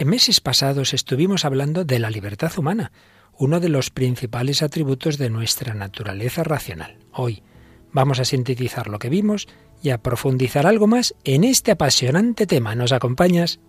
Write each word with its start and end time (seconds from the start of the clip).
En 0.00 0.08
meses 0.08 0.40
pasados 0.40 0.94
estuvimos 0.94 1.44
hablando 1.44 1.84
de 1.84 1.98
la 1.98 2.08
libertad 2.08 2.50
humana, 2.56 2.90
uno 3.36 3.60
de 3.60 3.68
los 3.68 3.90
principales 3.90 4.62
atributos 4.62 5.18
de 5.18 5.28
nuestra 5.28 5.74
naturaleza 5.74 6.42
racional. 6.42 6.96
Hoy 7.12 7.42
vamos 7.92 8.18
a 8.18 8.24
sintetizar 8.24 8.88
lo 8.88 8.98
que 8.98 9.10
vimos 9.10 9.46
y 9.82 9.90
a 9.90 9.98
profundizar 9.98 10.66
algo 10.66 10.86
más 10.86 11.14
en 11.24 11.44
este 11.44 11.72
apasionante 11.72 12.46
tema. 12.46 12.74
¿Nos 12.74 12.92
acompañas? 12.92 13.60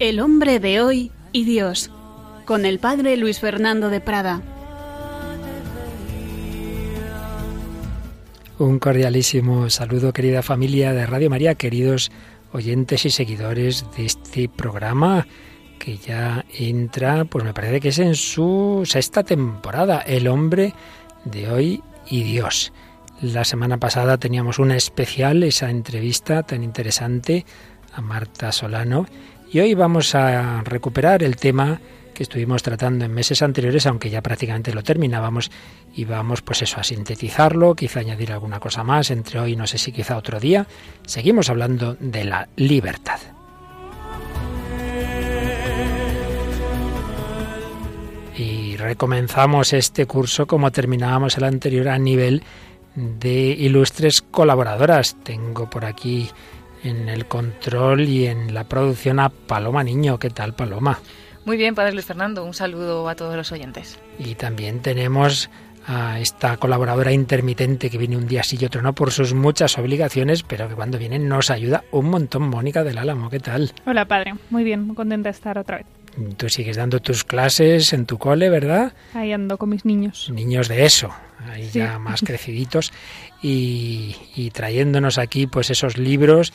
El 0.00 0.18
hombre 0.20 0.60
de 0.60 0.80
hoy 0.80 1.12
y 1.30 1.44
Dios, 1.44 1.90
con 2.46 2.64
el 2.64 2.78
padre 2.78 3.18
Luis 3.18 3.38
Fernando 3.38 3.90
de 3.90 4.00
Prada. 4.00 4.40
Un 8.58 8.78
cordialísimo 8.78 9.68
saludo, 9.68 10.14
querida 10.14 10.40
familia 10.40 10.94
de 10.94 11.04
Radio 11.04 11.28
María, 11.28 11.54
queridos 11.54 12.10
oyentes 12.50 13.04
y 13.04 13.10
seguidores 13.10 13.84
de 13.94 14.06
este 14.06 14.48
programa 14.48 15.26
que 15.78 15.98
ya 15.98 16.46
entra, 16.58 17.26
pues 17.26 17.44
me 17.44 17.52
parece 17.52 17.80
que 17.80 17.88
es 17.88 17.98
en 17.98 18.14
su 18.14 18.84
sexta 18.86 19.22
temporada, 19.22 20.00
El 20.00 20.28
hombre 20.28 20.72
de 21.26 21.50
hoy 21.50 21.82
y 22.08 22.22
Dios. 22.22 22.72
La 23.20 23.44
semana 23.44 23.76
pasada 23.76 24.16
teníamos 24.16 24.58
una 24.58 24.76
especial, 24.76 25.42
esa 25.42 25.68
entrevista 25.68 26.42
tan 26.42 26.64
interesante 26.64 27.44
a 27.92 28.00
Marta 28.00 28.50
Solano, 28.50 29.04
y 29.52 29.60
hoy 29.60 29.74
vamos 29.74 30.14
a 30.14 30.62
recuperar 30.62 31.22
el 31.22 31.36
tema 31.36 31.80
que 32.14 32.22
estuvimos 32.22 32.62
tratando 32.62 33.04
en 33.04 33.12
meses 33.12 33.42
anteriores, 33.42 33.86
aunque 33.86 34.10
ya 34.10 34.20
prácticamente 34.22 34.72
lo 34.72 34.82
terminábamos, 34.82 35.50
y 35.94 36.04
vamos 36.04 36.42
pues 36.42 36.62
eso, 36.62 36.78
a 36.78 36.84
sintetizarlo, 36.84 37.74
quizá 37.74 38.00
añadir 38.00 38.32
alguna 38.32 38.60
cosa 38.60 38.84
más, 38.84 39.10
entre 39.10 39.40
hoy 39.40 39.56
no 39.56 39.66
sé 39.66 39.78
si 39.78 39.90
quizá 39.90 40.16
otro 40.16 40.38
día. 40.38 40.66
Seguimos 41.04 41.50
hablando 41.50 41.96
de 41.98 42.24
la 42.24 42.48
libertad. 42.56 43.18
Y 48.36 48.76
recomenzamos 48.76 49.72
este 49.72 50.06
curso 50.06 50.46
como 50.46 50.70
terminábamos 50.70 51.36
el 51.36 51.44
anterior 51.44 51.88
a 51.88 51.98
nivel 51.98 52.42
de 52.94 53.56
ilustres 53.58 54.22
colaboradoras. 54.22 55.16
Tengo 55.22 55.68
por 55.68 55.84
aquí 55.84 56.30
en 56.82 57.08
el 57.08 57.26
control 57.26 58.02
y 58.02 58.26
en 58.26 58.54
la 58.54 58.64
producción 58.64 59.20
a 59.20 59.28
Paloma 59.28 59.84
Niño. 59.84 60.18
¿Qué 60.18 60.30
tal, 60.30 60.54
Paloma? 60.54 60.98
Muy 61.44 61.56
bien, 61.56 61.74
Padre 61.74 61.92
Luis 61.92 62.04
Fernando. 62.04 62.44
Un 62.44 62.54
saludo 62.54 63.08
a 63.08 63.14
todos 63.14 63.34
los 63.36 63.50
oyentes. 63.52 63.98
Y 64.18 64.34
también 64.34 64.80
tenemos 64.80 65.50
a 65.86 66.20
esta 66.20 66.56
colaboradora 66.58 67.12
intermitente 67.12 67.90
que 67.90 67.98
viene 67.98 68.16
un 68.16 68.28
día 68.28 68.42
sí 68.42 68.58
y 68.60 68.64
otro 68.64 68.82
no 68.82 68.94
por 68.94 69.10
sus 69.10 69.34
muchas 69.34 69.78
obligaciones, 69.78 70.42
pero 70.42 70.68
que 70.68 70.74
cuando 70.74 70.98
viene 70.98 71.18
nos 71.18 71.50
ayuda 71.50 71.84
un 71.90 72.10
montón. 72.10 72.42
Mónica 72.42 72.84
del 72.84 72.98
Álamo, 72.98 73.30
¿qué 73.30 73.40
tal? 73.40 73.72
Hola, 73.86 74.04
padre. 74.06 74.34
Muy 74.50 74.64
bien, 74.64 74.86
muy 74.86 74.96
contenta 74.96 75.28
de 75.28 75.32
estar 75.32 75.58
otra 75.58 75.78
vez. 75.78 75.86
Tú 76.36 76.48
sigues 76.48 76.76
dando 76.76 77.00
tus 77.00 77.24
clases 77.24 77.92
en 77.92 78.06
tu 78.06 78.18
cole, 78.18 78.50
¿verdad? 78.50 78.92
Ahí 79.14 79.32
ando 79.32 79.58
con 79.58 79.68
mis 79.68 79.84
niños. 79.84 80.30
Niños 80.32 80.68
de 80.68 80.84
eso, 80.84 81.10
ahí 81.48 81.70
ya 81.72 81.98
más 81.98 82.20
creciditos 82.22 82.92
y, 83.42 84.16
y, 84.34 84.50
trayéndonos 84.50 85.18
aquí 85.18 85.46
pues 85.46 85.70
esos 85.70 85.96
libros 85.96 86.52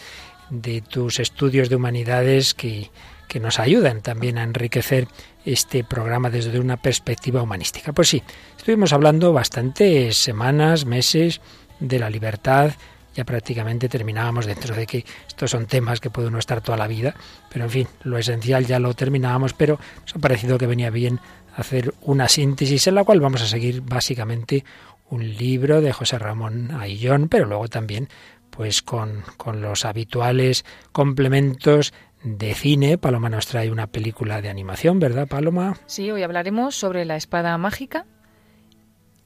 de 0.49 0.81
tus 0.81 1.19
estudios 1.19 1.69
de 1.69 1.75
humanidades 1.77 2.53
que, 2.53 2.91
que 3.27 3.39
nos 3.39 3.59
ayudan 3.59 4.01
también 4.01 4.37
a 4.37 4.43
enriquecer 4.43 5.07
este 5.45 5.83
programa 5.83 6.29
desde 6.29 6.59
una 6.59 6.77
perspectiva 6.77 7.41
humanística. 7.41 7.93
Pues 7.93 8.09
sí, 8.09 8.23
estuvimos 8.57 8.93
hablando 8.93 9.33
bastantes 9.33 10.17
semanas, 10.17 10.85
meses 10.85 11.41
de 11.79 11.99
la 11.99 12.09
libertad, 12.09 12.73
ya 13.15 13.23
prácticamente 13.23 13.89
terminábamos 13.89 14.45
dentro 14.45 14.75
de 14.75 14.85
que 14.85 15.05
estos 15.27 15.51
son 15.51 15.65
temas 15.65 15.99
que 15.99 16.09
puede 16.09 16.27
uno 16.27 16.39
estar 16.39 16.61
toda 16.61 16.77
la 16.77 16.87
vida, 16.87 17.15
pero 17.51 17.65
en 17.65 17.71
fin, 17.71 17.87
lo 18.03 18.17
esencial 18.17 18.65
ya 18.65 18.79
lo 18.79 18.93
terminábamos, 18.93 19.53
pero 19.53 19.79
nos 20.01 20.15
ha 20.15 20.19
parecido 20.19 20.57
que 20.57 20.67
venía 20.67 20.89
bien 20.89 21.19
hacer 21.55 21.93
una 22.01 22.27
síntesis 22.27 22.87
en 22.87 22.95
la 22.95 23.03
cual 23.03 23.21
vamos 23.21 23.41
a 23.41 23.47
seguir 23.47 23.81
básicamente 23.81 24.65
un 25.09 25.35
libro 25.37 25.81
de 25.81 25.93
José 25.93 26.19
Ramón 26.19 26.71
Ayllón, 26.71 27.29
pero 27.29 27.45
luego 27.45 27.67
también 27.67 28.09
pues 28.49 28.81
con, 28.81 29.23
con 29.37 29.61
los 29.61 29.85
habituales 29.85 30.65
complementos 30.91 31.93
de 32.23 32.53
cine. 32.55 32.97
Paloma 32.97 33.29
nos 33.29 33.47
trae 33.47 33.71
una 33.71 33.87
película 33.87 34.41
de 34.41 34.49
animación, 34.49 34.99
¿verdad, 34.99 35.27
Paloma? 35.27 35.77
Sí, 35.85 36.09
hoy 36.09 36.23
hablaremos 36.23 36.75
sobre 36.75 37.05
la 37.05 37.15
espada 37.15 37.57
mágica 37.57 38.05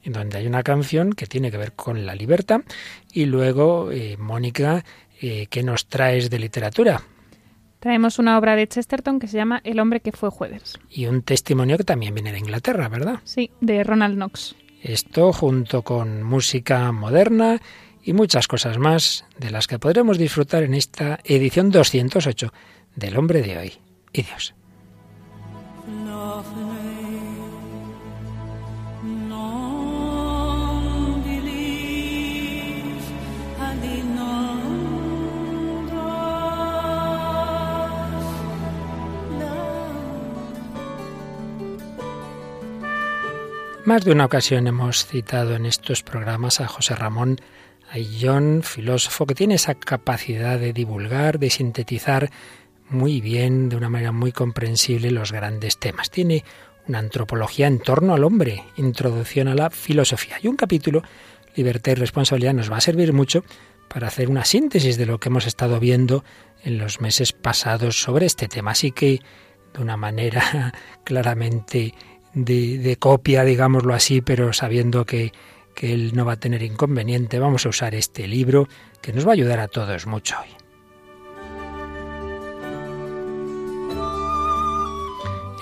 en 0.02 0.12
donde 0.12 0.38
hay 0.38 0.46
una 0.46 0.62
canción 0.62 1.12
que 1.12 1.26
tiene 1.26 1.50
que 1.50 1.56
ver 1.56 1.72
con 1.72 2.06
la 2.06 2.14
libertad. 2.14 2.62
Y 3.12 3.26
luego, 3.26 3.90
eh, 3.92 4.16
Mónica, 4.18 4.84
eh, 5.20 5.46
¿qué 5.50 5.62
nos 5.62 5.86
traes 5.86 6.30
de 6.30 6.38
literatura? 6.38 7.02
Traemos 7.80 8.18
una 8.18 8.38
obra 8.38 8.56
de 8.56 8.68
Chesterton 8.68 9.18
que 9.18 9.26
se 9.26 9.38
llama 9.38 9.60
El 9.64 9.80
hombre 9.80 10.00
que 10.00 10.12
fue 10.12 10.30
jueves. 10.30 10.78
Y 10.90 11.06
un 11.06 11.22
testimonio 11.22 11.78
que 11.78 11.84
también 11.84 12.14
viene 12.14 12.32
de 12.32 12.38
Inglaterra, 12.38 12.88
¿verdad? 12.88 13.20
Sí, 13.24 13.50
de 13.60 13.82
Ronald 13.84 14.16
Knox. 14.16 14.54
Esto 14.82 15.32
junto 15.32 15.82
con 15.82 16.22
música 16.22 16.92
moderna 16.92 17.60
y 18.02 18.12
muchas 18.12 18.48
cosas 18.48 18.78
más 18.78 19.24
de 19.38 19.50
las 19.50 19.66
que 19.66 19.78
podremos 19.78 20.18
disfrutar 20.18 20.62
en 20.62 20.74
esta 20.74 21.20
edición 21.24 21.70
208 21.70 22.52
del 22.96 23.16
hombre 23.16 23.42
de 23.42 23.58
hoy 23.58 23.72
y 24.12 24.22
Dios. 24.22 24.54
Más 43.86 44.04
de 44.04 44.12
una 44.12 44.26
ocasión 44.26 44.66
hemos 44.66 45.06
citado 45.06 45.54
en 45.56 45.64
estos 45.64 46.02
programas 46.02 46.60
a 46.60 46.68
José 46.68 46.94
Ramón 46.94 47.40
Ayllón, 47.90 48.62
filósofo 48.62 49.24
que 49.26 49.34
tiene 49.34 49.54
esa 49.54 49.74
capacidad 49.74 50.58
de 50.58 50.74
divulgar, 50.74 51.38
de 51.38 51.48
sintetizar 51.48 52.30
muy 52.90 53.22
bien, 53.22 53.70
de 53.70 53.76
una 53.76 53.88
manera 53.88 54.12
muy 54.12 54.32
comprensible, 54.32 55.10
los 55.10 55.32
grandes 55.32 55.78
temas. 55.78 56.10
Tiene 56.10 56.44
una 56.88 56.98
antropología 56.98 57.66
en 57.66 57.80
torno 57.80 58.12
al 58.12 58.24
hombre, 58.24 58.64
introducción 58.76 59.48
a 59.48 59.54
la 59.54 59.70
filosofía. 59.70 60.36
Y 60.42 60.48
un 60.48 60.56
capítulo, 60.56 61.02
Libertad 61.56 61.92
y 61.92 61.96
Responsabilidad, 61.96 62.52
nos 62.52 62.70
va 62.70 62.76
a 62.76 62.82
servir 62.82 63.14
mucho 63.14 63.44
para 63.88 64.08
hacer 64.08 64.28
una 64.28 64.44
síntesis 64.44 64.98
de 64.98 65.06
lo 65.06 65.18
que 65.18 65.30
hemos 65.30 65.46
estado 65.46 65.80
viendo 65.80 66.22
en 66.62 66.76
los 66.78 67.00
meses 67.00 67.32
pasados 67.32 68.00
sobre 68.00 68.26
este 68.26 68.46
tema. 68.46 68.72
Así 68.72 68.92
que, 68.92 69.20
de 69.72 69.80
una 69.80 69.96
manera 69.96 70.74
claramente 71.04 71.94
de, 72.34 72.96
copia, 72.98 73.44
digámoslo 73.44 73.94
así, 73.94 74.20
pero 74.20 74.52
sabiendo 74.52 75.04
que, 75.04 75.32
que 75.74 75.92
él 75.92 76.12
no 76.14 76.24
va 76.24 76.32
a 76.32 76.40
tener 76.40 76.62
inconveniente, 76.62 77.38
vamos 77.38 77.66
a 77.66 77.70
usar 77.70 77.94
este 77.94 78.26
libro 78.28 78.68
que 79.00 79.12
nos 79.12 79.26
va 79.26 79.30
a 79.30 79.34
ayudar 79.34 79.60
a 79.60 79.68
todos 79.68 80.06
mucho 80.06 80.36
hoy. 80.40 80.48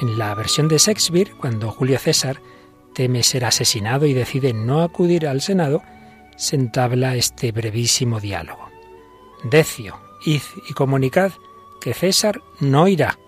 En 0.00 0.16
la 0.16 0.34
versión 0.34 0.68
de 0.68 0.78
Shakespeare, 0.78 1.32
cuando 1.40 1.72
Julio 1.72 1.98
César 1.98 2.40
teme 2.94 3.22
ser 3.22 3.44
asesinado 3.44 4.06
y 4.06 4.14
decide 4.14 4.52
no 4.52 4.82
acudir 4.82 5.26
al 5.26 5.40
Senado, 5.40 5.82
se 6.36 6.54
entabla 6.54 7.16
este 7.16 7.50
brevísimo 7.50 8.20
diálogo. 8.20 8.68
Decio, 9.42 10.00
id 10.24 10.42
y 10.68 10.72
comunicad 10.72 11.32
que 11.80 11.94
César 11.94 12.40
no 12.60 12.86
irá. 12.86 13.18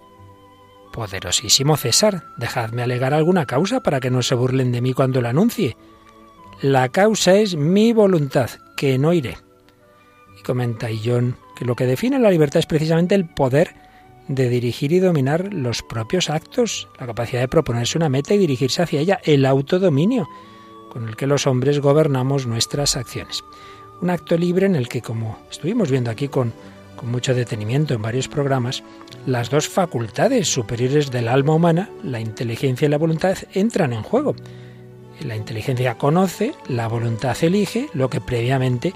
Poderosísimo 1.00 1.78
César, 1.78 2.24
dejadme 2.36 2.82
alegar 2.82 3.14
alguna 3.14 3.46
causa 3.46 3.80
para 3.80 4.00
que 4.00 4.10
no 4.10 4.20
se 4.20 4.34
burlen 4.34 4.70
de 4.70 4.82
mí 4.82 4.92
cuando 4.92 5.22
lo 5.22 5.28
anuncie. 5.28 5.74
La 6.60 6.90
causa 6.90 7.36
es 7.36 7.56
mi 7.56 7.94
voluntad, 7.94 8.50
que 8.76 8.98
no 8.98 9.14
iré. 9.14 9.38
Y 10.38 10.42
comenta 10.42 10.88
John 11.02 11.38
que 11.56 11.64
lo 11.64 11.74
que 11.74 11.86
define 11.86 12.18
la 12.18 12.30
libertad 12.30 12.58
es 12.58 12.66
precisamente 12.66 13.14
el 13.14 13.26
poder 13.26 13.76
de 14.28 14.50
dirigir 14.50 14.92
y 14.92 14.98
dominar 14.98 15.54
los 15.54 15.80
propios 15.80 16.28
actos, 16.28 16.86
la 16.98 17.06
capacidad 17.06 17.40
de 17.40 17.48
proponerse 17.48 17.96
una 17.96 18.10
meta 18.10 18.34
y 18.34 18.38
dirigirse 18.38 18.82
hacia 18.82 19.00
ella, 19.00 19.20
el 19.24 19.46
autodominio, 19.46 20.28
con 20.92 21.08
el 21.08 21.16
que 21.16 21.26
los 21.26 21.46
hombres 21.46 21.80
gobernamos 21.80 22.46
nuestras 22.46 22.98
acciones. 22.98 23.42
Un 24.02 24.10
acto 24.10 24.36
libre 24.36 24.66
en 24.66 24.74
el 24.76 24.86
que, 24.86 25.00
como 25.00 25.38
estuvimos 25.50 25.90
viendo 25.90 26.10
aquí 26.10 26.28
con 26.28 26.52
con 27.00 27.10
mucho 27.10 27.34
detenimiento 27.34 27.94
en 27.94 28.02
varios 28.02 28.28
programas, 28.28 28.82
las 29.24 29.48
dos 29.48 29.70
facultades 29.70 30.48
superiores 30.48 31.10
del 31.10 31.28
alma 31.28 31.54
humana, 31.54 31.88
la 32.04 32.20
inteligencia 32.20 32.84
y 32.84 32.90
la 32.90 32.98
voluntad, 32.98 33.38
entran 33.54 33.94
en 33.94 34.02
juego. 34.02 34.36
La 35.24 35.34
inteligencia 35.34 35.96
conoce, 35.96 36.52
la 36.68 36.88
voluntad 36.88 37.34
elige 37.40 37.88
lo 37.94 38.10
que 38.10 38.20
previamente 38.20 38.92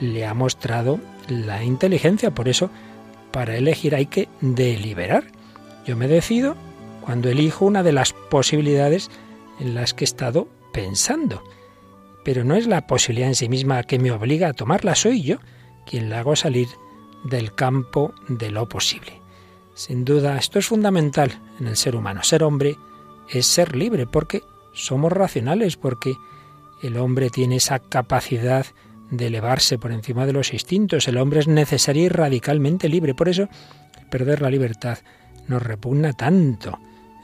le 0.00 0.26
ha 0.26 0.34
mostrado 0.34 0.98
la 1.28 1.62
inteligencia. 1.62 2.32
Por 2.32 2.48
eso, 2.48 2.70
para 3.30 3.56
elegir 3.56 3.94
hay 3.94 4.06
que 4.06 4.28
deliberar. 4.40 5.22
Yo 5.86 5.96
me 5.96 6.08
decido 6.08 6.56
cuando 7.02 7.28
elijo 7.28 7.66
una 7.66 7.84
de 7.84 7.92
las 7.92 8.12
posibilidades 8.12 9.12
en 9.60 9.76
las 9.76 9.94
que 9.94 10.02
he 10.02 10.06
estado 10.06 10.48
pensando. 10.72 11.44
Pero 12.24 12.42
no 12.42 12.56
es 12.56 12.66
la 12.66 12.88
posibilidad 12.88 13.28
en 13.28 13.36
sí 13.36 13.48
misma 13.48 13.84
que 13.84 14.00
me 14.00 14.10
obliga 14.10 14.48
a 14.48 14.54
tomarla, 14.54 14.96
soy 14.96 15.22
yo 15.22 15.36
quien 15.86 16.10
la 16.10 16.20
hago 16.20 16.34
salir 16.34 16.66
del 17.24 17.54
campo 17.54 18.14
de 18.28 18.50
lo 18.50 18.68
posible. 18.68 19.20
Sin 19.74 20.04
duda, 20.04 20.38
esto 20.38 20.58
es 20.58 20.66
fundamental 20.66 21.40
en 21.58 21.66
el 21.66 21.76
ser 21.76 21.96
humano. 21.96 22.22
Ser 22.22 22.44
hombre 22.44 22.76
es 23.28 23.46
ser 23.46 23.74
libre 23.74 24.06
porque 24.06 24.42
somos 24.72 25.12
racionales, 25.12 25.76
porque 25.76 26.14
el 26.82 26.96
hombre 26.96 27.30
tiene 27.30 27.56
esa 27.56 27.78
capacidad 27.78 28.66
de 29.10 29.26
elevarse 29.26 29.78
por 29.78 29.92
encima 29.92 30.26
de 30.26 30.32
los 30.32 30.52
instintos. 30.52 31.08
El 31.08 31.18
hombre 31.18 31.40
es 31.40 31.48
necesario 31.48 32.04
y 32.04 32.08
radicalmente 32.08 32.88
libre. 32.88 33.14
Por 33.14 33.28
eso, 33.28 33.48
perder 34.10 34.42
la 34.42 34.50
libertad 34.50 34.98
nos 35.48 35.62
repugna 35.62 36.12
tanto. 36.12 36.78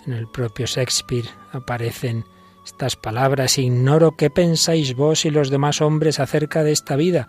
En 0.07 0.15
el 0.15 0.29
propio 0.29 0.67
Shakespeare 0.67 1.29
aparecen 1.53 2.25
estas 2.65 2.97
palabras, 2.97 3.59
ignoro 3.59 4.17
qué 4.17 4.31
pensáis 4.31 4.95
vos 4.95 5.25
y 5.25 5.31
los 5.31 5.51
demás 5.51 5.81
hombres 5.81 6.21
acerca 6.21 6.63
de 6.63 6.73
esta 6.73 6.97
vida, 6.97 7.29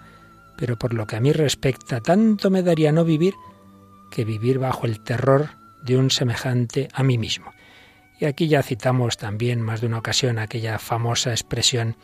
pero 0.61 0.77
por 0.77 0.93
lo 0.93 1.07
que 1.07 1.15
a 1.15 1.19
mí 1.19 1.33
respecta, 1.33 2.01
tanto 2.01 2.51
me 2.51 2.61
daría 2.61 2.91
no 2.91 3.03
vivir 3.03 3.33
que 4.11 4.23
vivir 4.23 4.59
bajo 4.59 4.85
el 4.85 5.01
terror 5.03 5.49
de 5.81 5.97
un 5.97 6.11
semejante 6.11 6.87
a 6.93 7.01
mí 7.01 7.17
mismo. 7.17 7.51
Y 8.19 8.25
aquí 8.25 8.47
ya 8.47 8.61
citamos 8.61 9.17
también 9.17 9.59
más 9.59 9.81
de 9.81 9.87
una 9.87 9.97
ocasión 9.97 10.37
aquella 10.37 10.77
famosa 10.77 11.31
expresión 11.31 11.95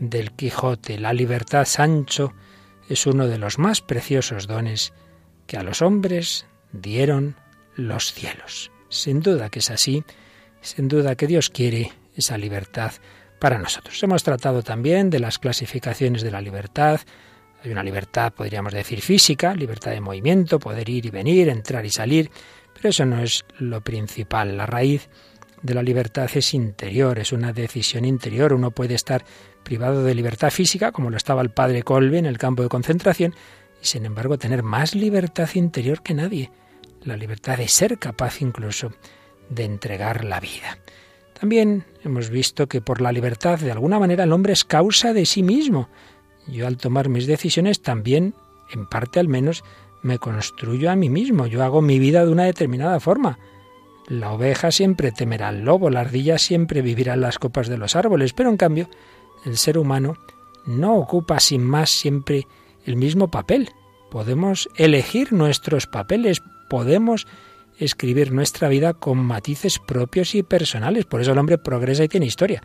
del 0.00 0.32
Quijote, 0.32 0.98
la 0.98 1.14
libertad, 1.14 1.64
Sancho, 1.64 2.34
es 2.90 3.06
uno 3.06 3.26
de 3.26 3.38
los 3.38 3.58
más 3.58 3.80
preciosos 3.80 4.46
dones 4.46 4.92
que 5.46 5.56
a 5.56 5.62
los 5.62 5.80
hombres 5.80 6.44
dieron 6.72 7.36
los 7.74 8.12
cielos. 8.12 8.70
Sin 8.90 9.20
duda 9.20 9.48
que 9.48 9.60
es 9.60 9.70
así, 9.70 10.04
sin 10.60 10.88
duda 10.88 11.16
que 11.16 11.26
Dios 11.26 11.48
quiere 11.48 11.90
esa 12.14 12.36
libertad 12.36 12.92
para 13.40 13.58
nosotros. 13.58 14.02
Hemos 14.02 14.22
tratado 14.22 14.62
también 14.62 15.08
de 15.08 15.20
las 15.20 15.38
clasificaciones 15.38 16.20
de 16.20 16.32
la 16.32 16.42
libertad. 16.42 17.00
Hay 17.64 17.72
una 17.72 17.82
libertad, 17.82 18.34
podríamos 18.34 18.74
decir, 18.74 19.00
física, 19.00 19.54
libertad 19.54 19.92
de 19.92 20.00
movimiento, 20.02 20.58
poder 20.58 20.86
ir 20.90 21.06
y 21.06 21.10
venir, 21.10 21.48
entrar 21.48 21.86
y 21.86 21.90
salir, 21.90 22.30
pero 22.74 22.90
eso 22.90 23.06
no 23.06 23.22
es 23.22 23.46
lo 23.58 23.80
principal. 23.80 24.58
La 24.58 24.66
raíz 24.66 25.08
de 25.62 25.72
la 25.72 25.82
libertad 25.82 26.28
es 26.34 26.52
interior, 26.52 27.18
es 27.18 27.32
una 27.32 27.54
decisión 27.54 28.04
interior. 28.04 28.52
Uno 28.52 28.70
puede 28.70 28.94
estar 28.94 29.24
privado 29.62 30.04
de 30.04 30.14
libertad 30.14 30.50
física, 30.50 30.92
como 30.92 31.08
lo 31.08 31.16
estaba 31.16 31.40
el 31.40 31.48
padre 31.48 31.82
Colby 31.82 32.18
en 32.18 32.26
el 32.26 32.36
campo 32.36 32.62
de 32.62 32.68
concentración, 32.68 33.34
y 33.82 33.86
sin 33.86 34.04
embargo 34.04 34.36
tener 34.36 34.62
más 34.62 34.94
libertad 34.94 35.48
interior 35.54 36.02
que 36.02 36.12
nadie, 36.12 36.50
la 37.02 37.16
libertad 37.16 37.56
de 37.56 37.68
ser 37.68 37.98
capaz 37.98 38.42
incluso 38.42 38.92
de 39.48 39.64
entregar 39.64 40.22
la 40.24 40.38
vida. 40.38 40.76
También 41.32 41.86
hemos 42.04 42.28
visto 42.28 42.68
que 42.68 42.82
por 42.82 43.00
la 43.00 43.10
libertad, 43.10 43.58
de 43.58 43.72
alguna 43.72 43.98
manera, 43.98 44.24
el 44.24 44.32
hombre 44.32 44.52
es 44.52 44.66
causa 44.66 45.14
de 45.14 45.24
sí 45.24 45.42
mismo. 45.42 45.88
Yo 46.46 46.66
al 46.66 46.76
tomar 46.76 47.08
mis 47.08 47.26
decisiones 47.26 47.80
también, 47.82 48.34
en 48.70 48.86
parte 48.86 49.20
al 49.20 49.28
menos, 49.28 49.64
me 50.02 50.18
construyo 50.18 50.90
a 50.90 50.96
mí 50.96 51.08
mismo. 51.08 51.46
Yo 51.46 51.64
hago 51.64 51.80
mi 51.80 51.98
vida 51.98 52.24
de 52.24 52.32
una 52.32 52.44
determinada 52.44 53.00
forma. 53.00 53.38
La 54.06 54.32
oveja 54.32 54.70
siempre 54.70 55.12
temerá 55.12 55.48
al 55.48 55.64
lobo, 55.64 55.88
la 55.88 56.00
ardilla 56.00 56.38
siempre 56.38 56.82
vivirá 56.82 57.14
en 57.14 57.22
las 57.22 57.38
copas 57.38 57.68
de 57.68 57.78
los 57.78 57.96
árboles, 57.96 58.34
pero 58.34 58.50
en 58.50 58.58
cambio 58.58 58.88
el 59.46 59.56
ser 59.56 59.78
humano 59.78 60.16
no 60.66 60.96
ocupa 60.96 61.40
sin 61.40 61.62
más 61.62 61.90
siempre 61.90 62.46
el 62.84 62.96
mismo 62.96 63.30
papel. 63.30 63.70
Podemos 64.10 64.68
elegir 64.76 65.32
nuestros 65.32 65.86
papeles, 65.86 66.42
podemos 66.68 67.26
escribir 67.78 68.30
nuestra 68.30 68.68
vida 68.68 68.92
con 68.92 69.18
matices 69.18 69.78
propios 69.78 70.34
y 70.34 70.42
personales. 70.42 71.06
Por 71.06 71.22
eso 71.22 71.32
el 71.32 71.38
hombre 71.38 71.58
progresa 71.58 72.04
y 72.04 72.08
tiene 72.08 72.26
historia. 72.26 72.62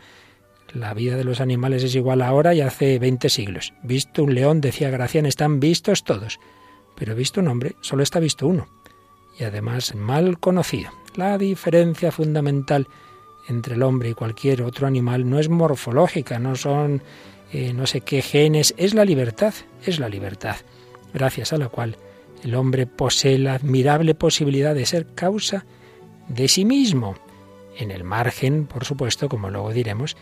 La 0.72 0.94
vida 0.94 1.16
de 1.16 1.24
los 1.24 1.40
animales 1.40 1.82
es 1.82 1.94
igual 1.94 2.22
ahora 2.22 2.54
y 2.54 2.60
hace 2.60 2.98
20 2.98 3.28
siglos. 3.28 3.72
Visto 3.82 4.22
un 4.22 4.34
león, 4.34 4.60
decía 4.60 4.90
Gracián, 4.90 5.26
están 5.26 5.60
vistos 5.60 6.04
todos. 6.04 6.38
Pero 6.96 7.14
visto 7.14 7.40
un 7.40 7.48
hombre, 7.48 7.76
solo 7.80 8.02
está 8.02 8.20
visto 8.20 8.46
uno. 8.46 8.68
Y 9.38 9.44
además 9.44 9.94
mal 9.94 10.38
conocido. 10.38 10.90
La 11.16 11.38
diferencia 11.38 12.12
fundamental 12.12 12.86
entre 13.48 13.74
el 13.74 13.82
hombre 13.82 14.10
y 14.10 14.14
cualquier 14.14 14.62
otro 14.62 14.86
animal 14.86 15.28
no 15.28 15.38
es 15.38 15.48
morfológica, 15.48 16.38
no 16.38 16.54
son 16.56 17.02
eh, 17.52 17.72
no 17.72 17.86
sé 17.86 18.00
qué 18.02 18.22
genes, 18.22 18.74
es 18.76 18.94
la 18.94 19.04
libertad, 19.04 19.54
es 19.84 19.98
la 19.98 20.08
libertad, 20.08 20.56
gracias 21.12 21.52
a 21.52 21.58
la 21.58 21.68
cual 21.68 21.96
el 22.44 22.54
hombre 22.54 22.86
posee 22.86 23.38
la 23.38 23.54
admirable 23.54 24.14
posibilidad 24.14 24.72
de 24.72 24.86
ser 24.86 25.14
causa 25.14 25.66
de 26.28 26.46
sí 26.46 26.64
mismo, 26.64 27.16
en 27.76 27.90
el 27.90 28.04
margen, 28.04 28.66
por 28.66 28.84
supuesto, 28.84 29.28
como 29.28 29.50
luego 29.50 29.72
diremos, 29.72 30.16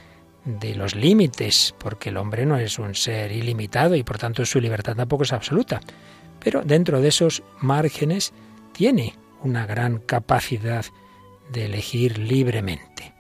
de 0.48 0.74
los 0.74 0.94
límites, 0.94 1.74
porque 1.78 2.08
el 2.08 2.16
hombre 2.16 2.46
no 2.46 2.56
es 2.56 2.78
un 2.78 2.94
ser 2.94 3.32
ilimitado 3.32 3.94
y 3.94 4.02
por 4.02 4.18
tanto 4.18 4.44
su 4.46 4.60
libertad 4.60 4.96
tampoco 4.96 5.24
es 5.24 5.32
absoluta. 5.32 5.80
Pero 6.40 6.62
dentro 6.64 7.00
de 7.00 7.08
esos 7.08 7.42
márgenes 7.60 8.32
tiene 8.72 9.14
una 9.42 9.66
gran 9.66 9.98
capacidad 9.98 10.86
de 11.52 11.66
elegir 11.66 12.18
libremente. 12.18 13.14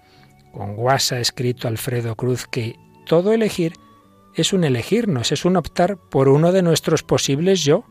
Con 0.52 0.74
Guasa 0.74 1.16
ha 1.16 1.20
escrito 1.20 1.68
Alfredo 1.68 2.16
Cruz 2.16 2.46
que 2.46 2.76
todo 3.06 3.32
elegir 3.32 3.74
es 4.34 4.52
un 4.52 4.64
elegirnos, 4.64 5.30
es 5.30 5.44
un 5.44 5.56
optar 5.56 5.96
por 5.96 6.28
uno 6.28 6.52
de 6.52 6.62
nuestros 6.62 7.02
posibles 7.02 7.62
yo, 7.62 7.84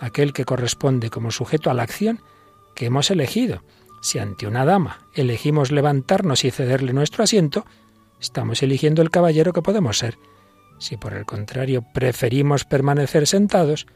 aquel 0.00 0.32
que 0.32 0.44
corresponde 0.44 1.08
como 1.08 1.30
sujeto 1.30 1.70
a 1.70 1.74
la 1.74 1.84
acción 1.84 2.20
que 2.74 2.86
hemos 2.86 3.10
elegido. 3.10 3.62
Si 4.02 4.18
ante 4.18 4.46
una 4.46 4.64
dama 4.64 5.06
elegimos 5.14 5.72
levantarnos 5.72 6.44
y 6.44 6.50
cederle 6.50 6.92
nuestro 6.92 7.24
asiento, 7.24 7.64
estamos 8.20 8.62
eligiendo 8.62 9.02
el 9.02 9.10
caballero 9.10 9.52
que 9.52 9.62
podemos 9.62 9.98
ser. 9.98 10.18
Si 10.78 10.96
por 10.96 11.14
el 11.14 11.24
contrario 11.26 11.84
preferimos 11.92 12.64
permanecer 12.64 13.26
sentados, 13.26 13.86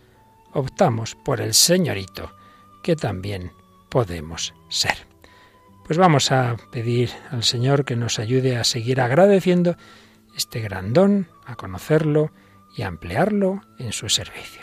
optamos 0.53 1.15
por 1.15 1.41
el 1.41 1.55
señorito 1.55 2.33
que 2.83 2.97
también 2.97 3.53
podemos 3.89 4.55
ser. 4.69 5.07
Pues 5.85 5.99
vamos 5.99 6.33
a 6.33 6.57
pedir 6.71 7.11
al 7.31 7.43
Señor 7.43 7.85
que 7.85 7.97
nos 7.97 8.19
ayude 8.19 8.57
a 8.57 8.65
seguir 8.65 9.01
agradeciendo 9.01 9.77
este 10.37 10.61
gran 10.61 10.93
don, 10.93 11.29
a 11.45 11.57
conocerlo 11.57 12.33
y 12.77 12.83
a 12.83 12.87
emplearlo 12.87 13.63
en 13.79 13.93
su 13.93 14.09
servicio. 14.09 14.62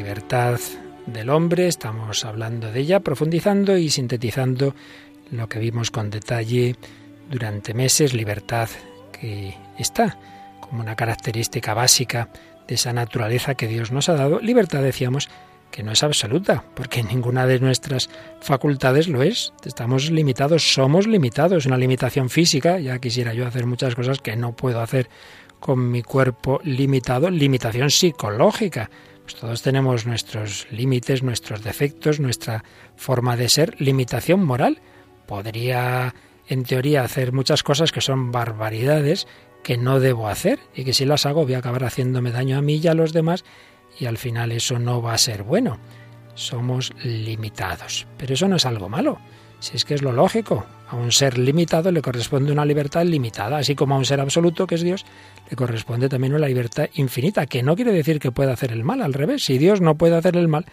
Libertad 0.00 0.58
del 1.04 1.28
hombre, 1.28 1.68
estamos 1.68 2.24
hablando 2.24 2.72
de 2.72 2.80
ella, 2.80 3.00
profundizando 3.00 3.76
y 3.76 3.90
sintetizando 3.90 4.74
lo 5.30 5.46
que 5.46 5.58
vimos 5.58 5.90
con 5.90 6.08
detalle 6.08 6.74
durante 7.30 7.74
meses, 7.74 8.14
libertad 8.14 8.70
que 9.12 9.54
está 9.78 10.16
como 10.58 10.80
una 10.80 10.96
característica 10.96 11.74
básica 11.74 12.30
de 12.66 12.76
esa 12.76 12.94
naturaleza 12.94 13.56
que 13.56 13.68
Dios 13.68 13.92
nos 13.92 14.08
ha 14.08 14.14
dado. 14.14 14.40
Libertad, 14.40 14.82
decíamos, 14.82 15.28
que 15.70 15.82
no 15.82 15.92
es 15.92 16.02
absoluta, 16.02 16.64
porque 16.74 17.02
ninguna 17.12 17.46
de 17.46 17.60
nuestras 17.60 18.08
facultades 18.40 19.06
lo 19.06 19.22
es. 19.22 19.52
Estamos 19.66 20.10
limitados, 20.10 20.72
somos 20.72 21.06
limitados, 21.06 21.66
una 21.66 21.76
limitación 21.76 22.30
física. 22.30 22.78
Ya 22.78 22.98
quisiera 23.00 23.34
yo 23.34 23.46
hacer 23.46 23.66
muchas 23.66 23.94
cosas 23.94 24.20
que 24.20 24.34
no 24.34 24.56
puedo 24.56 24.80
hacer 24.80 25.10
con 25.58 25.90
mi 25.90 26.02
cuerpo 26.02 26.58
limitado, 26.64 27.28
limitación 27.28 27.90
psicológica 27.90 28.88
pues 29.30 29.40
todos 29.40 29.62
tenemos 29.62 30.06
nuestros 30.06 30.66
límites, 30.72 31.22
nuestros 31.22 31.62
defectos, 31.62 32.18
nuestra 32.18 32.64
forma 32.96 33.36
de 33.36 33.48
ser, 33.48 33.80
limitación 33.80 34.44
moral. 34.44 34.80
Podría, 35.28 36.16
en 36.48 36.64
teoría, 36.64 37.04
hacer 37.04 37.32
muchas 37.32 37.62
cosas 37.62 37.92
que 37.92 38.00
son 38.00 38.32
barbaridades, 38.32 39.28
que 39.62 39.76
no 39.76 40.00
debo 40.00 40.26
hacer 40.26 40.58
y 40.74 40.84
que 40.84 40.94
si 40.94 41.04
las 41.04 41.26
hago 41.26 41.44
voy 41.44 41.54
a 41.54 41.58
acabar 41.58 41.84
haciéndome 41.84 42.32
daño 42.32 42.58
a 42.58 42.62
mí 42.62 42.80
y 42.82 42.88
a 42.88 42.94
los 42.94 43.12
demás 43.12 43.44
y 44.00 44.06
al 44.06 44.18
final 44.18 44.50
eso 44.50 44.80
no 44.80 45.00
va 45.00 45.14
a 45.14 45.18
ser 45.18 45.44
bueno. 45.44 45.78
Somos 46.34 46.92
limitados. 47.04 48.08
Pero 48.18 48.34
eso 48.34 48.48
no 48.48 48.56
es 48.56 48.66
algo 48.66 48.88
malo. 48.88 49.20
Si 49.60 49.76
es 49.76 49.84
que 49.84 49.94
es 49.94 50.02
lo 50.02 50.12
lógico. 50.12 50.66
A 50.88 50.96
un 50.96 51.12
ser 51.12 51.38
limitado 51.38 51.92
le 51.92 52.02
corresponde 52.02 52.50
una 52.50 52.64
libertad 52.64 53.04
limitada, 53.04 53.58
así 53.58 53.76
como 53.76 53.94
a 53.94 53.98
un 53.98 54.04
ser 54.04 54.20
absoluto, 54.20 54.66
que 54.66 54.74
es 54.74 54.80
Dios, 54.80 55.06
le 55.48 55.56
corresponde 55.56 56.08
también 56.08 56.34
una 56.34 56.48
libertad 56.48 56.88
infinita, 56.94 57.46
que 57.46 57.62
no 57.62 57.76
quiere 57.76 57.92
decir 57.92 58.18
que 58.18 58.32
pueda 58.32 58.54
hacer 58.54 58.72
el 58.72 58.82
mal, 58.82 59.00
al 59.02 59.14
revés. 59.14 59.44
Si 59.44 59.58
Dios 59.58 59.80
no 59.80 59.94
puede 59.94 60.16
hacer 60.16 60.36
el 60.36 60.48
mal, 60.48 60.64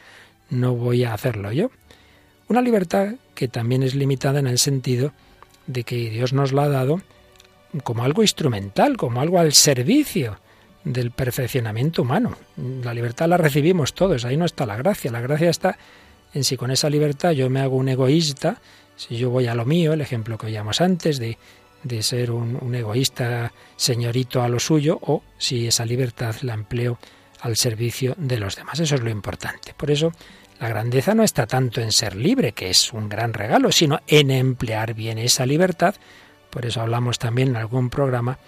no 0.50 0.74
voy 0.74 1.04
a 1.04 1.14
hacerlo 1.14 1.52
yo. 1.52 1.70
Una 2.48 2.62
libertad 2.62 3.16
que 3.36 3.48
también 3.48 3.84
es 3.84 3.94
limitada 3.94 4.40
en 4.40 4.48
el 4.48 4.58
sentido 4.58 5.12
de 5.68 5.84
que 5.84 6.10
Dios 6.10 6.34
nos 6.34 6.54
la 6.54 6.64
ha 6.64 6.70
dado 6.70 7.02
como 7.84 8.04
algo 8.04 8.22
instrumental, 8.22 8.98
como 8.98 9.22
algo 9.22 9.38
al 9.38 9.54
servicio 9.54 10.40
del 10.84 11.12
perfeccionamiento 11.12 12.02
humano. 12.02 12.38
La 12.56 12.94
libertad 12.94 13.28
la 13.28 13.38
recibimos 13.38 13.94
todos, 13.94 14.26
ahí 14.26 14.38
no 14.38 14.46
está 14.46 14.66
la 14.66 14.78
gracia. 14.78 15.12
La 15.12 15.22
gracia 15.22 15.50
está 15.50 15.78
en 16.34 16.44
si 16.44 16.58
con 16.58 16.72
esa 16.72 16.90
libertad 16.90 17.32
yo 17.32 17.50
me 17.50 17.62
hago 17.62 17.76
un 17.76 17.90
egoísta, 17.90 18.62
si 18.96 19.18
yo 19.18 19.30
voy 19.30 19.48
a 19.48 19.56
lo 19.56 19.66
mío, 19.66 19.94
el 19.94 20.02
ejemplo 20.02 20.38
que 20.38 20.48
oíamos 20.48 20.82
antes 20.82 21.20
de, 21.20 21.38
de 21.84 22.04
ser 22.04 22.32
un, 22.32 22.58
un 22.60 22.76
egoísta 22.76 23.54
señorito 23.76 24.42
a 24.42 24.50
lo 24.50 24.60
suyo, 24.60 25.00
o 25.02 25.24
si 25.38 25.68
esa 25.68 25.86
libertad 25.86 26.36
la 26.42 26.54
empleo 26.54 26.98
al 27.42 27.56
servicio 27.56 28.16
de 28.18 28.40
los 28.40 28.56
demás. 28.56 28.80
Eso 28.80 28.96
es 28.96 29.02
lo 29.02 29.10
importante. 29.10 29.74
Por 29.76 29.92
eso 29.92 30.12
la 30.60 30.70
grandeza 30.70 31.14
no 31.14 31.24
está 31.24 31.46
tanto 31.46 31.82
en 31.82 31.92
ser 31.92 32.16
libre, 32.16 32.54
que 32.54 32.70
es 32.70 32.92
un 32.92 33.10
gran 33.10 33.34
regalo, 33.34 33.72
sino 33.72 34.00
en 34.08 34.32
emplear 34.32 34.94
bien 34.96 35.20
esa 35.20 35.46
libertad. 35.46 35.96
Por 36.50 36.66
eso 36.66 36.82
hablamos 36.82 37.20
también 37.20 37.50
en 37.50 37.58
algún 37.58 37.90
programa 37.90 38.40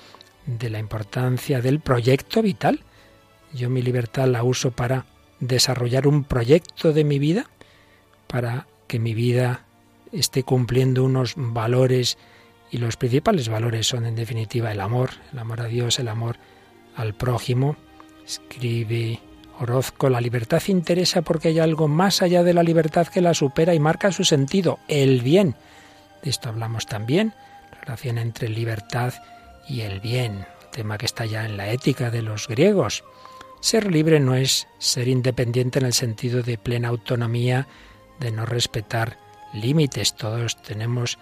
de 0.45 0.69
la 0.69 0.79
importancia 0.79 1.61
del 1.61 1.79
proyecto 1.79 2.41
vital. 2.41 2.83
Yo 3.53 3.69
mi 3.69 3.81
libertad 3.81 4.27
la 4.27 4.43
uso 4.43 4.71
para 4.71 5.05
desarrollar 5.39 6.07
un 6.07 6.23
proyecto 6.23 6.93
de 6.93 7.03
mi 7.03 7.19
vida, 7.19 7.49
para 8.29 8.67
que 8.87 8.99
mi 8.99 9.13
vida 9.13 9.65
esté 10.11 10.43
cumpliendo 10.43 11.03
unos 11.03 11.33
valores 11.35 12.17
y 12.71 12.77
los 12.77 12.95
principales 12.95 13.49
valores 13.49 13.87
son 13.87 14.05
en 14.05 14.15
definitiva 14.15 14.71
el 14.71 14.79
amor, 14.79 15.09
el 15.33 15.39
amor 15.39 15.61
a 15.61 15.65
Dios, 15.65 15.97
el 15.99 16.07
amor 16.07 16.37
al 16.95 17.15
prójimo. 17.15 17.75
Escribe 18.25 19.19
Orozco, 19.59 20.09
la 20.09 20.21
libertad 20.21 20.61
interesa 20.67 21.23
porque 21.23 21.49
hay 21.49 21.59
algo 21.59 21.87
más 21.87 22.21
allá 22.21 22.43
de 22.43 22.53
la 22.53 22.63
libertad 22.63 23.07
que 23.07 23.21
la 23.21 23.33
supera 23.33 23.73
y 23.73 23.79
marca 23.79 24.11
su 24.11 24.23
sentido, 24.23 24.77
el 24.87 25.21
bien. 25.21 25.55
De 26.21 26.29
esto 26.29 26.49
hablamos 26.49 26.85
también, 26.85 27.33
relación 27.81 28.19
entre 28.19 28.47
libertad 28.47 29.15
y 29.67 29.81
el 29.81 29.99
bien, 29.99 30.45
tema 30.71 30.99
que 30.99 31.07
está 31.07 31.25
ya 31.25 31.45
en 31.45 31.57
la 31.57 31.71
ética 31.71 32.11
de 32.11 32.21
los 32.21 32.47
griegos. 32.47 33.03
Ser 33.59 33.91
libre 33.91 34.19
no 34.19 34.35
es 34.35 34.67
ser 34.77 35.07
independiente 35.07 35.79
en 35.79 35.85
el 35.85 35.93
sentido 35.93 36.43
de 36.43 36.57
plena 36.57 36.89
autonomía, 36.89 37.67
de 38.19 38.31
no 38.31 38.45
respetar 38.45 39.17
límites. 39.53 40.15
Todos 40.15 40.61
tenemos 40.61 41.17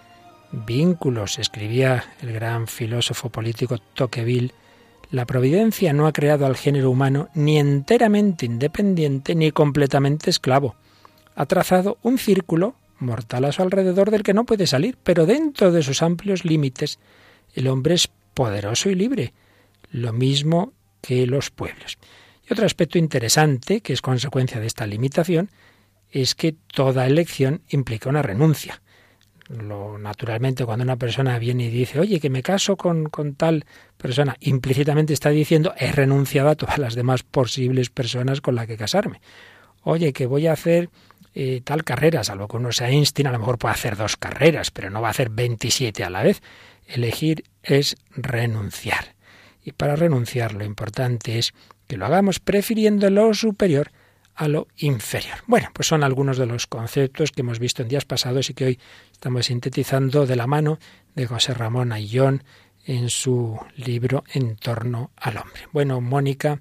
vínculos. 0.52 1.38
Escribía 1.38 2.04
el 2.20 2.32
gran 2.32 2.66
filósofo 2.66 3.30
político 3.30 3.78
Tocqueville 3.94 4.52
la 5.10 5.24
providencia 5.24 5.94
no 5.94 6.06
ha 6.06 6.12
creado 6.12 6.44
al 6.44 6.56
género 6.56 6.90
humano 6.90 7.30
ni 7.34 7.58
enteramente 7.58 8.44
independiente 8.44 9.34
ni 9.34 9.50
completamente 9.52 10.28
esclavo. 10.28 10.76
Ha 11.34 11.46
trazado 11.46 11.96
un 12.02 12.18
círculo 12.18 12.74
mortal 12.98 13.46
a 13.46 13.52
su 13.52 13.62
alrededor 13.62 14.10
del 14.10 14.22
que 14.22 14.34
no 14.34 14.44
puede 14.44 14.66
salir, 14.66 14.98
pero 15.02 15.24
dentro 15.24 15.72
de 15.72 15.82
sus 15.82 16.02
amplios 16.02 16.44
límites 16.44 16.98
el 17.54 17.68
hombre 17.68 17.94
es 17.94 18.08
poderoso 18.34 18.90
y 18.90 18.94
libre, 18.94 19.32
lo 19.90 20.12
mismo 20.12 20.72
que 21.00 21.26
los 21.26 21.50
pueblos. 21.50 21.96
Y 22.48 22.52
otro 22.52 22.66
aspecto 22.66 22.98
interesante, 22.98 23.80
que 23.80 23.94
es 23.94 24.02
consecuencia 24.02 24.60
de 24.60 24.66
esta 24.66 24.86
limitación, 24.86 25.50
es 26.10 26.34
que 26.34 26.52
toda 26.52 27.06
elección 27.06 27.62
implica 27.68 28.08
una 28.08 28.22
renuncia 28.22 28.80
lo 29.48 29.98
naturalmente 29.98 30.64
cuando 30.64 30.84
una 30.84 30.96
persona 30.96 31.38
viene 31.38 31.64
y 31.64 31.70
dice, 31.70 32.00
oye, 32.00 32.20
que 32.20 32.30
me 32.30 32.42
caso 32.42 32.76
con, 32.76 33.08
con 33.08 33.34
tal 33.34 33.64
persona, 33.96 34.36
implícitamente 34.40 35.14
está 35.14 35.30
diciendo, 35.30 35.74
he 35.78 35.90
renunciado 35.90 36.50
a 36.50 36.54
todas 36.54 36.78
las 36.78 36.94
demás 36.94 37.22
posibles 37.22 37.90
personas 37.90 38.40
con 38.40 38.54
las 38.54 38.66
que 38.66 38.76
casarme. 38.76 39.20
Oye, 39.82 40.12
que 40.12 40.26
voy 40.26 40.46
a 40.46 40.52
hacer 40.52 40.90
eh, 41.34 41.62
tal 41.64 41.84
carrera, 41.84 42.24
salvo 42.24 42.48
que 42.48 42.56
uno 42.56 42.72
sea 42.72 42.90
Einstein, 42.90 43.28
a 43.28 43.32
lo 43.32 43.38
mejor 43.38 43.58
puede 43.58 43.74
hacer 43.74 43.96
dos 43.96 44.16
carreras, 44.16 44.70
pero 44.70 44.90
no 44.90 45.00
va 45.00 45.08
a 45.08 45.12
hacer 45.12 45.30
27 45.30 46.04
a 46.04 46.10
la 46.10 46.22
vez. 46.22 46.42
Elegir 46.86 47.44
es 47.62 47.96
renunciar. 48.16 49.14
Y 49.64 49.72
para 49.72 49.96
renunciar 49.96 50.54
lo 50.54 50.64
importante 50.64 51.38
es 51.38 51.52
que 51.86 51.96
lo 51.96 52.06
hagamos 52.06 52.38
prefiriendo 52.40 53.08
lo 53.08 53.32
superior 53.34 53.90
a 54.38 54.46
lo 54.46 54.68
inferior. 54.76 55.38
Bueno, 55.48 55.68
pues 55.74 55.88
son 55.88 56.04
algunos 56.04 56.38
de 56.38 56.46
los 56.46 56.68
conceptos 56.68 57.32
que 57.32 57.40
hemos 57.40 57.58
visto 57.58 57.82
en 57.82 57.88
días 57.88 58.04
pasados 58.04 58.48
y 58.48 58.54
que 58.54 58.64
hoy 58.64 58.78
estamos 59.10 59.46
sintetizando 59.46 60.26
de 60.26 60.36
la 60.36 60.46
mano 60.46 60.78
de 61.16 61.26
José 61.26 61.54
Ramón 61.54 61.90
Ayllón 61.90 62.44
en 62.86 63.10
su 63.10 63.58
libro 63.74 64.22
En 64.32 64.54
torno 64.54 65.10
al 65.16 65.38
hombre. 65.38 65.62
Bueno, 65.72 66.00
Mónica, 66.00 66.60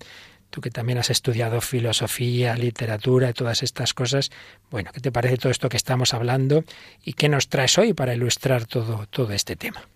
tú 0.50 0.60
que 0.60 0.72
también 0.72 0.98
has 0.98 1.12
estudiado 1.12 1.62
filosofía, 1.62 2.56
literatura 2.56 3.30
y 3.30 3.34
todas 3.34 3.62
estas 3.62 3.94
cosas, 3.94 4.32
bueno, 4.72 4.90
¿qué 4.92 5.00
te 5.00 5.12
parece 5.12 5.38
todo 5.38 5.52
esto 5.52 5.70
que 5.70 5.78
estamos 5.78 6.16
hablando 6.16 6.64
y 7.04 7.14
qué 7.14 7.30
nos 7.30 7.48
traes 7.48 7.78
hoy 7.78 7.94
para 7.94 8.16
ilustrar 8.16 8.66
todo, 8.66 9.06
todo 9.06 9.34
este 9.34 9.56
tema? 9.56 9.88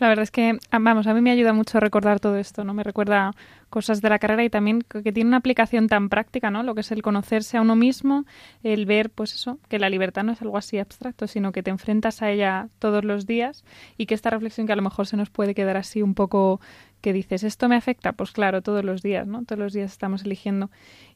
La 0.00 0.08
verdad 0.08 0.22
es 0.22 0.30
que, 0.30 0.58
ah, 0.70 0.78
vamos, 0.80 1.06
a 1.06 1.12
mí 1.12 1.20
me 1.20 1.30
ayuda 1.30 1.52
mucho 1.52 1.78
recordar 1.78 2.20
todo 2.20 2.38
esto, 2.38 2.64
¿no? 2.64 2.72
Me 2.72 2.82
recuerda 2.82 3.32
cosas 3.68 4.00
de 4.00 4.08
la 4.08 4.18
carrera 4.18 4.42
y 4.42 4.48
también 4.48 4.80
que 4.80 5.12
tiene 5.12 5.28
una 5.28 5.36
aplicación 5.36 5.88
tan 5.88 6.08
práctica, 6.08 6.50
¿no? 6.50 6.62
Lo 6.62 6.74
que 6.74 6.80
es 6.80 6.90
el 6.90 7.02
conocerse 7.02 7.58
a 7.58 7.60
uno 7.60 7.76
mismo, 7.76 8.24
el 8.62 8.86
ver, 8.86 9.10
pues 9.10 9.34
eso, 9.34 9.58
que 9.68 9.78
la 9.78 9.90
libertad 9.90 10.24
no 10.24 10.32
es 10.32 10.40
algo 10.40 10.56
así 10.56 10.78
abstracto, 10.78 11.26
sino 11.26 11.52
que 11.52 11.62
te 11.62 11.68
enfrentas 11.68 12.22
a 12.22 12.30
ella 12.30 12.68
todos 12.78 13.04
los 13.04 13.26
días 13.26 13.62
y 13.98 14.06
que 14.06 14.14
esta 14.14 14.30
reflexión 14.30 14.66
que 14.66 14.72
a 14.72 14.76
lo 14.76 14.82
mejor 14.82 15.06
se 15.06 15.18
nos 15.18 15.28
puede 15.28 15.54
quedar 15.54 15.76
así 15.76 16.00
un 16.00 16.14
poco 16.14 16.62
que 17.02 17.12
dices, 17.12 17.44
¿esto 17.44 17.68
me 17.68 17.76
afecta? 17.76 18.12
Pues 18.12 18.32
claro, 18.32 18.62
todos 18.62 18.82
los 18.82 19.02
días, 19.02 19.26
¿no? 19.26 19.44
Todos 19.44 19.58
los 19.58 19.74
días 19.74 19.92
estamos 19.92 20.24
eligiendo. 20.24 20.70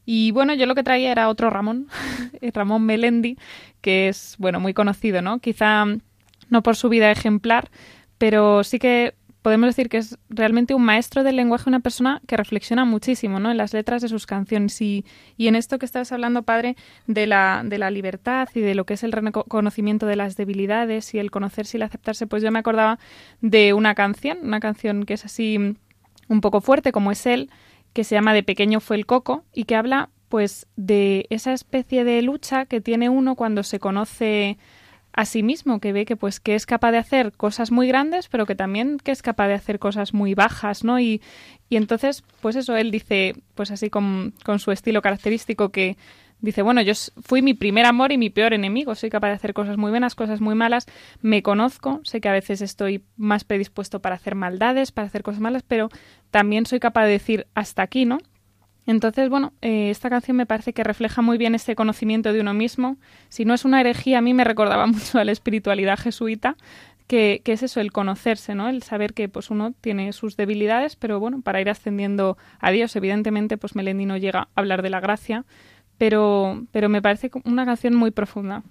Y 0.05 0.29
bueno, 0.29 0.53
yo 0.53 0.67
lo 0.67 0.75
que 0.75 0.83
traía 0.83 1.11
era 1.11 1.29
otro 1.29 1.49
Ramón, 1.49 1.87
Ramón 2.53 2.85
Melendi, 2.85 3.39
que 3.81 4.09
es, 4.09 4.35
bueno, 4.37 4.59
muy 4.59 4.75
conocido, 4.75 5.23
¿no? 5.23 5.39
Quizá 5.39 5.85
no 6.49 6.61
por 6.61 6.75
su 6.75 6.89
vida 6.89 7.09
ejemplar, 7.09 7.69
pero 8.17 8.63
sí 8.63 8.79
que 8.79 9.13
podemos 9.45 9.67
decir 9.67 9.89
que 9.89 9.97
es 9.97 10.17
realmente 10.27 10.73
un 10.73 10.83
maestro 10.83 11.23
del 11.23 11.35
lenguaje, 11.35 11.69
una 11.69 11.79
persona 11.79 12.19
que 12.25 12.35
reflexiona 12.35 12.83
muchísimo 12.83 13.39
¿no? 13.39 13.51
en 13.51 13.57
las 13.57 13.73
letras 13.73 14.01
de 14.01 14.07
sus 14.07 14.25
canciones. 14.25 14.81
Y, 14.81 15.05
y 15.37 15.47
en 15.47 15.55
esto 15.55 15.77
que 15.77 15.85
estabas 15.85 16.11
hablando, 16.11 16.41
padre, 16.41 16.75
de 17.05 17.27
la, 17.27 17.61
de 17.63 17.77
la 17.77 17.91
libertad 17.91 18.49
y 18.55 18.61
de 18.61 18.73
lo 18.73 18.87
que 18.87 18.95
es 18.95 19.03
el 19.03 19.11
reconocimiento 19.11 20.07
de 20.07 20.15
las 20.15 20.35
debilidades 20.35 21.13
y 21.13 21.19
el 21.19 21.29
conocerse 21.29 21.77
y 21.77 21.79
el 21.79 21.83
aceptarse, 21.83 22.25
pues 22.25 22.41
yo 22.41 22.51
me 22.51 22.57
acordaba 22.57 22.97
de 23.41 23.73
una 23.73 23.93
canción, 23.93 24.39
una 24.41 24.59
canción 24.59 25.05
que 25.05 25.13
es 25.13 25.25
así 25.25 25.77
un 26.27 26.41
poco 26.41 26.59
fuerte, 26.59 26.91
como 26.91 27.11
es 27.11 27.23
él, 27.27 27.51
que 27.93 28.03
se 28.03 28.15
llama 28.15 28.33
De 28.33 28.41
pequeño 28.41 28.79
fue 28.79 28.95
el 28.95 29.05
coco 29.05 29.43
y 29.53 29.65
que 29.65 29.75
habla 29.75 30.09
pues 30.27 30.65
de 30.75 31.27
esa 31.29 31.53
especie 31.53 32.03
de 32.03 32.21
lucha 32.23 32.65
que 32.65 32.81
tiene 32.81 33.09
uno 33.09 33.35
cuando 33.35 33.61
se 33.61 33.79
conoce 33.79 34.57
a 35.15 35.25
sí 35.25 35.43
mismo, 35.43 35.79
que 35.79 35.93
ve 35.93 36.05
que 36.05 36.17
pues 36.17 36.41
que 36.41 36.55
es 36.55 36.65
capaz 36.65 36.91
de 36.91 36.97
hacer 36.97 37.31
cosas 37.31 37.71
muy 37.71 37.87
grandes, 37.87 38.27
pero 38.27 38.45
que 38.45 38.53
también 38.53 38.97
que 39.01 39.11
es 39.11 39.21
capaz 39.21 39.47
de 39.47 39.53
hacer 39.53 39.79
cosas 39.79 40.13
muy 40.13 40.33
bajas, 40.33 40.83
¿no? 40.83 40.99
Y, 40.99 41.21
y 41.69 41.77
entonces, 41.77 42.23
pues 42.41 42.57
eso, 42.57 42.75
él 42.75 42.91
dice, 42.91 43.35
pues 43.55 43.71
así 43.71 43.89
con, 43.89 44.33
con 44.43 44.59
su 44.59 44.71
estilo 44.71 45.01
característico 45.01 45.69
que 45.69 45.95
dice, 46.41 46.61
bueno, 46.61 46.81
yo 46.81 46.91
fui 47.23 47.41
mi 47.41 47.53
primer 47.53 47.85
amor 47.85 48.11
y 48.11 48.17
mi 48.17 48.29
peor 48.29 48.53
enemigo, 48.53 48.93
soy 48.93 49.09
capaz 49.09 49.29
de 49.29 49.35
hacer 49.35 49.53
cosas 49.53 49.77
muy 49.77 49.89
buenas, 49.89 50.15
cosas 50.15 50.41
muy 50.41 50.53
malas, 50.53 50.85
me 51.21 51.41
conozco, 51.41 52.01
sé 52.03 52.19
que 52.19 52.27
a 52.27 52.33
veces 52.33 52.61
estoy 52.61 53.05
más 53.15 53.45
predispuesto 53.45 54.01
para 54.01 54.15
hacer 54.15 54.35
maldades, 54.35 54.91
para 54.91 55.07
hacer 55.07 55.23
cosas 55.23 55.39
malas, 55.39 55.63
pero 55.63 55.89
también 56.29 56.65
soy 56.65 56.81
capaz 56.81 57.05
de 57.05 57.11
decir 57.11 57.47
hasta 57.55 57.83
aquí, 57.83 58.03
¿no? 58.03 58.17
Entonces, 58.87 59.29
bueno, 59.29 59.53
eh, 59.61 59.89
esta 59.89 60.09
canción 60.09 60.37
me 60.37 60.45
parece 60.45 60.73
que 60.73 60.83
refleja 60.83 61.21
muy 61.21 61.37
bien 61.37 61.55
este 61.55 61.75
conocimiento 61.75 62.33
de 62.33 62.41
uno 62.41 62.53
mismo. 62.53 62.97
Si 63.29 63.45
no 63.45 63.53
es 63.53 63.65
una 63.65 63.81
herejía, 63.81 64.19
a 64.19 64.21
mí 64.21 64.33
me 64.33 64.43
recordaba 64.43 64.85
mucho 64.87 65.19
a 65.19 65.23
la 65.23 65.31
espiritualidad 65.31 65.97
jesuita, 65.97 66.55
que, 67.07 67.41
es 67.45 67.63
eso, 67.63 67.79
el 67.81 67.91
conocerse, 67.91 68.55
¿no? 68.55 68.67
El 68.67 68.83
saber 68.83 69.13
que 69.13 69.29
pues 69.29 69.49
uno 69.49 69.73
tiene 69.79 70.11
sus 70.13 70.37
debilidades, 70.37 70.95
pero 70.95 71.19
bueno, 71.19 71.41
para 71.41 71.61
ir 71.61 71.69
ascendiendo 71.69 72.37
a 72.59 72.71
Dios, 72.71 72.95
evidentemente, 72.95 73.57
pues 73.57 73.75
Melendi 73.75 74.05
no 74.05 74.17
llega 74.17 74.41
a 74.41 74.49
hablar 74.55 74.81
de 74.81 74.89
la 74.89 74.99
gracia, 74.99 75.45
pero, 75.97 76.65
pero 76.71 76.89
me 76.89 77.01
parece 77.01 77.29
una 77.43 77.65
canción 77.65 77.95
muy 77.95 78.11
profunda. 78.11 78.63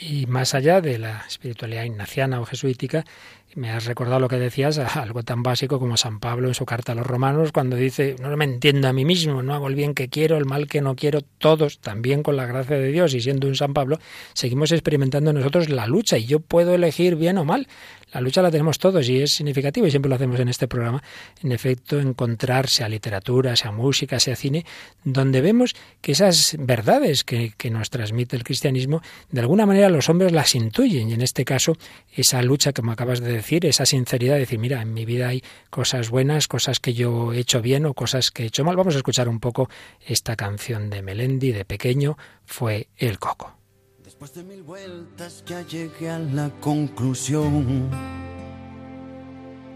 Y 0.00 0.24
más 0.24 0.54
allá 0.54 0.80
de 0.80 0.98
la 0.98 1.22
espiritualidad 1.28 1.84
ignaciana 1.84 2.40
o 2.40 2.46
jesuítica, 2.46 3.04
Me 3.54 3.70
has 3.70 3.84
recordado 3.84 4.18
lo 4.18 4.28
que 4.28 4.38
decías, 4.38 4.78
algo 4.96 5.22
tan 5.22 5.42
básico 5.42 5.78
como 5.78 5.96
San 5.98 6.20
Pablo 6.20 6.48
en 6.48 6.54
su 6.54 6.64
carta 6.64 6.92
a 6.92 6.94
los 6.94 7.06
romanos, 7.06 7.52
cuando 7.52 7.76
dice, 7.76 8.16
no 8.18 8.34
me 8.36 8.44
entiendo 8.44 8.88
a 8.88 8.94
mí 8.94 9.04
mismo, 9.04 9.42
no 9.42 9.54
hago 9.54 9.68
el 9.68 9.74
bien 9.74 9.94
que 9.94 10.08
quiero, 10.08 10.38
el 10.38 10.46
mal 10.46 10.68
que 10.68 10.80
no 10.80 10.96
quiero, 10.96 11.20
todos, 11.20 11.78
también 11.78 12.22
con 12.22 12.36
la 12.36 12.46
gracia 12.46 12.76
de 12.76 12.90
Dios 12.90 13.12
y 13.12 13.20
siendo 13.20 13.48
un 13.48 13.54
San 13.54 13.74
Pablo, 13.74 13.98
seguimos 14.32 14.72
experimentando 14.72 15.32
nosotros 15.34 15.68
la 15.68 15.86
lucha 15.86 16.16
y 16.16 16.24
yo 16.24 16.40
puedo 16.40 16.74
elegir 16.74 17.16
bien 17.16 17.36
o 17.36 17.44
mal. 17.44 17.68
La 18.12 18.20
lucha 18.20 18.42
la 18.42 18.50
tenemos 18.50 18.78
todos 18.78 19.08
y 19.08 19.22
es 19.22 19.32
significativo 19.32 19.86
y 19.86 19.90
siempre 19.90 20.10
lo 20.10 20.16
hacemos 20.16 20.38
en 20.38 20.48
este 20.48 20.68
programa. 20.68 21.02
En 21.42 21.50
efecto, 21.50 21.98
encontrar, 21.98 22.68
sea 22.68 22.86
literatura, 22.86 23.56
sea 23.56 23.72
música, 23.72 24.20
sea 24.20 24.36
cine, 24.36 24.66
donde 25.02 25.40
vemos 25.40 25.74
que 26.02 26.12
esas 26.12 26.56
verdades 26.58 27.24
que, 27.24 27.54
que 27.56 27.70
nos 27.70 27.88
transmite 27.88 28.36
el 28.36 28.44
cristianismo, 28.44 29.00
de 29.30 29.40
alguna 29.40 29.64
manera 29.64 29.88
los 29.88 30.10
hombres 30.10 30.30
las 30.30 30.54
intuyen. 30.54 31.08
Y 31.08 31.14
en 31.14 31.22
este 31.22 31.46
caso, 31.46 31.78
esa 32.14 32.42
lucha, 32.42 32.74
como 32.74 32.92
acabas 32.92 33.20
de 33.20 33.32
decir, 33.42 33.66
esa 33.66 33.86
sinceridad 33.86 34.34
de 34.34 34.40
decir, 34.40 34.58
mira, 34.58 34.80
en 34.80 34.94
mi 34.94 35.04
vida 35.04 35.28
hay 35.28 35.42
cosas 35.70 36.10
buenas, 36.10 36.48
cosas 36.48 36.80
que 36.80 36.94
yo 36.94 37.32
he 37.32 37.38
hecho 37.38 37.60
bien 37.60 37.86
o 37.86 37.94
cosas 37.94 38.30
que 38.30 38.44
he 38.44 38.46
hecho 38.46 38.64
mal. 38.64 38.76
Vamos 38.76 38.94
a 38.94 38.98
escuchar 38.98 39.28
un 39.28 39.40
poco 39.40 39.68
esta 40.00 40.36
canción 40.36 40.90
de 40.90 41.02
Melendi 41.02 41.52
de 41.52 41.64
pequeño, 41.64 42.16
fue 42.44 42.88
El 42.96 43.18
Coco. 43.18 43.56
Después 44.04 44.34
de 44.34 44.44
mil 44.44 44.62
vueltas 44.62 45.44
ya 45.46 45.62
llegué 45.66 46.10
a 46.10 46.18
la 46.18 46.50
conclusión. 46.60 47.90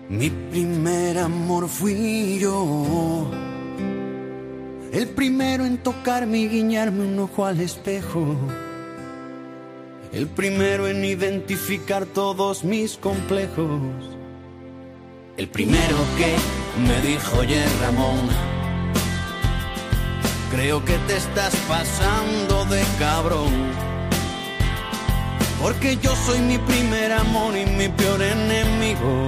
Mi 0.08 0.30
primer 0.30 1.18
amor 1.18 1.68
fui 1.68 2.38
yo. 2.38 3.30
El 4.92 5.08
primero 5.08 5.64
en 5.66 5.78
tocarme 5.78 6.38
y 6.38 6.48
guiñarme 6.48 7.04
un 7.04 7.18
ojo 7.18 7.44
al 7.44 7.60
espejo. 7.60 8.36
El 10.12 10.28
primero 10.28 10.88
en 10.88 11.04
identificar 11.04 12.06
todos 12.06 12.64
mis 12.64 12.96
complejos. 12.96 13.80
El 15.36 15.48
primero 15.48 15.96
que 16.16 16.34
me 16.80 17.00
dijo, 17.06 17.38
oye 17.38 17.62
Ramón, 17.82 18.28
creo 20.50 20.84
que 20.84 20.96
te 21.06 21.16
estás 21.16 21.54
pasando 21.68 22.64
de 22.66 22.82
cabrón. 22.98 23.52
Porque 25.60 25.98
yo 26.00 26.14
soy 26.14 26.38
mi 26.40 26.58
primer 26.58 27.12
amor 27.12 27.56
y 27.56 27.66
mi 27.66 27.88
peor 27.88 28.22
enemigo. 28.22 29.26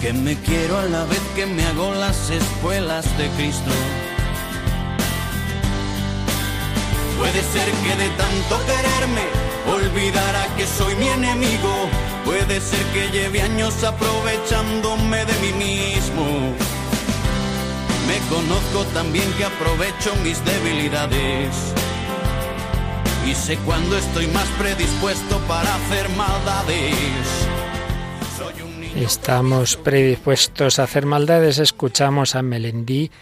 Que 0.00 0.12
me 0.12 0.36
quiero 0.36 0.78
a 0.78 0.84
la 0.84 1.04
vez 1.04 1.22
que 1.34 1.46
me 1.46 1.64
hago 1.64 1.94
las 1.94 2.30
espuelas 2.30 3.06
de 3.18 3.28
Cristo. 3.30 3.72
Puede 7.22 7.40
ser 7.40 7.70
que 7.84 7.94
de 8.02 8.08
tanto 8.16 8.60
quererme 8.66 9.22
olvidara 9.72 10.44
que 10.56 10.66
soy 10.66 10.96
mi 10.96 11.06
enemigo. 11.06 11.72
Puede 12.24 12.60
ser 12.60 12.84
que 12.86 13.10
lleve 13.16 13.40
años 13.42 13.84
aprovechándome 13.84 15.24
de 15.24 15.32
mí 15.34 15.52
mismo. 15.52 16.24
Me 18.08 18.18
conozco 18.28 18.84
también 18.92 19.32
que 19.34 19.44
aprovecho 19.44 20.16
mis 20.24 20.44
debilidades 20.44 21.54
y 23.24 23.36
sé 23.36 23.56
cuándo 23.58 23.96
estoy 23.96 24.26
más 24.26 24.48
predispuesto 24.58 25.38
para 25.46 25.72
hacer 25.76 26.08
maldades. 26.16 27.46
Estamos 28.96 29.76
predispuestos 29.76 30.80
a 30.80 30.82
hacer 30.82 31.06
maldades. 31.06 31.60
Escuchamos 31.60 32.34
a 32.34 32.42
Melendí. 32.42 33.12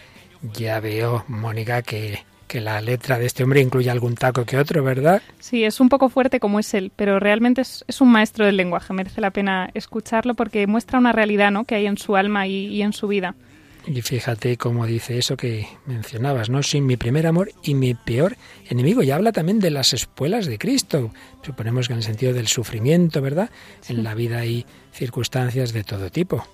Ya 0.54 0.80
veo, 0.80 1.26
Mónica, 1.28 1.82
que, 1.82 2.24
que 2.50 2.60
la 2.60 2.80
letra 2.80 3.16
de 3.16 3.26
este 3.26 3.44
hombre 3.44 3.60
incluye 3.60 3.88
algún 3.90 4.16
taco 4.16 4.44
que 4.44 4.58
otro, 4.58 4.82
¿verdad? 4.82 5.22
Sí, 5.38 5.62
es 5.62 5.78
un 5.78 5.88
poco 5.88 6.08
fuerte 6.08 6.40
como 6.40 6.58
es 6.58 6.74
él, 6.74 6.90
pero 6.96 7.20
realmente 7.20 7.60
es, 7.60 7.84
es 7.86 8.00
un 8.00 8.10
maestro 8.10 8.44
del 8.44 8.56
lenguaje. 8.56 8.92
Merece 8.92 9.20
la 9.20 9.30
pena 9.30 9.70
escucharlo 9.72 10.34
porque 10.34 10.66
muestra 10.66 10.98
una 10.98 11.12
realidad 11.12 11.52
¿no? 11.52 11.62
que 11.62 11.76
hay 11.76 11.86
en 11.86 11.96
su 11.96 12.16
alma 12.16 12.48
y, 12.48 12.66
y 12.66 12.82
en 12.82 12.92
su 12.92 13.06
vida. 13.06 13.36
Y 13.86 14.02
fíjate 14.02 14.56
cómo 14.56 14.84
dice 14.84 15.16
eso 15.16 15.36
que 15.36 15.68
mencionabas, 15.86 16.50
¿no? 16.50 16.64
Sin 16.64 16.86
mi 16.86 16.96
primer 16.96 17.28
amor 17.28 17.52
y 17.62 17.74
mi 17.74 17.94
peor 17.94 18.36
enemigo. 18.68 19.04
Y 19.04 19.12
habla 19.12 19.30
también 19.30 19.60
de 19.60 19.70
las 19.70 19.92
espuelas 19.94 20.46
de 20.46 20.58
Cristo. 20.58 21.12
Suponemos 21.42 21.86
que 21.86 21.92
en 21.92 21.98
el 21.98 22.04
sentido 22.04 22.32
del 22.34 22.48
sufrimiento, 22.48 23.22
¿verdad? 23.22 23.48
Sí. 23.80 23.92
En 23.92 24.02
la 24.02 24.14
vida 24.14 24.38
hay 24.38 24.66
circunstancias 24.92 25.72
de 25.72 25.84
todo 25.84 26.10
tipo. 26.10 26.44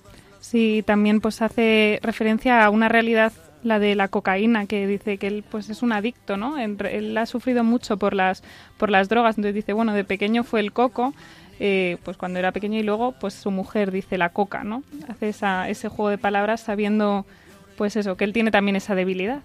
Sí, 0.41 0.83
también 0.85 1.21
pues 1.21 1.41
hace 1.41 1.99
referencia 2.03 2.63
a 2.63 2.69
una 2.69 2.87
realidad 2.87 3.33
la 3.63 3.79
de 3.79 3.95
la 3.95 4.07
cocaína 4.07 4.65
que 4.65 4.85
dice 4.87 5.17
que 5.17 5.27
él 5.27 5.43
pues 5.49 5.69
es 5.69 5.81
un 5.81 5.91
adicto 5.91 6.37
no 6.37 6.57
él 6.57 7.17
ha 7.17 7.25
sufrido 7.25 7.63
mucho 7.63 7.97
por 7.97 8.13
las 8.13 8.43
por 8.77 8.89
las 8.89 9.09
drogas 9.09 9.37
entonces 9.37 9.55
dice 9.55 9.73
bueno 9.73 9.93
de 9.93 10.03
pequeño 10.03 10.43
fue 10.43 10.59
el 10.59 10.71
coco 10.71 11.13
eh, 11.59 11.97
pues 12.03 12.17
cuando 12.17 12.37
era 12.37 12.51
pequeño 12.51 12.79
y 12.79 12.83
luego 12.83 13.13
pues 13.13 13.33
su 13.33 13.49
mujer 13.49 13.91
dice 13.91 14.17
la 14.17 14.29
coca, 14.29 14.63
¿no? 14.63 14.83
Hace 15.07 15.29
esa, 15.29 15.69
ese 15.69 15.89
juego 15.89 16.09
de 16.09 16.17
palabras 16.17 16.61
sabiendo 16.61 17.25
pues 17.77 17.95
eso, 17.95 18.15
que 18.15 18.25
él 18.25 18.33
tiene 18.33 18.51
también 18.51 18.75
esa 18.75 18.95
debilidad. 18.95 19.41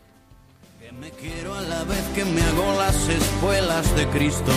Que 0.80 0.92
me 0.92 1.10
quiero 1.10 1.54
a 1.54 1.62
la 1.62 1.84
vez 1.84 2.02
que 2.14 2.24
me 2.24 2.42
hago 2.42 2.74
las 2.76 3.96
de 3.96 4.06
Cristo. 4.08 4.52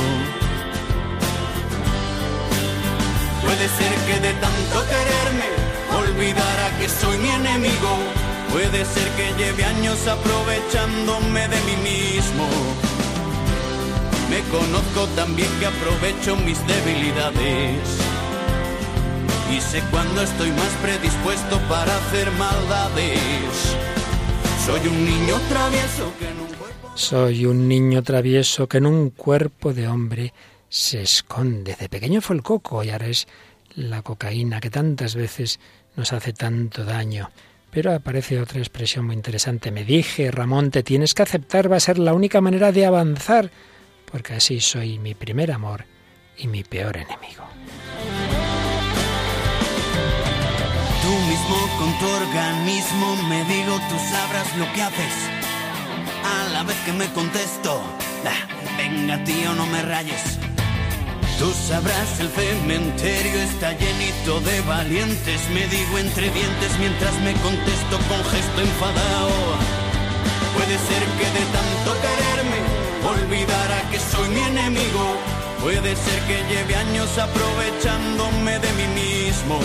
Puede 3.41 3.67
ser 3.67 3.93
que 4.07 4.27
de 4.27 4.33
tanto 4.33 4.83
quererme 4.89 5.45
olvidara 5.97 6.77
que 6.79 6.89
soy 6.89 7.17
mi 7.17 7.29
enemigo. 7.29 8.24
Puede 8.55 8.85
ser 8.85 9.09
que 9.17 9.33
lleve 9.37 9.65
años 9.65 10.07
aprovechándome 10.07 11.41
de 11.41 11.57
mí 11.67 11.75
mismo. 11.83 12.47
Me 14.29 14.39
conozco 14.49 15.07
también 15.13 15.49
que 15.59 15.65
aprovecho 15.65 16.37
mis 16.37 16.57
debilidades. 16.65 17.99
Y 19.53 19.59
sé 19.59 19.83
cuándo 19.91 20.21
estoy 20.21 20.51
más 20.51 20.71
predispuesto 20.81 21.59
para 21.67 21.97
hacer 21.97 22.31
maldades. 22.31 23.75
Soy 24.65 24.87
un 24.87 25.03
niño 25.03 25.35
travieso 25.49 26.13
que 26.17 26.29
en 26.29 26.39
un 26.39 26.47
cuerpo... 26.47 26.91
Soy 26.95 27.45
un 27.47 27.67
niño 27.67 28.03
travieso 28.03 28.69
que 28.69 28.77
en 28.77 28.85
un 28.85 29.09
cuerpo 29.09 29.73
de 29.73 29.89
hombre 29.89 30.33
se 30.69 31.01
esconde. 31.01 31.75
De 31.77 31.89
pequeño 31.89 32.21
fue 32.21 32.37
el 32.37 32.41
coco 32.41 32.85
y 32.85 32.91
ahora 32.91 33.07
es 33.07 33.27
la 33.75 34.01
cocaína 34.01 34.61
que 34.61 34.69
tantas 34.69 35.13
veces 35.13 35.59
nos 35.97 36.13
hace 36.13 36.31
tanto 36.31 36.85
daño. 36.85 37.29
Pero 37.75 37.93
aparece 37.93 38.39
otra 38.39 38.59
expresión 38.59 39.05
muy 39.05 39.15
interesante. 39.15 39.69
Me 39.69 39.83
dije, 39.83 40.31
Ramón, 40.31 40.71
te 40.71 40.81
tienes 40.81 41.13
que 41.13 41.23
aceptar, 41.23 41.69
va 41.69 41.75
a 41.75 41.81
ser 41.81 41.99
la 41.99 42.13
única 42.13 42.39
manera 42.39 42.71
de 42.71 42.85
avanzar 42.85 43.51
porque 44.09 44.35
así 44.35 44.61
soy 44.61 44.97
mi 44.97 45.13
primer 45.13 45.51
amor 45.51 45.83
y 46.37 46.47
mi 46.47 46.63
peor 46.63 46.95
enemigo. 46.95 47.43
Tú 51.01 51.11
mismo 51.27 51.57
con 51.77 51.99
tu 51.99 52.05
organismo 52.05 53.15
me 53.27 53.43
digo, 53.43 53.77
tú 53.89 53.95
sabrás 54.09 54.57
lo 54.57 54.71
que 54.71 54.81
haces. 54.81 55.13
A 56.23 56.53
la 56.53 56.63
vez 56.63 56.77
que 56.85 56.93
me 56.93 57.11
contesto, 57.11 57.81
venga 58.77 59.21
tío, 59.25 59.53
no 59.53 59.65
me 59.65 59.81
rayes. 59.81 60.44
Tú 61.39 61.51
sabrás, 61.67 62.19
el 62.21 62.29
cementerio 62.29 63.41
está 63.41 63.73
llenito 63.73 64.39
de 64.39 64.61
valientes. 64.61 65.41
Me 65.53 65.67
digo 65.67 65.97
entre 65.97 66.29
dientes 66.31 66.71
mientras 66.79 67.13
me 67.19 67.33
contesto 67.33 67.97
con 68.07 68.23
gesto 68.31 68.61
enfadado. 68.61 69.31
Puede 70.55 70.77
ser 70.79 71.03
que 71.17 71.27
de 71.37 71.45
tanto 71.51 71.89
quererme 72.03 72.59
olvidara 73.03 73.89
que 73.91 73.99
soy 73.99 74.29
mi 74.29 74.43
enemigo. 74.43 75.17
Puede 75.61 75.95
ser 75.95 76.19
que 76.27 76.37
lleve 76.47 76.75
años 76.75 77.09
aprovechándome 77.17 78.59
de 78.59 78.71
mí 78.73 78.87
mismo. 78.95 79.59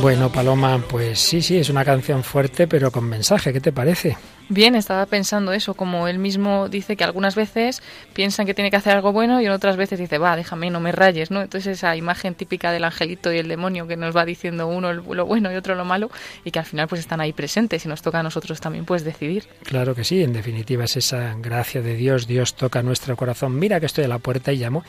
Bueno, 0.00 0.32
Paloma, 0.32 0.82
pues 0.88 1.18
sí, 1.20 1.42
sí, 1.42 1.58
es 1.58 1.68
una 1.68 1.84
canción 1.84 2.24
fuerte, 2.24 2.66
pero 2.66 2.90
con 2.90 3.04
mensaje. 3.04 3.52
¿Qué 3.52 3.60
te 3.60 3.70
parece? 3.70 4.16
Bien, 4.48 4.74
estaba 4.74 5.04
pensando 5.06 5.52
eso, 5.52 5.74
como 5.74 6.08
él 6.08 6.18
mismo 6.18 6.68
dice 6.68 6.96
que 6.96 7.04
algunas 7.04 7.34
veces 7.34 7.82
piensan 8.14 8.46
que 8.46 8.54
tiene 8.54 8.70
que 8.70 8.76
hacer 8.76 8.94
algo 8.94 9.12
bueno 9.12 9.40
y 9.40 9.46
en 9.46 9.52
otras 9.52 9.76
veces 9.76 9.98
dice, 9.98 10.18
va, 10.18 10.36
déjame, 10.36 10.70
no 10.70 10.80
me 10.80 10.90
rayes, 10.90 11.30
¿no? 11.30 11.42
Entonces 11.42 11.76
esa 11.76 11.94
imagen 11.96 12.34
típica 12.34 12.72
del 12.72 12.84
angelito 12.84 13.32
y 13.32 13.38
el 13.38 13.46
demonio 13.46 13.86
que 13.86 13.96
nos 13.96 14.16
va 14.16 14.24
diciendo 14.24 14.66
uno 14.66 14.92
lo 14.92 15.26
bueno 15.26 15.52
y 15.52 15.54
otro 15.54 15.74
lo 15.74 15.84
malo 15.84 16.10
y 16.44 16.50
que 16.50 16.58
al 16.58 16.64
final 16.64 16.88
pues 16.88 17.00
están 17.00 17.20
ahí 17.20 17.32
presentes 17.32 17.84
y 17.84 17.88
nos 17.88 18.02
toca 18.02 18.20
a 18.20 18.22
nosotros 18.22 18.60
también 18.60 18.86
pues 18.86 19.04
decidir. 19.04 19.44
Claro 19.64 19.94
que 19.94 20.02
sí, 20.02 20.22
en 20.22 20.32
definitiva 20.32 20.84
es 20.84 20.96
esa 20.96 21.36
gracia 21.38 21.82
de 21.82 21.94
Dios, 21.94 22.26
Dios 22.26 22.54
toca 22.54 22.82
nuestro 22.82 23.16
corazón, 23.16 23.56
mira 23.56 23.78
que 23.78 23.86
estoy 23.86 24.04
a 24.04 24.08
la 24.08 24.18
puerta 24.18 24.52
y 24.52 24.56
llamo, 24.56 24.82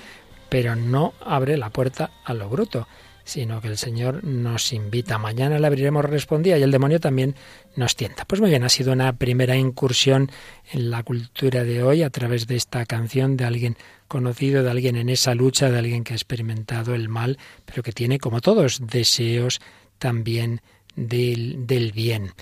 pero 0.50 0.76
no 0.76 1.14
abre 1.24 1.58
la 1.58 1.70
puerta 1.70 2.12
a 2.24 2.34
lo 2.34 2.50
bruto 2.50 2.88
sino 3.32 3.62
que 3.62 3.70
el 3.70 3.78
Señor 3.78 4.26
nos 4.26 4.74
invita. 4.74 5.18
Mañana 5.18 5.58
le 5.58 5.66
abriremos 5.66 6.04
respondía 6.04 6.58
y 6.58 6.64
el 6.64 6.72
demonio 6.72 7.00
también 7.00 7.36
nos 7.78 7.96
tienta. 7.96 8.26
Pues 8.26 8.42
muy 8.42 8.50
bien, 8.50 8.66
ha 8.66 8.70
sido 8.70 8.92
una 8.92 9.14
primera 9.14 9.56
incursión 9.56 10.30
en 10.74 10.92
la 10.92 11.02
cultura 11.04 11.64
de 11.64 11.82
hoy 11.82 12.04
a 12.04 12.10
través 12.10 12.46
de 12.46 12.58
esta 12.58 12.86
canción 12.86 13.38
de 13.38 13.46
alguien 13.46 13.78
conocido, 14.10 14.64
de 14.64 14.72
alguien 14.72 14.98
en 14.98 15.08
esa 15.08 15.34
lucha, 15.34 15.72
de 15.72 15.80
alguien 15.80 16.04
que 16.04 16.12
ha 16.12 16.18
experimentado 16.18 16.94
el 16.94 17.08
mal, 17.08 17.38
pero 17.66 17.84
que 17.84 17.94
tiene, 17.94 18.20
como 18.20 18.42
todos, 18.42 18.86
deseos 18.86 19.62
también 19.98 20.60
del, 20.98 21.66
del 21.68 21.94
bien. 21.94 22.34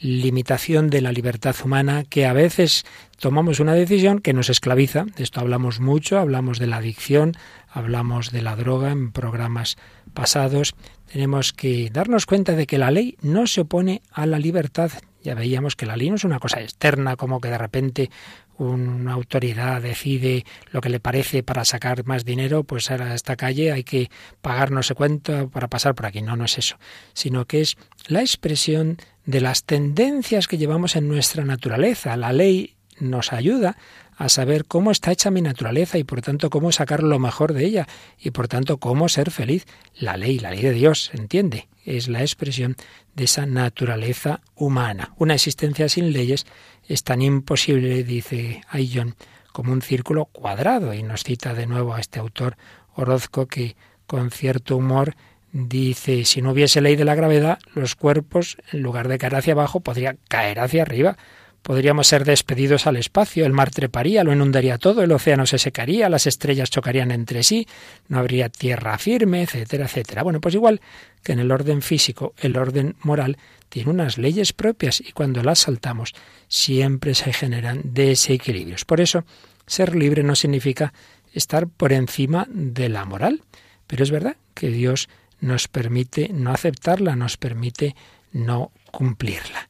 limitación 0.00 0.90
de 0.90 1.00
la 1.00 1.12
libertad 1.12 1.56
humana, 1.62 2.04
que 2.04 2.24
a 2.24 2.32
veces 2.32 2.86
tomamos 3.18 3.60
una 3.60 3.74
decisión 3.74 4.20
que 4.20 4.32
nos 4.32 4.48
esclaviza. 4.48 5.04
De 5.16 5.24
esto 5.24 5.40
hablamos 5.40 5.80
mucho, 5.80 6.18
hablamos 6.18 6.58
de 6.58 6.68
la 6.68 6.76
adicción, 6.76 7.36
hablamos 7.68 8.30
de 8.30 8.42
la 8.42 8.56
droga 8.56 8.92
en 8.92 9.12
programas 9.12 9.76
pasados. 10.08 10.74
Tenemos 11.10 11.52
que 11.52 11.90
darnos 11.90 12.26
cuenta 12.26 12.52
de 12.52 12.66
que 12.66 12.78
la 12.78 12.90
ley 12.90 13.16
no 13.22 13.46
se 13.46 13.62
opone 13.62 14.02
a 14.12 14.26
la 14.26 14.38
libertad. 14.38 14.90
Ya 15.22 15.34
veíamos 15.34 15.76
que 15.76 15.86
la 15.86 15.96
ley 15.96 16.10
no 16.10 16.16
es 16.16 16.24
una 16.24 16.38
cosa 16.38 16.60
externa, 16.60 17.16
como 17.16 17.40
que 17.40 17.48
de 17.48 17.58
repente 17.58 18.10
una 18.58 19.12
autoridad 19.12 19.80
decide 19.80 20.44
lo 20.72 20.80
que 20.80 20.88
le 20.88 21.00
parece 21.00 21.42
para 21.42 21.64
sacar 21.64 22.04
más 22.04 22.24
dinero, 22.24 22.64
pues 22.64 22.90
a 22.90 23.14
esta 23.14 23.36
calle 23.36 23.72
hay 23.72 23.84
que 23.84 24.10
pagar 24.42 24.70
no 24.70 24.82
sé 24.82 24.94
cuánto 24.94 25.48
para 25.48 25.68
pasar 25.68 25.94
por 25.94 26.06
aquí. 26.06 26.22
No, 26.22 26.36
no 26.36 26.44
es 26.44 26.58
eso, 26.58 26.76
sino 27.12 27.46
que 27.46 27.60
es 27.60 27.76
la 28.06 28.20
expresión 28.20 28.98
de 29.24 29.40
las 29.40 29.64
tendencias 29.64 30.48
que 30.48 30.58
llevamos 30.58 30.96
en 30.96 31.08
nuestra 31.08 31.44
naturaleza. 31.44 32.16
La 32.16 32.32
ley 32.32 32.76
nos 32.98 33.32
ayuda 33.32 33.76
a 34.18 34.28
saber 34.28 34.64
cómo 34.64 34.90
está 34.90 35.12
hecha 35.12 35.30
mi 35.30 35.40
naturaleza 35.40 35.96
y 35.96 36.04
por 36.04 36.20
tanto 36.22 36.50
cómo 36.50 36.72
sacar 36.72 37.04
lo 37.04 37.20
mejor 37.20 37.52
de 37.52 37.64
ella 37.64 37.86
y 38.18 38.32
por 38.32 38.48
tanto 38.48 38.78
cómo 38.78 39.08
ser 39.08 39.30
feliz. 39.30 39.64
La 39.94 40.16
ley, 40.16 40.40
la 40.40 40.50
ley 40.50 40.60
de 40.60 40.72
Dios, 40.72 41.12
¿entiende? 41.14 41.68
Es 41.84 42.08
la 42.08 42.20
expresión 42.22 42.76
de 43.14 43.24
esa 43.24 43.46
naturaleza 43.46 44.40
humana. 44.56 45.14
Una 45.18 45.34
existencia 45.34 45.88
sin 45.88 46.12
leyes 46.12 46.46
es 46.88 47.04
tan 47.04 47.22
imposible, 47.22 48.02
dice 48.02 48.62
Ayllon, 48.68 49.14
como 49.52 49.72
un 49.72 49.82
círculo 49.82 50.24
cuadrado. 50.26 50.92
Y 50.94 51.04
nos 51.04 51.22
cita 51.22 51.54
de 51.54 51.66
nuevo 51.66 51.94
a 51.94 52.00
este 52.00 52.18
autor 52.18 52.56
Orozco 52.96 53.46
que 53.46 53.76
con 54.08 54.32
cierto 54.32 54.76
humor 54.76 55.14
dice, 55.52 56.24
si 56.24 56.42
no 56.42 56.50
hubiese 56.50 56.80
ley 56.80 56.96
de 56.96 57.04
la 57.04 57.14
gravedad, 57.14 57.60
los 57.72 57.94
cuerpos, 57.94 58.58
en 58.72 58.82
lugar 58.82 59.06
de 59.06 59.18
caer 59.18 59.36
hacia 59.36 59.52
abajo, 59.52 59.78
podrían 59.78 60.18
caer 60.28 60.58
hacia 60.58 60.82
arriba. 60.82 61.16
Podríamos 61.62 62.06
ser 62.06 62.24
despedidos 62.24 62.86
al 62.86 62.96
espacio, 62.96 63.44
el 63.44 63.52
mar 63.52 63.70
treparía, 63.70 64.24
lo 64.24 64.32
inundaría 64.32 64.78
todo, 64.78 65.02
el 65.02 65.12
océano 65.12 65.44
se 65.46 65.58
secaría, 65.58 66.08
las 66.08 66.26
estrellas 66.26 66.70
chocarían 66.70 67.10
entre 67.10 67.42
sí, 67.42 67.66
no 68.08 68.18
habría 68.18 68.48
tierra 68.48 68.96
firme, 68.96 69.42
etcétera, 69.42 69.84
etcétera. 69.84 70.22
Bueno, 70.22 70.40
pues 70.40 70.54
igual 70.54 70.80
que 71.22 71.32
en 71.32 71.40
el 71.40 71.50
orden 71.50 71.82
físico, 71.82 72.32
el 72.38 72.56
orden 72.56 72.96
moral 73.02 73.36
tiene 73.68 73.90
unas 73.90 74.16
leyes 74.18 74.52
propias 74.52 75.00
y 75.00 75.12
cuando 75.12 75.42
las 75.42 75.60
saltamos 75.60 76.14
siempre 76.48 77.14
se 77.14 77.32
generan 77.32 77.82
desequilibrios. 77.84 78.84
Por 78.84 79.00
eso, 79.00 79.24
ser 79.66 79.94
libre 79.94 80.22
no 80.22 80.36
significa 80.36 80.94
estar 81.34 81.68
por 81.68 81.92
encima 81.92 82.46
de 82.50 82.88
la 82.88 83.04
moral, 83.04 83.42
pero 83.86 84.04
es 84.04 84.10
verdad 84.10 84.36
que 84.54 84.68
Dios 84.70 85.08
nos 85.40 85.68
permite 85.68 86.30
no 86.32 86.50
aceptarla, 86.50 87.16
nos 87.16 87.36
permite 87.36 87.94
no 88.32 88.72
cumplirla. 88.90 89.68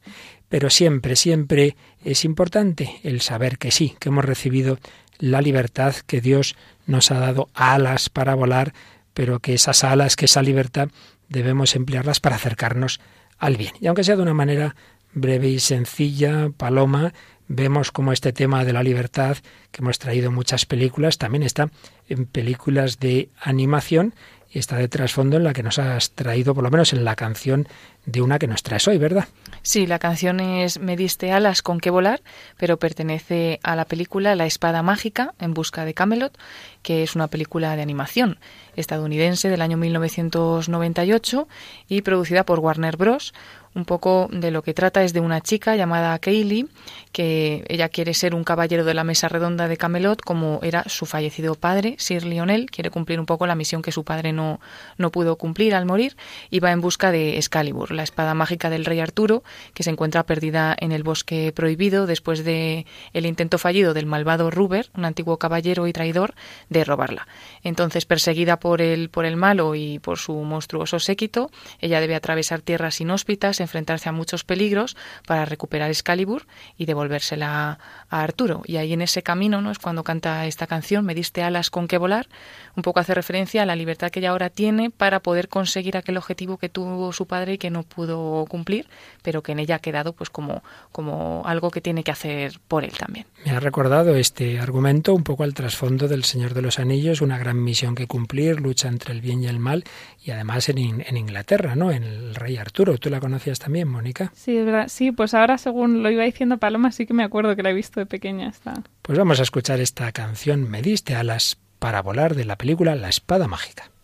Pero 0.49 0.69
siempre, 0.69 1.15
siempre 1.15 1.77
es 2.03 2.25
importante 2.25 2.99
el 3.03 3.21
saber 3.21 3.57
que 3.57 3.71
sí, 3.71 3.95
que 3.99 4.09
hemos 4.09 4.25
recibido 4.25 4.79
la 5.19 5.41
libertad, 5.41 5.95
que 6.07 6.21
Dios 6.21 6.55
nos 6.85 7.11
ha 7.11 7.19
dado 7.19 7.49
alas 7.53 8.09
para 8.09 8.35
volar, 8.35 8.73
pero 9.13 9.39
que 9.39 9.53
esas 9.53 9.83
alas, 9.83 10.15
que 10.15 10.25
esa 10.25 10.41
libertad, 10.41 10.89
debemos 11.27 11.75
emplearlas 11.75 12.19
para 12.19 12.37
acercarnos 12.37 12.99
al 13.37 13.57
bien. 13.57 13.73
Y 13.79 13.87
aunque 13.87 14.03
sea 14.03 14.15
de 14.15 14.23
una 14.23 14.33
manera 14.33 14.75
breve 15.13 15.49
y 15.49 15.59
sencilla, 15.59 16.49
Paloma, 16.55 17.13
vemos 17.47 17.91
como 17.91 18.13
este 18.13 18.31
tema 18.31 18.63
de 18.63 18.73
la 18.73 18.83
libertad, 18.83 19.37
que 19.71 19.81
hemos 19.81 19.99
traído 19.99 20.31
muchas 20.31 20.65
películas, 20.65 21.17
también 21.17 21.43
está 21.43 21.69
en 22.07 22.25
películas 22.25 22.99
de 22.99 23.29
animación 23.41 24.13
está 24.57 24.77
de 24.77 24.87
trasfondo 24.87 25.37
en 25.37 25.43
la 25.43 25.53
que 25.53 25.61
nos 25.61 25.77
has 25.77 26.11
traído, 26.11 26.55
por 26.55 26.63
lo 26.63 26.71
menos 26.71 26.93
en 26.93 27.05
la 27.05 27.15
canción 27.15 27.67
de 28.05 28.21
una 28.21 28.39
que 28.39 28.47
nos 28.47 28.63
traes 28.63 28.87
hoy, 28.87 28.97
¿verdad? 28.97 29.27
Sí, 29.61 29.85
la 29.85 29.99
canción 29.99 30.39
es 30.39 30.79
Me 30.79 30.97
diste 30.97 31.31
alas 31.31 31.61
con 31.61 31.79
que 31.79 31.91
volar, 31.91 32.21
pero 32.57 32.77
pertenece 32.77 33.59
a 33.61 33.75
la 33.75 33.85
película 33.85 34.35
La 34.35 34.45
espada 34.45 34.81
mágica 34.81 35.33
en 35.39 35.53
busca 35.53 35.85
de 35.85 35.93
Camelot, 35.93 36.37
que 36.81 37.03
es 37.03 37.15
una 37.15 37.27
película 37.27 37.75
de 37.75 37.81
animación 37.81 38.39
estadounidense 38.75 39.49
del 39.49 39.61
año 39.61 39.77
1998 39.77 41.47
y 41.87 42.01
producida 42.01 42.45
por 42.45 42.59
Warner 42.59 42.97
Bros 42.97 43.33
un 43.75 43.85
poco 43.85 44.27
de 44.31 44.51
lo 44.51 44.61
que 44.61 44.73
trata 44.73 45.03
es 45.03 45.13
de 45.13 45.19
una 45.19 45.41
chica 45.41 45.75
llamada 45.75 46.17
Kaylee, 46.19 46.67
que 47.11 47.63
ella 47.67 47.89
quiere 47.89 48.13
ser 48.13 48.35
un 48.35 48.43
caballero 48.43 48.83
de 48.85 48.93
la 48.93 49.03
mesa 49.03 49.29
redonda 49.29 49.67
de 49.67 49.77
Camelot, 49.77 50.21
como 50.21 50.59
era 50.63 50.83
su 50.87 51.05
fallecido 51.05 51.55
padre, 51.55 51.95
Sir 51.97 52.25
Lionel, 52.25 52.69
quiere 52.69 52.89
cumplir 52.89 53.19
un 53.19 53.25
poco 53.25 53.47
la 53.47 53.55
misión 53.55 53.81
que 53.81 53.91
su 53.91 54.03
padre 54.03 54.33
no, 54.33 54.59
no 54.97 55.11
pudo 55.11 55.37
cumplir 55.37 55.75
al 55.75 55.85
morir, 55.85 56.17
y 56.49 56.59
va 56.59 56.71
en 56.71 56.81
busca 56.81 57.11
de 57.11 57.37
Excalibur, 57.37 57.91
la 57.91 58.03
espada 58.03 58.33
mágica 58.33 58.69
del 58.69 58.85
rey 58.85 58.99
Arturo, 58.99 59.43
que 59.73 59.83
se 59.83 59.89
encuentra 59.89 60.25
perdida 60.25 60.75
en 60.79 60.91
el 60.91 61.03
bosque 61.03 61.51
prohibido 61.55 62.05
después 62.05 62.43
de 62.43 62.85
el 63.13 63.25
intento 63.25 63.57
fallido 63.57 63.93
del 63.93 64.05
malvado 64.05 64.51
Ruber, 64.51 64.89
un 64.95 65.05
antiguo 65.05 65.37
caballero 65.37 65.87
y 65.87 65.93
traidor, 65.93 66.33
de 66.69 66.83
robarla. 66.83 67.27
Entonces, 67.63 68.05
perseguida 68.05 68.59
por 68.59 68.81
el, 68.81 69.09
por 69.09 69.25
el 69.25 69.35
malo 69.35 69.75
y 69.75 69.99
por 69.99 70.17
su 70.17 70.33
monstruoso 70.33 70.99
séquito, 70.99 71.51
ella 71.79 72.01
debe 72.01 72.15
atravesar 72.15 72.61
tierras 72.61 72.99
inhóspitas, 73.01 73.58
enfrentarse 73.63 74.09
a 74.09 74.11
muchos 74.11 74.43
peligros 74.43 74.95
para 75.25 75.45
recuperar 75.45 75.89
Excalibur 75.89 76.45
y 76.77 76.85
devolvérsela 76.85 77.79
a 78.09 78.21
Arturo. 78.21 78.61
Y 78.65 78.77
ahí 78.77 78.93
en 78.93 79.01
ese 79.01 79.23
camino 79.23 79.61
no 79.61 79.71
es 79.71 79.79
cuando 79.79 80.03
canta 80.03 80.45
esta 80.45 80.67
canción, 80.67 81.05
Me 81.05 81.15
diste 81.15 81.43
alas 81.43 81.69
con 81.69 81.87
que 81.87 81.97
volar, 81.97 82.27
un 82.75 82.83
poco 82.83 82.99
hace 82.99 83.13
referencia 83.13 83.63
a 83.63 83.65
la 83.65 83.75
libertad 83.75 84.09
que 84.09 84.19
ella 84.19 84.31
ahora 84.31 84.49
tiene 84.49 84.89
para 84.89 85.19
poder 85.19 85.47
conseguir 85.49 85.97
aquel 85.97 86.17
objetivo 86.17 86.57
que 86.57 86.69
tuvo 86.69 87.11
su 87.13 87.25
padre 87.25 87.53
y 87.53 87.57
que 87.57 87.69
no 87.69 87.83
pudo 87.83 88.45
cumplir, 88.47 88.87
pero 89.21 89.41
que 89.43 89.51
en 89.53 89.59
ella 89.59 89.75
ha 89.75 89.79
quedado 89.79 90.13
pues 90.13 90.29
como, 90.29 90.63
como 90.91 91.43
algo 91.45 91.71
que 91.71 91.81
tiene 91.81 92.03
que 92.03 92.11
hacer 92.11 92.59
por 92.67 92.83
él 92.83 92.93
también. 92.97 93.25
Me 93.45 93.51
ha 93.51 93.59
recordado 93.59 94.15
este 94.15 94.59
argumento 94.59 95.13
un 95.13 95.23
poco 95.23 95.43
al 95.43 95.53
trasfondo 95.53 96.07
del 96.07 96.23
Señor 96.23 96.53
de 96.53 96.61
los 96.61 96.79
Anillos, 96.79 97.21
una 97.21 97.37
gran 97.37 97.63
misión 97.63 97.95
que 97.95 98.07
cumplir, 98.07 98.59
lucha 98.59 98.87
entre 98.87 99.13
el 99.13 99.21
bien 99.21 99.43
y 99.43 99.47
el 99.47 99.59
mal, 99.59 99.83
y 100.23 100.31
además 100.31 100.69
en, 100.69 100.77
Inglaterra, 100.77 101.75
¿no? 101.75 101.91
En 101.91 102.03
el 102.03 102.35
rey 102.35 102.57
Arturo. 102.57 102.97
¿Tú 102.97 103.09
la 103.09 103.19
también, 103.57 103.87
Mónica? 103.87 104.31
Sí, 104.35 104.55
es 104.55 104.65
verdad. 104.65 104.87
Sí, 104.89 105.11
pues 105.11 105.33
ahora 105.33 105.57
según 105.57 106.03
lo 106.03 106.11
iba 106.11 106.23
diciendo 106.23 106.59
Paloma, 106.59 106.91
sí 106.91 107.07
que 107.07 107.15
me 107.15 107.23
acuerdo 107.23 107.55
que 107.55 107.63
la 107.63 107.71
he 107.71 107.73
visto 107.73 107.99
de 107.99 108.05
pequeña. 108.05 108.49
Está. 108.49 108.73
Pues 109.01 109.17
vamos 109.17 109.39
a 109.39 109.43
escuchar 109.43 109.79
esta 109.79 110.11
canción 110.11 110.69
Me 110.69 110.83
diste 110.83 111.15
alas 111.15 111.57
para 111.79 112.01
volar 112.03 112.35
de 112.35 112.45
la 112.45 112.57
película 112.57 112.93
La 112.95 113.09
espada 113.09 113.47
mágica. 113.47 113.89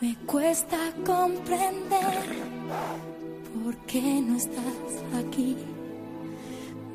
Me 0.00 0.14
cuesta 0.26 0.78
comprender 1.04 2.22
por 3.64 3.76
qué 3.86 4.00
no 4.22 4.36
estás 4.36 5.26
aquí. 5.26 5.56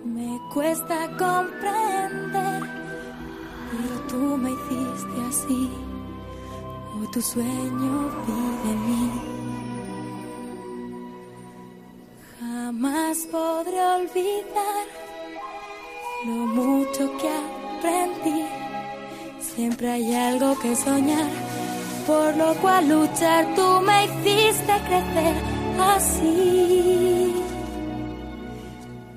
Me 0.05 0.39
cuesta 0.53 1.09
comprender, 1.17 2.63
pero 3.73 3.95
tú 4.07 4.37
me 4.37 4.51
hiciste 4.51 5.21
así. 5.29 5.69
O 6.95 7.09
tu 7.11 7.21
sueño 7.21 7.93
vive 8.25 8.69
en 8.73 8.79
mí. 8.87 9.11
Jamás 12.39 13.17
podré 13.31 13.79
olvidar 13.97 14.85
lo 16.25 16.33
mucho 16.59 17.17
que 17.17 17.29
aprendí. 17.29 18.45
Siempre 19.39 19.89
hay 19.89 20.13
algo 20.15 20.57
que 20.59 20.75
soñar, 20.75 21.29
por 22.05 22.35
lo 22.37 22.53
cual 22.55 22.87
luchar. 22.89 23.55
Tú 23.55 23.81
me 23.81 24.05
hiciste 24.05 24.73
crecer 24.87 25.35
así. 25.95 27.33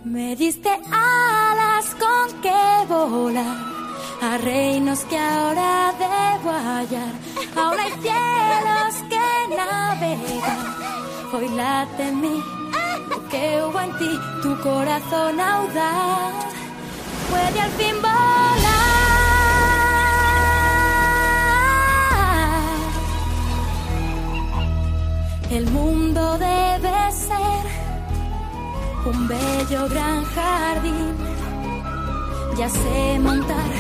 Me 0.05 0.35
diste 0.37 0.71
alas 0.91 1.95
con 2.01 2.41
que 2.41 2.87
volar 2.89 3.76
a 4.21 4.39
reinos 4.39 5.01
que 5.05 5.19
ahora 5.19 5.93
debo 5.99 6.51
hallar. 6.51 7.13
Aún 7.57 7.79
hay 7.79 7.93
cielos 8.01 8.95
que 9.11 9.57
navegan. 9.57 10.77
Hoy 11.33 11.49
late 11.51 12.03
en 12.09 12.21
mí 12.21 12.43
que 13.31 13.63
hubo 13.63 13.81
en 13.81 13.99
ti, 13.99 14.19
tu 14.43 14.57
corazón 14.61 15.41
audaz. 15.41 16.35
Puede 17.31 17.61
al 17.61 17.71
fin 17.73 17.97
volar. 18.01 18.87
El 25.51 25.71
mundo 25.71 26.39
debe 26.39 27.13
ser 27.13 27.65
un 29.07 29.29
bello 29.29 29.89
gran 29.89 30.25
jardín. 30.25 31.15
Ya 32.59 32.69
sé 32.69 33.19
montar, 33.21 33.71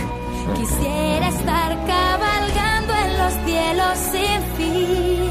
quisiera 0.55 1.29
estar 1.29 1.71
cabalgando 1.87 2.93
en 2.95 3.19
los 3.19 3.35
cielos 3.45 3.99
sin 4.13 4.41
fin. 4.57 5.31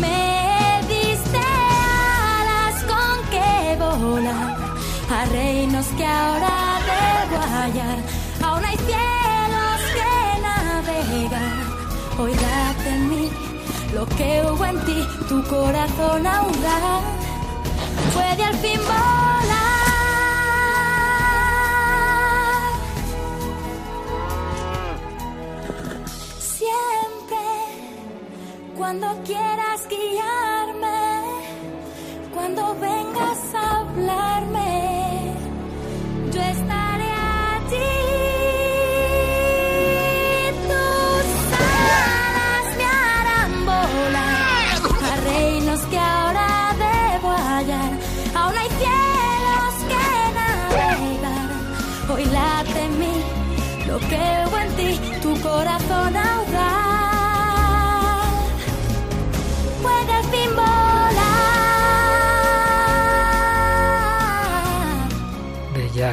Me 0.00 0.80
diste 0.88 1.38
alas 1.38 2.82
con 2.84 3.30
que 3.30 3.76
volar 3.78 4.56
a 5.10 5.24
reinos 5.26 5.86
que 5.96 6.04
ahora 6.04 6.78
debo 6.90 7.42
hallar. 7.54 7.98
Aún 8.44 8.64
hay 8.64 8.76
cielos 8.76 9.80
que 9.96 10.42
navegar. 10.42 11.66
Hoy 12.18 12.32
la 12.34 12.66
lo 13.94 14.06
que 14.06 14.42
hubo 14.44 14.64
en 14.64 14.78
ti, 14.84 15.06
tu 15.28 15.42
corazón 15.44 16.26
audaz 16.26 17.02
puede 18.12 18.44
al 18.44 18.56
fin 18.56 18.78
volar. 18.80 19.65
Cuando 28.86 29.08
quieras 29.24 29.88
guiarme, 29.88 31.00
cuando 32.32 32.62
vengas 32.76 33.40
a 33.56 33.80
hablarme, 33.80 35.34
yo 36.32 36.40
estaré 36.40 37.10
allí. 37.50 37.94
Tus 40.70 41.26
alas 41.74 42.66
me 42.78 42.84
harán 42.84 43.52
volar 43.66 44.76
a 45.10 45.16
reinos 45.30 45.80
que 45.90 45.98
ahora 45.98 46.48
debo 46.86 47.30
hallar. 47.48 47.92
Aún 48.36 48.56
hay 48.56 48.70
cielos 48.82 49.74
que 49.90 50.06
navegar. 50.38 51.48
Hoy 52.12 52.24
late 52.26 52.80
en 52.84 52.92
mí 53.00 53.16
lo 53.88 53.98
que 53.98 54.22
hubo 54.46 54.58
en 54.58 54.70
ti, 54.76 55.00
tu 55.22 55.40
corazón 55.40 56.16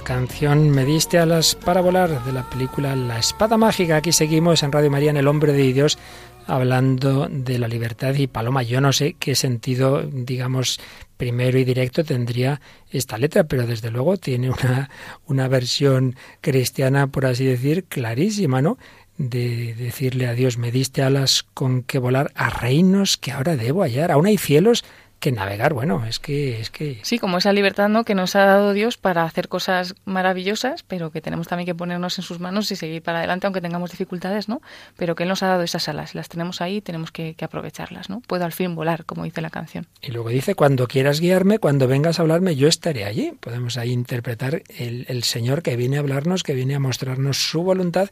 canción 0.04 0.70
Me 0.70 0.86
diste 0.86 1.18
alas 1.18 1.56
para 1.56 1.82
volar 1.82 2.24
de 2.26 2.32
la 2.34 2.50
película 2.50 2.96
La 2.96 3.20
Espada 3.20 3.58
Mágica. 3.58 3.98
Aquí 3.98 4.12
seguimos 4.12 4.62
en 4.62 4.72
Radio 4.72 4.92
María 4.92 5.10
en 5.10 5.18
El 5.18 5.28
Hombre 5.28 5.54
de 5.54 5.74
Dios 5.74 5.98
hablando 6.46 7.28
de 7.30 7.58
la 7.58 7.68
libertad 7.68 8.14
y 8.16 8.28
Paloma, 8.28 8.64
yo 8.64 8.82
no 8.82 8.92
sé 8.92 9.16
qué 9.18 9.34
sentido, 9.34 10.04
digamos, 10.04 10.80
primero 11.16 11.58
y 11.58 11.64
directo 11.64 12.04
tendría 12.04 12.60
esta 12.92 13.18
letra, 13.18 13.46
pero 13.46 13.66
desde 13.66 13.92
luego 13.92 14.18
tiene 14.18 14.50
una, 14.50 14.90
una 15.26 15.48
versión 15.48 16.16
cristiana, 16.42 17.08
por 17.08 17.26
así 17.26 17.46
decir, 17.46 17.86
clarísima, 17.86 18.62
¿no? 18.62 18.78
de 19.18 19.76
decirle 19.76 20.28
a 20.28 20.34
Dios, 20.34 20.58
me 20.58 20.72
diste 20.72 21.04
alas 21.04 21.46
con 21.54 21.84
que 21.84 22.00
volar 22.00 22.32
a 22.36 22.50
reinos 22.50 23.18
que 23.18 23.32
ahora 23.32 23.56
debo 23.56 23.84
hallar. 23.84 24.12
Aún 24.12 24.26
hay 24.26 24.38
cielos 24.38 24.84
que 25.24 25.32
navegar. 25.32 25.74
Bueno, 25.74 26.06
es 26.06 26.20
que 26.20 26.60
es 26.60 26.70
que 26.70 27.00
Sí, 27.02 27.18
como 27.18 27.38
esa 27.38 27.54
libertad 27.54 27.88
¿no? 27.88 28.04
que 28.04 28.14
nos 28.14 28.36
ha 28.36 28.44
dado 28.44 28.74
Dios 28.74 28.98
para 28.98 29.24
hacer 29.24 29.48
cosas 29.48 29.96
maravillosas, 30.04 30.84
pero 30.84 31.12
que 31.12 31.22
tenemos 31.22 31.48
también 31.48 31.66
que 31.66 31.74
ponernos 31.74 32.20
en 32.20 32.26
sus 32.26 32.42
manos 32.42 32.70
y 32.74 32.76
seguir 32.76 33.02
para 33.02 33.20
adelante, 33.20 33.48
aunque 33.48 33.62
tengamos 33.62 33.92
dificultades, 33.92 34.50
¿no? 34.50 34.62
Pero 34.98 35.16
que 35.16 35.24
Él 35.24 35.30
nos 35.30 35.42
ha 35.42 35.48
dado 35.48 35.64
esas 35.64 35.88
alas, 35.88 36.14
las 36.14 36.28
tenemos 36.28 36.60
ahí, 36.60 36.82
tenemos 36.82 37.14
que, 37.14 37.36
que 37.36 37.46
aprovecharlas, 37.46 38.10
¿no? 38.10 38.20
Puedo 38.20 38.44
al 38.44 38.52
fin 38.52 38.76
volar, 38.76 39.06
como 39.06 39.24
dice 39.24 39.40
la 39.40 39.50
canción. 39.50 39.88
Y 40.02 40.12
luego 40.12 40.28
dice, 40.28 40.56
cuando 40.56 40.88
quieras 40.88 41.22
guiarme, 41.22 41.58
cuando 41.58 41.88
vengas 41.88 42.20
a 42.20 42.24
hablarme, 42.24 42.58
yo 42.58 42.68
estaré 42.68 43.06
allí. 43.06 43.32
Podemos 43.40 43.78
ahí 43.78 43.92
interpretar 43.92 44.64
el, 44.78 45.06
el 45.08 45.24
Señor 45.24 45.62
que 45.62 45.78
viene 45.78 45.96
a 45.96 46.00
hablarnos, 46.02 46.44
que 46.44 46.54
viene 46.54 46.76
a 46.76 46.80
mostrarnos 46.80 47.38
su 47.38 47.64
voluntad 47.64 48.10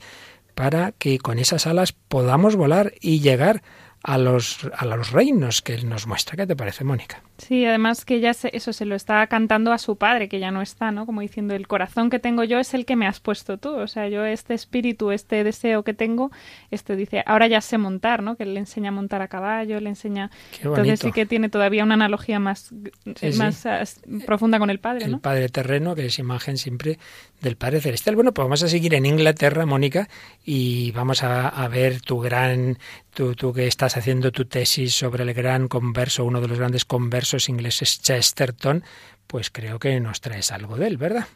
para 0.55 0.93
que 0.93 1.19
con 1.19 1.39
esas 1.39 1.67
alas 1.67 1.91
podamos 1.91 2.55
volar 2.55 2.93
y 3.01 3.19
llegar 3.19 3.63
a 4.03 4.17
los, 4.17 4.59
a 4.75 4.85
los 4.85 5.11
reinos 5.11 5.61
que 5.61 5.73
Él 5.73 5.87
nos 5.87 6.07
muestra. 6.07 6.35
¿Qué 6.35 6.47
te 6.47 6.55
parece, 6.55 6.83
Mónica? 6.83 7.21
Sí, 7.41 7.65
además 7.65 8.05
que 8.05 8.15
ella 8.15 8.33
se, 8.35 8.55
eso 8.55 8.71
se 8.71 8.85
lo 8.85 8.95
está 8.95 9.25
cantando 9.25 9.73
a 9.73 9.79
su 9.79 9.95
padre, 9.95 10.29
que 10.29 10.39
ya 10.39 10.51
no 10.51 10.61
está, 10.61 10.91
¿no? 10.91 11.07
Como 11.07 11.21
diciendo, 11.21 11.55
el 11.55 11.67
corazón 11.67 12.11
que 12.11 12.19
tengo 12.19 12.43
yo 12.43 12.59
es 12.59 12.75
el 12.75 12.85
que 12.85 12.95
me 12.95 13.07
has 13.07 13.19
puesto 13.19 13.57
tú. 13.57 13.69
O 13.69 13.87
sea, 13.87 14.07
yo 14.09 14.25
este 14.25 14.53
espíritu, 14.53 15.11
este 15.11 15.43
deseo 15.43 15.83
que 15.83 15.95
tengo, 15.95 16.31
este 16.69 16.95
dice, 16.95 17.23
ahora 17.25 17.47
ya 17.47 17.59
sé 17.61 17.79
montar, 17.79 18.21
¿no? 18.21 18.35
Que 18.35 18.45
le 18.45 18.59
enseña 18.59 18.89
a 18.89 18.91
montar 18.91 19.23
a 19.23 19.27
caballo, 19.27 19.79
le 19.79 19.89
enseña... 19.89 20.29
Entonces 20.61 20.99
sí 20.99 21.11
que 21.11 21.25
tiene 21.25 21.49
todavía 21.49 21.83
una 21.83 21.95
analogía 21.95 22.39
más, 22.39 22.71
Sí, 23.15 23.31
sí. 23.31 23.37
más 23.39 23.65
ah, 23.65 23.83
profunda 24.27 24.59
con 24.59 24.69
el 24.69 24.79
padre, 24.79 25.05
El 25.05 25.11
¿no? 25.13 25.19
Padre 25.19 25.49
terreno, 25.49 25.95
que 25.95 26.05
es 26.05 26.19
imagen 26.19 26.57
siempre 26.57 26.99
del 27.41 27.55
Padre 27.55 27.81
celestial. 27.81 28.15
Bueno, 28.15 28.33
pues 28.33 28.45
vamos 28.45 28.61
a 28.61 28.67
seguir 28.67 28.93
en 28.93 29.07
Inglaterra, 29.07 29.65
Mónica, 29.65 30.09
y 30.45 30.91
vamos 30.91 31.23
a, 31.23 31.49
a 31.49 31.67
ver 31.67 32.01
tu 32.01 32.19
gran, 32.19 32.77
tú, 33.15 33.33
tú 33.33 33.51
que 33.51 33.65
estás 33.65 33.97
haciendo 33.97 34.31
tu 34.31 34.45
tesis 34.45 34.93
sobre 34.93 35.23
el 35.23 35.33
gran 35.33 35.67
converso, 35.67 36.23
uno 36.23 36.39
de 36.39 36.47
los 36.47 36.59
grandes 36.59 36.85
conversos 36.85 37.30
ingleses, 37.49 38.01
Chesterton, 38.01 38.83
pues 39.27 39.49
creo 39.49 39.79
que 39.79 39.99
nos 39.99 40.21
traes 40.21 40.51
algo 40.51 40.77
de 40.77 40.87
él, 40.87 40.97
¿verdad? 40.97 41.27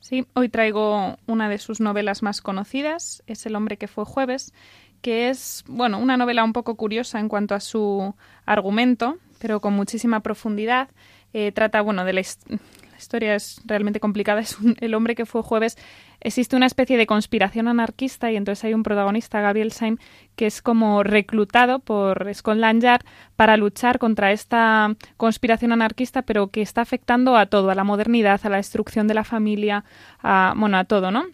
Sí, 0.00 0.26
hoy 0.34 0.48
traigo 0.48 1.16
una 1.26 1.48
de 1.48 1.58
sus 1.58 1.80
novelas 1.80 2.22
más 2.22 2.42
conocidas, 2.42 3.22
es 3.26 3.46
El 3.46 3.56
hombre 3.56 3.78
que 3.78 3.88
fue 3.88 4.04
jueves, 4.04 4.52
que 5.00 5.30
es, 5.30 5.64
bueno, 5.66 5.98
una 5.98 6.16
novela 6.16 6.44
un 6.44 6.52
poco 6.52 6.76
curiosa 6.76 7.20
en 7.20 7.28
cuanto 7.28 7.54
a 7.54 7.60
su 7.60 8.14
argumento, 8.44 9.18
pero 9.38 9.60
con 9.60 9.74
muchísima 9.74 10.20
profundidad. 10.20 10.88
Eh, 11.32 11.52
trata, 11.52 11.80
bueno, 11.80 12.04
de 12.04 12.12
la, 12.12 12.22
historia 13.04 13.34
es 13.34 13.60
realmente 13.66 14.00
complicada. 14.00 14.40
Es 14.44 14.58
un- 14.58 14.76
el 14.80 14.94
hombre 14.94 15.14
que 15.14 15.26
fue 15.26 15.42
jueves. 15.42 15.76
Existe 16.20 16.56
una 16.56 16.66
especie 16.66 16.96
de 16.96 17.06
conspiración 17.06 17.68
anarquista 17.68 18.30
y 18.32 18.36
entonces 18.36 18.64
hay 18.64 18.72
un 18.74 18.82
protagonista, 18.82 19.40
Gabriel 19.42 19.72
Syme, 19.72 19.98
que 20.36 20.46
es 20.46 20.62
como 20.62 21.02
reclutado 21.02 21.80
por 21.80 22.32
Scotland 22.34 22.82
Yard 22.82 23.04
para 23.36 23.56
luchar 23.56 23.98
contra 23.98 24.32
esta 24.32 24.94
conspiración 25.18 25.72
anarquista, 25.72 26.22
pero 26.22 26.48
que 26.48 26.62
está 26.62 26.80
afectando 26.80 27.36
a 27.36 27.46
todo, 27.46 27.70
a 27.70 27.74
la 27.74 27.84
modernidad, 27.84 28.40
a 28.42 28.48
la 28.48 28.56
destrucción 28.56 29.06
de 29.06 29.14
la 29.14 29.24
familia, 29.24 29.84
a, 30.22 30.54
bueno, 30.56 30.78
a 30.78 30.84
todo, 30.84 31.10
¿no? 31.10 31.24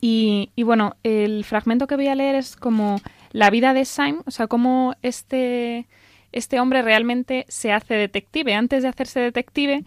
Y, 0.00 0.50
y 0.56 0.62
bueno, 0.62 0.96
el 1.02 1.44
fragmento 1.44 1.86
que 1.86 1.96
voy 1.96 2.08
a 2.08 2.14
leer 2.14 2.34
es 2.36 2.56
como 2.56 3.00
la 3.32 3.50
vida 3.50 3.74
de 3.74 3.84
Syme, 3.84 4.20
o 4.26 4.30
sea, 4.30 4.46
cómo 4.46 4.94
este, 5.02 5.86
este 6.32 6.58
hombre 6.60 6.82
realmente 6.82 7.44
se 7.48 7.72
hace 7.72 7.94
detective. 7.94 8.54
Antes 8.54 8.82
de 8.82 8.88
hacerse 8.88 9.20
detective, 9.20 9.84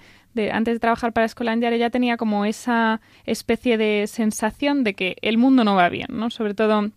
antes 0.51 0.75
de 0.75 0.79
trabajar 0.79 1.13
para 1.13 1.27
Scotland 1.27 1.61
Yard, 1.61 1.73
ella 1.73 1.89
tenía 1.89 2.17
como 2.17 2.45
esa 2.45 3.01
especie 3.25 3.77
de 3.77 4.05
sensación 4.07 4.83
de 4.83 4.93
que 4.93 5.17
el 5.21 5.37
mundo 5.37 5.63
no 5.63 5.75
va 5.75 5.89
bien, 5.89 6.07
¿no? 6.09 6.29
Sobre 6.29 6.53
todo 6.53 6.89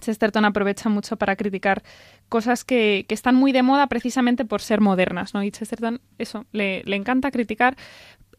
Chesterton 0.00 0.44
aprovecha 0.44 0.88
mucho 0.88 1.16
para 1.16 1.36
criticar 1.36 1.82
cosas 2.28 2.64
que, 2.64 3.06
que 3.08 3.14
están 3.14 3.34
muy 3.34 3.52
de 3.52 3.62
moda 3.62 3.86
precisamente 3.86 4.44
por 4.44 4.60
ser 4.60 4.80
modernas, 4.80 5.34
¿no? 5.34 5.42
Y 5.42 5.50
Chesterton, 5.50 6.00
eso, 6.18 6.46
le, 6.52 6.82
le 6.84 6.96
encanta 6.96 7.30
criticar 7.30 7.76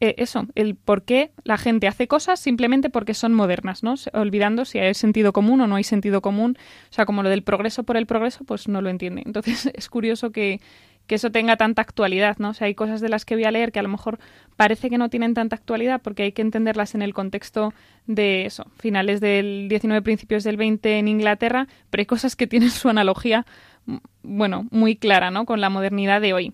eh, 0.01 0.15
eso, 0.17 0.47
el 0.55 0.75
por 0.75 1.03
qué 1.03 1.31
la 1.43 1.57
gente 1.57 1.87
hace 1.87 2.07
cosas 2.07 2.39
simplemente 2.39 2.89
porque 2.89 3.13
son 3.13 3.33
modernas, 3.33 3.83
¿no? 3.83 3.95
Olvidando 4.13 4.65
si 4.65 4.79
hay 4.79 4.93
sentido 4.93 5.33
común 5.33 5.61
o 5.61 5.67
no 5.67 5.75
hay 5.75 5.83
sentido 5.83 6.21
común. 6.21 6.57
O 6.89 6.93
sea, 6.93 7.05
como 7.05 7.23
lo 7.23 7.29
del 7.29 7.43
progreso 7.43 7.83
por 7.83 7.97
el 7.97 8.05
progreso, 8.05 8.43
pues 8.43 8.67
no 8.67 8.81
lo 8.81 8.89
entiende. 8.89 9.23
Entonces 9.25 9.67
es 9.73 9.89
curioso 9.89 10.31
que, 10.31 10.59
que 11.07 11.15
eso 11.15 11.31
tenga 11.31 11.55
tanta 11.57 11.81
actualidad, 11.81 12.37
¿no? 12.39 12.49
O 12.49 12.53
sea, 12.53 12.67
hay 12.67 12.75
cosas 12.75 13.01
de 13.01 13.09
las 13.09 13.25
que 13.25 13.35
voy 13.35 13.43
a 13.45 13.51
leer 13.51 13.71
que 13.71 13.79
a 13.79 13.83
lo 13.83 13.89
mejor 13.89 14.19
parece 14.55 14.89
que 14.89 14.97
no 14.97 15.09
tienen 15.09 15.33
tanta 15.33 15.55
actualidad 15.55 16.01
porque 16.01 16.23
hay 16.23 16.31
que 16.31 16.41
entenderlas 16.41 16.95
en 16.95 17.01
el 17.01 17.13
contexto 17.13 17.73
de 18.07 18.45
eso, 18.45 18.65
finales 18.79 19.21
del 19.21 19.67
19, 19.69 20.01
principios 20.01 20.43
del 20.43 20.57
20 20.57 20.97
en 20.99 21.07
Inglaterra, 21.07 21.67
pero 21.89 22.01
hay 22.01 22.05
cosas 22.05 22.35
que 22.35 22.47
tienen 22.47 22.69
su 22.71 22.89
analogía, 22.89 23.45
m- 23.87 23.99
bueno, 24.23 24.67
muy 24.71 24.95
clara, 24.95 25.31
¿no? 25.31 25.45
Con 25.45 25.61
la 25.61 25.69
modernidad 25.69 26.21
de 26.21 26.33
hoy. 26.33 26.51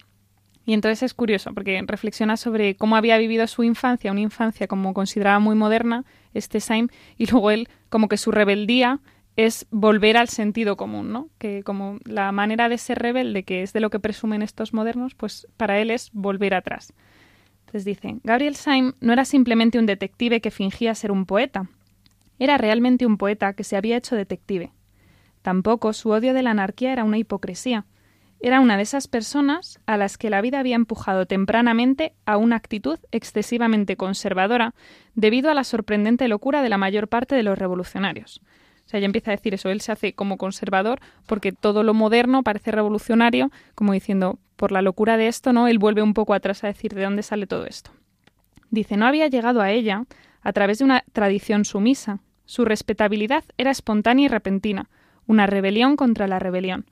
Y 0.65 0.73
entonces 0.73 1.01
es 1.01 1.13
curioso 1.15 1.53
porque 1.53 1.81
reflexiona 1.87 2.37
sobre 2.37 2.75
cómo 2.75 2.95
había 2.95 3.17
vivido 3.17 3.47
su 3.47 3.63
infancia, 3.63 4.11
una 4.11 4.21
infancia 4.21 4.67
como 4.67 4.93
consideraba 4.93 5.39
muy 5.39 5.55
moderna, 5.55 6.03
este 6.33 6.59
Syme, 6.59 6.89
y 7.17 7.25
luego 7.25 7.51
él 7.51 7.67
como 7.89 8.07
que 8.07 8.17
su 8.17 8.31
rebeldía 8.31 8.99
es 9.35 9.65
volver 9.71 10.17
al 10.17 10.27
sentido 10.27 10.77
común, 10.77 11.11
¿no? 11.11 11.29
Que 11.37 11.63
como 11.63 11.99
la 12.05 12.31
manera 12.31 12.69
de 12.69 12.77
ser 12.77 12.99
rebelde, 12.99 13.43
que 13.43 13.63
es 13.63 13.73
de 13.73 13.79
lo 13.79 13.89
que 13.89 13.99
presumen 13.99 14.41
estos 14.41 14.73
modernos, 14.73 15.15
pues 15.15 15.47
para 15.57 15.79
él 15.79 15.91
es 15.91 16.09
volver 16.13 16.53
atrás. 16.53 16.93
Entonces 17.61 17.85
dice, 17.85 18.17
Gabriel 18.23 18.55
Syme 18.55 18.93
no 18.99 19.13
era 19.13 19.23
simplemente 19.23 19.79
un 19.79 19.85
detective 19.85 20.41
que 20.41 20.51
fingía 20.51 20.93
ser 20.93 21.11
un 21.11 21.25
poeta, 21.25 21.69
era 22.41 22.57
realmente 22.57 23.05
un 23.05 23.17
poeta 23.17 23.53
que 23.53 23.63
se 23.63 23.77
había 23.77 23.97
hecho 23.97 24.15
detective. 24.15 24.71
Tampoco 25.43 25.93
su 25.93 26.09
odio 26.09 26.33
de 26.33 26.41
la 26.41 26.49
anarquía 26.51 26.91
era 26.91 27.03
una 27.03 27.19
hipocresía. 27.19 27.85
Era 28.39 28.59
una 28.59 28.77
de 28.77 28.83
esas 28.83 29.07
personas 29.07 29.79
a 29.85 29.95
las 29.97 30.17
que 30.17 30.31
la 30.31 30.41
vida 30.41 30.59
había 30.59 30.75
empujado 30.75 31.27
tempranamente 31.27 32.13
a 32.25 32.37
una 32.37 32.55
actitud 32.55 32.97
excesivamente 33.11 33.95
conservadora 33.95 34.73
debido 35.13 35.51
a 35.51 35.53
la 35.53 35.63
sorprendente 35.63 36.27
locura 36.27 36.63
de 36.63 36.69
la 36.69 36.79
mayor 36.79 37.07
parte 37.07 37.35
de 37.35 37.43
los 37.43 37.59
revolucionarios. 37.59 38.41
O 38.85 38.89
sea, 38.91 38.99
ya 38.99 39.05
empieza 39.05 39.31
a 39.31 39.35
decir 39.35 39.53
eso, 39.53 39.69
él 39.69 39.81
se 39.81 39.91
hace 39.91 40.13
como 40.13 40.37
conservador 40.37 40.99
porque 41.25 41.51
todo 41.51 41.83
lo 41.83 41.93
moderno 41.93 42.43
parece 42.43 42.71
revolucionario, 42.71 43.51
como 43.75 43.93
diciendo, 43.93 44.39
por 44.55 44.71
la 44.71 44.81
locura 44.81 45.17
de 45.17 45.27
esto, 45.27 45.53
¿no? 45.53 45.67
Él 45.67 45.79
vuelve 45.79 46.01
un 46.01 46.13
poco 46.13 46.33
atrás 46.33 46.63
a 46.63 46.67
decir 46.67 46.93
de 46.93 47.03
dónde 47.03 47.23
sale 47.23 47.47
todo 47.47 47.65
esto. 47.65 47.91
Dice, 48.69 48.97
no 48.97 49.05
había 49.05 49.27
llegado 49.27 49.61
a 49.61 49.71
ella 49.71 50.05
a 50.41 50.53
través 50.53 50.79
de 50.79 50.85
una 50.85 51.03
tradición 51.13 51.65
sumisa. 51.65 52.19
Su 52.45 52.65
respetabilidad 52.65 53.43
era 53.57 53.71
espontánea 53.71 54.25
y 54.25 54.27
repentina, 54.27 54.89
una 55.25 55.47
rebelión 55.47 55.95
contra 55.95 56.27
la 56.27 56.39
rebelión. 56.39 56.85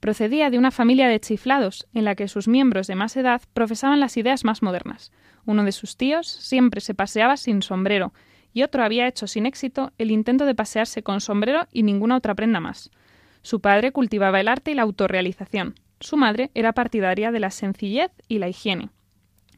Procedía 0.00 0.50
de 0.50 0.58
una 0.58 0.70
familia 0.70 1.08
de 1.08 1.20
chiflados, 1.20 1.86
en 1.94 2.04
la 2.04 2.14
que 2.14 2.28
sus 2.28 2.48
miembros 2.48 2.86
de 2.86 2.94
más 2.94 3.16
edad 3.16 3.42
profesaban 3.52 4.00
las 4.00 4.16
ideas 4.16 4.44
más 4.44 4.62
modernas. 4.62 5.12
Uno 5.46 5.64
de 5.64 5.72
sus 5.72 5.96
tíos 5.96 6.26
siempre 6.26 6.80
se 6.80 6.94
paseaba 6.94 7.36
sin 7.36 7.62
sombrero, 7.62 8.12
y 8.54 8.62
otro 8.62 8.82
había 8.82 9.06
hecho 9.06 9.26
sin 9.26 9.44
éxito 9.44 9.92
el 9.98 10.10
intento 10.10 10.46
de 10.46 10.54
pasearse 10.54 11.02
con 11.02 11.20
sombrero 11.20 11.66
y 11.72 11.82
ninguna 11.82 12.16
otra 12.16 12.34
prenda 12.34 12.60
más. 12.60 12.90
Su 13.42 13.60
padre 13.60 13.92
cultivaba 13.92 14.40
el 14.40 14.48
arte 14.48 14.70
y 14.70 14.74
la 14.74 14.82
autorrealización. 14.82 15.74
Su 16.00 16.16
madre 16.16 16.50
era 16.54 16.72
partidaria 16.72 17.32
de 17.32 17.40
la 17.40 17.50
sencillez 17.50 18.10
y 18.28 18.38
la 18.38 18.48
higiene. 18.48 18.88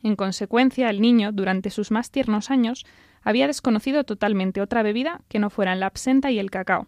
En 0.02 0.16
consecuencia, 0.16 0.88
el 0.88 1.00
niño, 1.00 1.30
durante 1.30 1.70
sus 1.70 1.90
más 1.90 2.10
tiernos 2.10 2.50
años, 2.50 2.84
había 3.22 3.46
desconocido 3.46 4.04
totalmente 4.04 4.60
otra 4.60 4.82
bebida 4.82 5.20
que 5.28 5.38
no 5.38 5.50
fueran 5.50 5.80
la 5.80 5.86
absenta 5.86 6.30
y 6.30 6.38
el 6.38 6.50
cacao, 6.50 6.86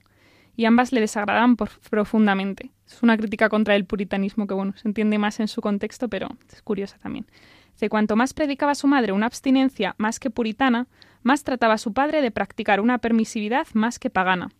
y 0.56 0.64
ambas 0.64 0.92
le 0.92 1.00
desagradaban 1.00 1.56
profundamente. 1.56 2.70
Es 2.86 3.02
una 3.02 3.16
crítica 3.16 3.48
contra 3.48 3.76
el 3.76 3.84
puritanismo 3.84 4.46
que, 4.46 4.54
bueno, 4.54 4.72
se 4.76 4.88
entiende 4.88 5.18
más 5.18 5.40
en 5.40 5.48
su 5.48 5.60
contexto, 5.60 6.08
pero 6.08 6.28
es 6.52 6.62
curiosa 6.62 6.96
también. 6.98 7.26
De 7.78 7.88
cuanto 7.88 8.16
más 8.16 8.34
predicaba 8.34 8.74
su 8.74 8.86
madre 8.86 9.12
una 9.12 9.26
abstinencia 9.26 9.94
más 9.98 10.18
que 10.18 10.30
puritana, 10.30 10.86
más 11.22 11.44
trataba 11.44 11.78
su 11.78 11.92
padre 11.92 12.22
de 12.22 12.30
practicar 12.30 12.80
una 12.80 12.98
permisividad 12.98 13.66
más 13.72 13.98
que 13.98 14.10
pagana. 14.10 14.50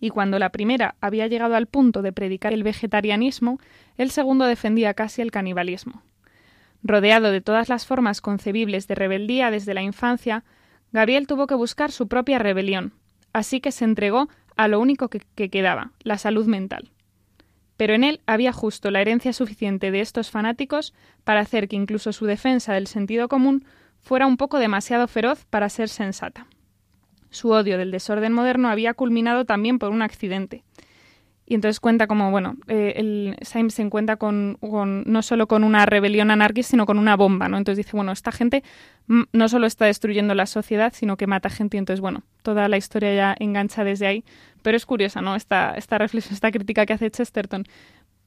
Y 0.00 0.10
cuando 0.10 0.38
la 0.38 0.50
primera 0.50 0.94
había 1.00 1.26
llegado 1.26 1.54
al 1.54 1.66
punto 1.66 2.02
de 2.02 2.12
predicar 2.12 2.52
el 2.52 2.62
vegetarianismo, 2.62 3.58
el 3.96 4.10
segundo 4.10 4.44
defendía 4.44 4.94
casi 4.94 5.22
el 5.22 5.30
canibalismo. 5.30 6.02
Rodeado 6.82 7.30
de 7.30 7.40
todas 7.40 7.68
las 7.68 7.86
formas 7.86 8.20
concebibles 8.20 8.86
de 8.86 8.94
rebeldía 8.94 9.50
desde 9.50 9.74
la 9.74 9.82
infancia, 9.82 10.44
Gabriel 10.92 11.26
tuvo 11.26 11.46
que 11.46 11.54
buscar 11.54 11.90
su 11.90 12.08
propia 12.08 12.38
rebelión, 12.38 12.92
así 13.32 13.60
que 13.60 13.72
se 13.72 13.84
entregó 13.84 14.28
a 14.56 14.68
lo 14.68 14.80
único 14.80 15.08
que, 15.08 15.20
quedaba, 15.50 15.92
la 16.02 16.18
salud 16.18 16.46
mental. 16.46 16.90
Pero 17.76 17.94
en 17.94 18.04
él 18.04 18.20
había 18.26 18.52
justo 18.52 18.90
la 18.90 19.00
herencia 19.00 19.32
suficiente 19.32 19.90
de 19.90 20.00
estos 20.00 20.30
fanáticos 20.30 20.94
para 21.24 21.40
hacer 21.40 21.68
que 21.68 21.76
incluso 21.76 22.12
su 22.12 22.24
defensa 22.24 22.72
del 22.72 22.86
sentido 22.86 23.28
común 23.28 23.64
fuera 24.06 24.28
un 24.28 24.36
poco 24.36 24.60
demasiado 24.60 25.08
feroz 25.08 25.44
para 25.50 25.68
ser 25.68 25.88
sensata. 25.88 26.46
Su 27.30 27.50
odio 27.50 27.76
del 27.76 27.90
desorden 27.90 28.32
moderno 28.32 28.68
había 28.68 28.94
culminado 28.94 29.44
también 29.44 29.80
por 29.80 29.90
un 29.90 30.00
accidente. 30.00 30.62
Y 31.44 31.54
entonces 31.54 31.80
cuenta 31.80 32.06
como, 32.06 32.30
bueno, 32.30 32.54
eh, 32.68 32.94
el 32.96 33.36
Symes 33.42 33.74
se 33.74 33.82
encuentra 33.82 34.16
con, 34.16 34.58
no 34.60 35.22
solo 35.22 35.48
con 35.48 35.64
una 35.64 35.86
rebelión 35.86 36.30
anarquista, 36.30 36.70
sino 36.70 36.86
con 36.86 37.00
una 37.00 37.16
bomba, 37.16 37.48
¿no? 37.48 37.58
Entonces 37.58 37.84
dice, 37.84 37.96
bueno, 37.96 38.12
esta 38.12 38.30
gente 38.30 38.62
no 39.32 39.48
solo 39.48 39.66
está 39.66 39.86
destruyendo 39.86 40.34
la 40.36 40.46
sociedad, 40.46 40.92
sino 40.94 41.16
que 41.16 41.26
mata 41.26 41.50
gente. 41.50 41.76
Y 41.76 41.78
entonces, 41.78 42.00
bueno, 42.00 42.22
toda 42.42 42.68
la 42.68 42.76
historia 42.76 43.12
ya 43.12 43.36
engancha 43.40 43.82
desde 43.82 44.06
ahí. 44.06 44.24
Pero 44.62 44.76
es 44.76 44.86
curiosa, 44.86 45.20
¿no? 45.20 45.34
Esta, 45.34 45.72
esta 45.72 45.98
reflexión, 45.98 46.34
esta 46.34 46.52
crítica 46.52 46.86
que 46.86 46.92
hace 46.92 47.10
Chesterton. 47.10 47.64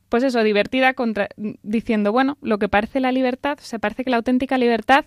Pues 0.10 0.24
eso, 0.24 0.44
divertida, 0.44 0.94
contra, 0.94 1.30
diciendo, 1.38 2.12
bueno, 2.12 2.38
lo 2.42 2.58
que 2.58 2.68
parece 2.68 3.00
la 3.00 3.14
libertad, 3.14 3.58
o 3.60 3.64
sea, 3.64 3.80
parece 3.80 4.04
que 4.04 4.10
la 4.10 4.18
auténtica 4.18 4.58
libertad 4.58 5.06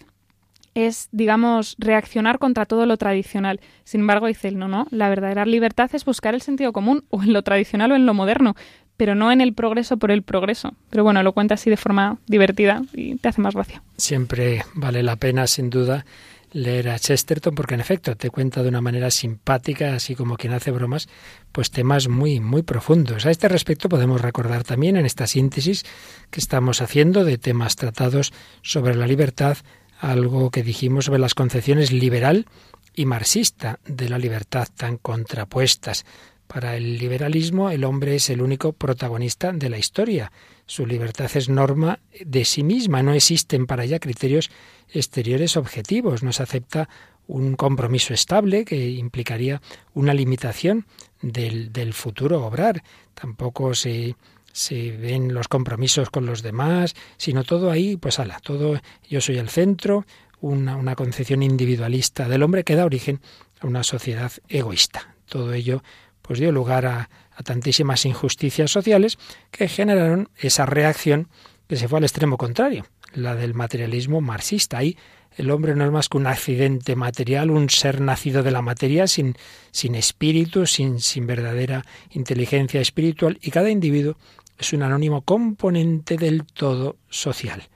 es, 0.74 1.08
digamos, 1.12 1.76
reaccionar 1.78 2.38
contra 2.38 2.66
todo 2.66 2.86
lo 2.86 2.96
tradicional. 2.96 3.60
Sin 3.84 4.00
embargo, 4.00 4.26
dice 4.26 4.48
él, 4.48 4.58
no, 4.58 4.68
no, 4.68 4.86
la 4.90 5.08
verdadera 5.08 5.44
libertad 5.46 5.90
es 5.92 6.04
buscar 6.04 6.34
el 6.34 6.42
sentido 6.42 6.72
común, 6.72 7.04
o 7.10 7.22
en 7.22 7.32
lo 7.32 7.42
tradicional 7.42 7.92
o 7.92 7.96
en 7.96 8.06
lo 8.06 8.14
moderno, 8.14 8.54
pero 8.96 9.14
no 9.14 9.32
en 9.32 9.40
el 9.40 9.54
progreso 9.54 9.96
por 9.96 10.10
el 10.10 10.22
progreso. 10.22 10.74
Pero 10.90 11.04
bueno, 11.04 11.22
lo 11.22 11.32
cuenta 11.32 11.54
así 11.54 11.70
de 11.70 11.76
forma 11.76 12.18
divertida 12.26 12.82
y 12.92 13.16
te 13.16 13.28
hace 13.28 13.40
más 13.40 13.54
gracia. 13.54 13.82
Siempre 13.96 14.64
vale 14.74 15.02
la 15.02 15.16
pena, 15.16 15.46
sin 15.46 15.70
duda, 15.70 16.04
leer 16.52 16.90
a 16.90 16.98
Chesterton 16.98 17.54
porque 17.54 17.74
en 17.74 17.80
efecto 17.80 18.16
te 18.16 18.30
cuenta 18.30 18.62
de 18.62 18.68
una 18.68 18.80
manera 18.80 19.10
simpática, 19.10 19.94
así 19.94 20.14
como 20.14 20.36
quien 20.36 20.52
hace 20.52 20.70
bromas, 20.70 21.08
pues 21.50 21.70
temas 21.70 22.08
muy 22.08 22.40
muy 22.40 22.62
profundos. 22.62 23.26
A 23.26 23.30
este 23.30 23.48
respecto 23.48 23.88
podemos 23.88 24.20
recordar 24.20 24.64
también 24.64 24.96
en 24.96 25.06
esta 25.06 25.26
síntesis 25.26 25.84
que 26.30 26.40
estamos 26.40 26.80
haciendo 26.82 27.24
de 27.24 27.38
temas 27.38 27.76
tratados 27.76 28.32
sobre 28.62 28.94
la 28.94 29.06
libertad 29.06 29.56
algo 30.02 30.50
que 30.50 30.64
dijimos 30.64 31.04
sobre 31.06 31.20
las 31.20 31.34
concepciones 31.34 31.92
liberal 31.92 32.46
y 32.94 33.06
marxista 33.06 33.78
de 33.86 34.08
la 34.08 34.18
libertad 34.18 34.68
tan 34.76 34.98
contrapuestas. 34.98 36.04
Para 36.48 36.76
el 36.76 36.98
liberalismo 36.98 37.70
el 37.70 37.84
hombre 37.84 38.16
es 38.16 38.28
el 38.28 38.42
único 38.42 38.72
protagonista 38.72 39.52
de 39.52 39.70
la 39.70 39.78
historia. 39.78 40.32
Su 40.66 40.86
libertad 40.86 41.30
es 41.34 41.48
norma 41.48 42.00
de 42.26 42.44
sí 42.44 42.64
misma, 42.64 43.02
no 43.02 43.14
existen 43.14 43.66
para 43.66 43.84
ella 43.84 44.00
criterios 44.00 44.50
exteriores 44.90 45.56
objetivos, 45.56 46.24
no 46.24 46.32
se 46.32 46.42
acepta 46.42 46.88
un 47.28 47.54
compromiso 47.54 48.12
estable 48.12 48.64
que 48.64 48.90
implicaría 48.90 49.62
una 49.94 50.14
limitación 50.14 50.84
del, 51.22 51.72
del 51.72 51.94
futuro 51.94 52.44
obrar. 52.44 52.82
Tampoco 53.14 53.74
se 53.74 54.16
se 54.52 54.96
ven 54.96 55.34
los 55.34 55.48
compromisos 55.48 56.10
con 56.10 56.26
los 56.26 56.42
demás, 56.42 56.94
sino 57.16 57.44
todo 57.44 57.70
ahí, 57.70 57.96
pues 57.96 58.18
ala, 58.18 58.38
todo 58.40 58.80
yo 59.08 59.20
soy 59.20 59.38
el 59.38 59.48
centro, 59.48 60.06
una, 60.40 60.76
una 60.76 60.94
concepción 60.94 61.42
individualista 61.42 62.28
del 62.28 62.42
hombre 62.42 62.64
que 62.64 62.76
da 62.76 62.84
origen 62.84 63.20
a 63.60 63.66
una 63.66 63.82
sociedad 63.82 64.32
egoísta. 64.48 65.14
Todo 65.26 65.52
ello 65.52 65.82
pues 66.20 66.38
dio 66.38 66.52
lugar 66.52 66.86
a, 66.86 67.10
a 67.34 67.42
tantísimas 67.42 68.04
injusticias 68.04 68.70
sociales 68.70 69.18
que 69.50 69.68
generaron 69.68 70.28
esa 70.36 70.66
reacción 70.66 71.28
que 71.68 71.76
se 71.76 71.88
fue 71.88 71.98
al 71.98 72.04
extremo 72.04 72.36
contrario, 72.36 72.86
la 73.14 73.34
del 73.34 73.54
materialismo 73.54 74.20
marxista. 74.20 74.78
Ahí 74.78 74.96
el 75.36 75.50
hombre 75.50 75.74
no 75.74 75.84
es 75.84 75.90
más 75.90 76.08
que 76.08 76.18
un 76.18 76.26
accidente 76.26 76.96
material, 76.96 77.50
un 77.50 77.70
ser 77.70 78.00
nacido 78.00 78.42
de 78.42 78.50
la 78.50 78.62
materia 78.62 79.06
sin, 79.06 79.34
sin 79.70 79.94
espíritu, 79.94 80.66
sin, 80.66 81.00
sin 81.00 81.26
verdadera 81.26 81.84
inteligencia 82.10 82.80
espiritual, 82.80 83.38
y 83.40 83.50
cada 83.50 83.70
individuo 83.70 84.16
es 84.62 84.72
un 84.72 84.82
anónimo 84.82 85.22
componente 85.22 86.16
del 86.16 86.44
todo 86.44 86.96
social. 87.08 87.68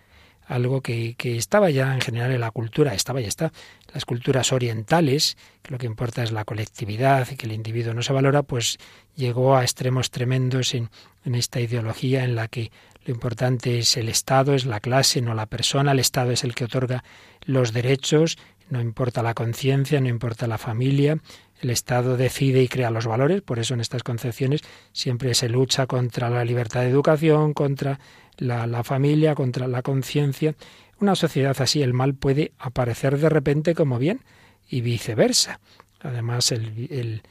Algo 0.47 0.81
que, 0.81 1.17
estaba 1.19 1.71
ya 1.71 1.93
en 1.93 2.01
general 2.01 2.31
en 2.31 2.41
la 2.41 2.53
cultura, 2.53 2.95
estaba 2.95 3.21
ya 3.21 3.27
está. 3.27 3.53
Las 3.93 4.05
culturas 4.05 4.53
orientales, 4.53 5.37
que 5.63 5.73
lo 5.73 5.79
que 5.79 5.87
importa 5.87 6.23
es 6.23 6.31
la 6.31 6.45
colectividad 6.45 7.27
y 7.29 7.35
que 7.35 7.47
el 7.47 7.53
individuo 7.53 7.93
no 7.93 8.03
se 8.03 8.13
valora, 8.13 8.45
pues 8.45 8.79
llegó 9.17 9.57
a 9.57 9.63
extremos 9.63 10.13
tremendos 10.13 10.75
en, 10.75 10.89
en 11.25 11.35
esta 11.35 11.61
ideología 11.61 12.23
en 12.23 12.37
la 12.37 12.47
que 12.47 12.71
lo 13.05 13.13
importante 13.13 13.81
es 13.81 13.97
el 13.97 14.09
Estado, 14.09 14.55
es 14.55 14.67
la 14.67 14.79
clase, 14.79 15.21
no 15.21 15.35
la 15.35 15.47
persona. 15.47 15.91
El 15.91 15.99
Estado 15.99 16.31
es 16.31 16.45
el 16.45 16.55
que 16.55 16.65
otorga 16.65 17.03
los 17.45 17.73
derechos, 17.73 18.39
no 18.71 18.81
importa 18.81 19.25
la 19.25 19.35
conciencia, 19.35 20.01
no 20.01 20.09
importa 20.09 20.47
la 20.47 20.59
familia. 20.59 21.19
El 21.61 21.71
Estado 21.71 22.17
decide 22.17 22.63
y 22.63 22.69
crea 22.69 22.91
los 22.91 23.07
valores, 23.07 23.41
por 23.43 23.59
eso 23.59 23.75
en 23.75 23.81
estas 23.81 24.03
concepciones 24.03 24.61
siempre 24.93 25.35
se 25.35 25.49
lucha 25.49 25.87
contra 25.87 26.29
la 26.29 26.45
libertad 26.45 26.83
de 26.83 26.91
educación, 26.91 27.55
contra 27.55 27.99
la, 28.37 28.85
familia, 28.85 29.35
contra 29.35 29.67
la 29.67 29.83
conciencia. 29.83 30.55
Una 31.01 31.15
sociedad 31.15 31.57
así, 31.61 31.83
el 31.83 31.95
mal 31.95 32.15
puede 32.15 32.53
aparecer 32.59 33.19
de 33.19 33.29
repente 33.29 33.75
como 33.75 33.99
bien 33.99 34.21
y 34.69 34.83
viceversa. 34.83 35.61
Además, 36.01 36.53
el, 36.53 37.23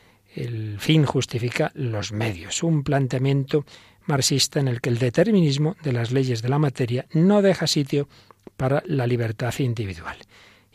fin 0.79 1.05
justifica 1.05 1.71
los 1.75 2.11
medios. 2.11 2.63
Un 2.63 2.83
planteamiento 2.83 3.65
marxista 4.05 4.59
en 4.59 4.67
el 4.67 4.81
que 4.81 4.89
el 4.89 4.97
determinismo 4.97 5.75
de 5.83 5.93
las 5.93 6.11
leyes 6.11 6.41
de 6.41 6.49
la 6.49 6.59
materia 6.59 7.05
no 7.13 7.41
deja 7.41 7.67
sitio 7.67 8.07
para 8.57 8.83
la 8.85 9.07
libertad 9.07 9.53
individual. 9.59 10.17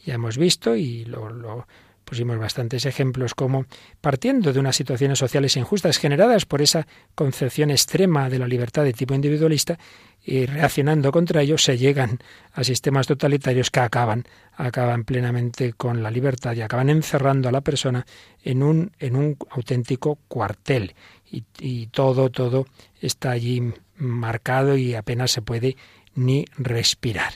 Ya 0.04 0.14
hemos 0.14 0.38
visto, 0.38 0.76
y 0.76 1.04
lo 1.04 1.66
pusimos 2.10 2.40
bastantes 2.40 2.86
ejemplos 2.86 3.36
como 3.36 3.66
partiendo 4.00 4.52
de 4.52 4.58
unas 4.58 4.74
situaciones 4.74 5.20
sociales 5.20 5.56
injustas 5.56 5.96
generadas 5.96 6.44
por 6.44 6.60
esa 6.60 6.88
concepción 7.14 7.70
extrema 7.70 8.28
de 8.28 8.40
la 8.40 8.48
libertad 8.48 8.82
de 8.82 8.92
tipo 8.92 9.14
individualista 9.14 9.78
y 10.24 10.44
reaccionando 10.46 11.12
contra 11.12 11.42
ello 11.42 11.56
se 11.56 11.78
llegan 11.78 12.18
a 12.52 12.64
sistemas 12.64 13.06
totalitarios 13.06 13.70
que 13.70 13.78
acaban 13.78 14.24
acaban 14.56 15.04
plenamente 15.04 15.72
con 15.74 16.02
la 16.02 16.10
libertad 16.10 16.56
y 16.56 16.62
acaban 16.62 16.90
encerrando 16.90 17.48
a 17.48 17.52
la 17.52 17.60
persona 17.60 18.04
en 18.42 18.64
un 18.64 18.90
en 18.98 19.14
un 19.14 19.36
auténtico 19.48 20.18
cuartel 20.26 20.96
y, 21.30 21.44
y 21.60 21.86
todo 21.86 22.28
todo 22.30 22.66
está 23.00 23.30
allí 23.30 23.72
marcado 23.98 24.76
y 24.76 24.96
apenas 24.96 25.30
se 25.30 25.42
puede 25.42 25.76
ni 26.16 26.44
respirar. 26.58 27.34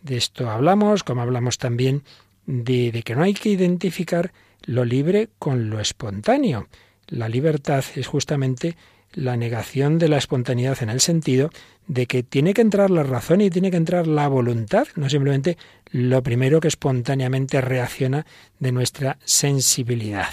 De 0.00 0.16
esto 0.16 0.50
hablamos, 0.50 1.04
como 1.04 1.20
hablamos 1.20 1.58
también 1.58 2.04
de, 2.46 3.02
que 3.04 3.14
no 3.14 3.22
hay 3.22 3.34
que 3.34 3.50
identificar 3.50 4.32
lo 4.64 4.84
libre 4.84 5.28
con 5.38 5.70
lo 5.70 5.80
espontáneo. 5.80 6.68
La 7.08 7.28
libertad 7.28 7.84
es 7.94 8.06
justamente 8.06 8.76
la 9.12 9.36
negación 9.36 9.98
de 9.98 10.08
la 10.08 10.18
espontaneidad 10.18 10.82
en 10.82 10.90
el 10.90 11.00
sentido 11.00 11.50
de 11.86 12.06
que 12.06 12.22
tiene 12.22 12.54
que 12.54 12.62
entrar 12.62 12.90
la 12.90 13.02
razón 13.02 13.40
y 13.40 13.50
tiene 13.50 13.70
que 13.70 13.76
entrar 13.76 14.06
la 14.06 14.26
voluntad, 14.26 14.88
no 14.96 15.08
simplemente 15.08 15.56
lo 15.90 16.22
primero 16.22 16.60
que 16.60 16.68
espontáneamente 16.68 17.60
reacciona 17.60 18.26
de 18.58 18.72
nuestra 18.72 19.18
sensibilidad. 19.24 20.30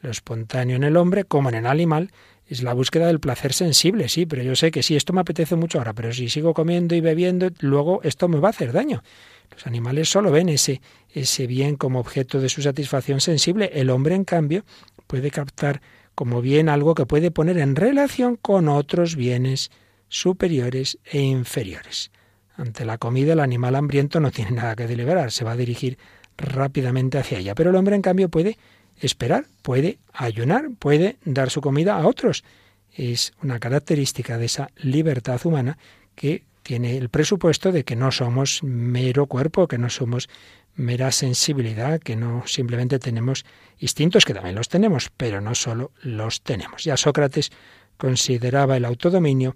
Lo 0.00 0.10
espontáneo 0.10 0.76
en 0.76 0.84
el 0.84 0.96
hombre, 0.96 1.24
como 1.24 1.48
en 1.48 1.56
el 1.56 1.66
animal, 1.66 2.10
es 2.46 2.62
la 2.62 2.74
búsqueda 2.74 3.06
del 3.06 3.20
placer 3.20 3.52
sensible, 3.52 4.08
sí, 4.08 4.26
pero 4.26 4.42
yo 4.42 4.54
sé 4.54 4.70
que 4.70 4.82
sí, 4.82 4.96
esto 4.96 5.12
me 5.12 5.22
apetece 5.22 5.56
mucho 5.56 5.78
ahora, 5.78 5.94
pero 5.94 6.12
si 6.12 6.28
sigo 6.28 6.54
comiendo 6.54 6.94
y 6.94 7.00
bebiendo, 7.00 7.48
luego 7.60 8.00
esto 8.02 8.28
me 8.28 8.38
va 8.38 8.48
a 8.48 8.50
hacer 8.50 8.72
daño. 8.72 9.02
Los 9.50 9.66
animales 9.66 10.08
solo 10.08 10.30
ven 10.30 10.48
ese, 10.48 10.80
ese 11.14 11.46
bien 11.46 11.76
como 11.76 12.00
objeto 12.00 12.40
de 12.40 12.48
su 12.48 12.60
satisfacción 12.60 13.20
sensible. 13.20 13.70
El 13.72 13.88
hombre, 13.90 14.16
en 14.16 14.24
cambio, 14.24 14.64
puede 15.06 15.30
captar 15.30 15.80
como 16.14 16.42
bien 16.42 16.68
algo 16.68 16.94
que 16.94 17.06
puede 17.06 17.30
poner 17.30 17.58
en 17.58 17.76
relación 17.76 18.36
con 18.36 18.68
otros 18.68 19.16
bienes 19.16 19.70
superiores 20.08 20.98
e 21.04 21.20
inferiores. 21.20 22.10
Ante 22.56 22.84
la 22.84 22.98
comida, 22.98 23.32
el 23.32 23.40
animal 23.40 23.76
hambriento 23.76 24.20
no 24.20 24.30
tiene 24.30 24.52
nada 24.52 24.76
que 24.76 24.86
deliberar, 24.86 25.30
se 25.30 25.44
va 25.44 25.52
a 25.52 25.56
dirigir 25.56 25.98
rápidamente 26.36 27.18
hacia 27.18 27.38
ella. 27.38 27.54
Pero 27.54 27.70
el 27.70 27.76
hombre, 27.76 27.96
en 27.96 28.02
cambio, 28.02 28.28
puede 28.28 28.58
esperar, 29.00 29.46
puede 29.62 29.98
ayunar, 30.12 30.70
puede 30.78 31.16
dar 31.24 31.50
su 31.50 31.60
comida 31.60 31.96
a 31.96 32.06
otros. 32.06 32.44
Es 32.92 33.32
una 33.42 33.58
característica 33.58 34.36
de 34.38 34.46
esa 34.46 34.68
libertad 34.76 35.40
humana 35.44 35.78
que 36.14 36.44
tiene 36.62 36.96
el 36.96 37.08
presupuesto 37.08 37.72
de 37.72 37.84
que 37.84 37.96
no 37.96 38.10
somos 38.10 38.62
mero 38.62 39.26
cuerpo, 39.26 39.68
que 39.68 39.78
no 39.78 39.90
somos 39.90 40.28
mera 40.76 41.12
sensibilidad, 41.12 42.00
que 42.00 42.16
no 42.16 42.46
simplemente 42.46 42.98
tenemos 42.98 43.44
instintos, 43.78 44.24
que 44.24 44.34
también 44.34 44.56
los 44.56 44.68
tenemos, 44.68 45.10
pero 45.16 45.40
no 45.40 45.54
solo 45.54 45.92
los 46.02 46.42
tenemos. 46.42 46.84
Ya 46.84 46.96
Sócrates 46.96 47.50
consideraba 47.96 48.76
el 48.76 48.84
autodominio 48.84 49.54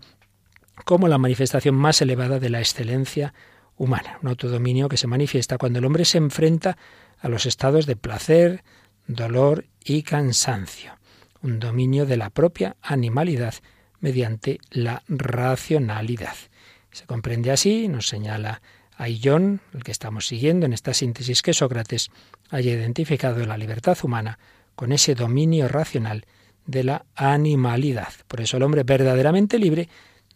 como 0.85 1.09
la 1.09 1.19
manifestación 1.19 1.75
más 1.75 2.01
elevada 2.03 2.39
de 2.39 2.51
la 2.51 2.61
excelencia 2.61 3.35
humana, 3.77 4.19
un 4.23 4.29
autodominio 4.29 4.89
que 4.89 4.97
se 4.97 5.07
manifiesta 5.07 5.59
cuando 5.59 5.79
el 5.79 5.85
hombre 5.85 6.05
se 6.05 6.19
enfrenta 6.19 6.77
a 7.19 7.29
los 7.29 7.47
estados 7.47 7.87
de 7.87 7.97
placer, 7.97 8.62
dolor 9.07 9.66
y 9.85 10.03
cansancio, 10.03 10.99
un 11.43 11.59
dominio 11.59 12.07
de 12.07 12.16
la 12.16 12.31
propia 12.31 12.77
animalidad 12.81 13.55
mediante 14.01 14.61
la 14.71 15.03
racionalidad. 15.09 16.37
Se 16.91 17.07
comprende 17.07 17.51
así, 17.51 17.89
nos 17.89 18.09
señala 18.09 18.62
John, 19.22 19.61
el 19.74 19.84
que 19.84 19.92
estamos 19.92 20.26
siguiendo 20.26 20.66
en 20.66 20.72
esta 20.72 20.92
síntesis, 20.92 21.42
que 21.42 21.55
Sócrates 21.55 22.11
haya 22.51 22.72
identificado 22.72 23.44
la 23.46 23.57
libertad 23.57 23.96
humana 24.03 24.38
con 24.74 24.92
ese 24.92 25.14
dominio 25.14 25.68
racional 25.68 26.26
de 26.66 26.84
la 26.84 27.07
animalidad. 27.14 28.12
Por 28.26 28.40
eso 28.40 28.57
el 28.57 28.62
hombre 28.62 28.82
verdaderamente 28.82 29.59
libre 29.59 29.88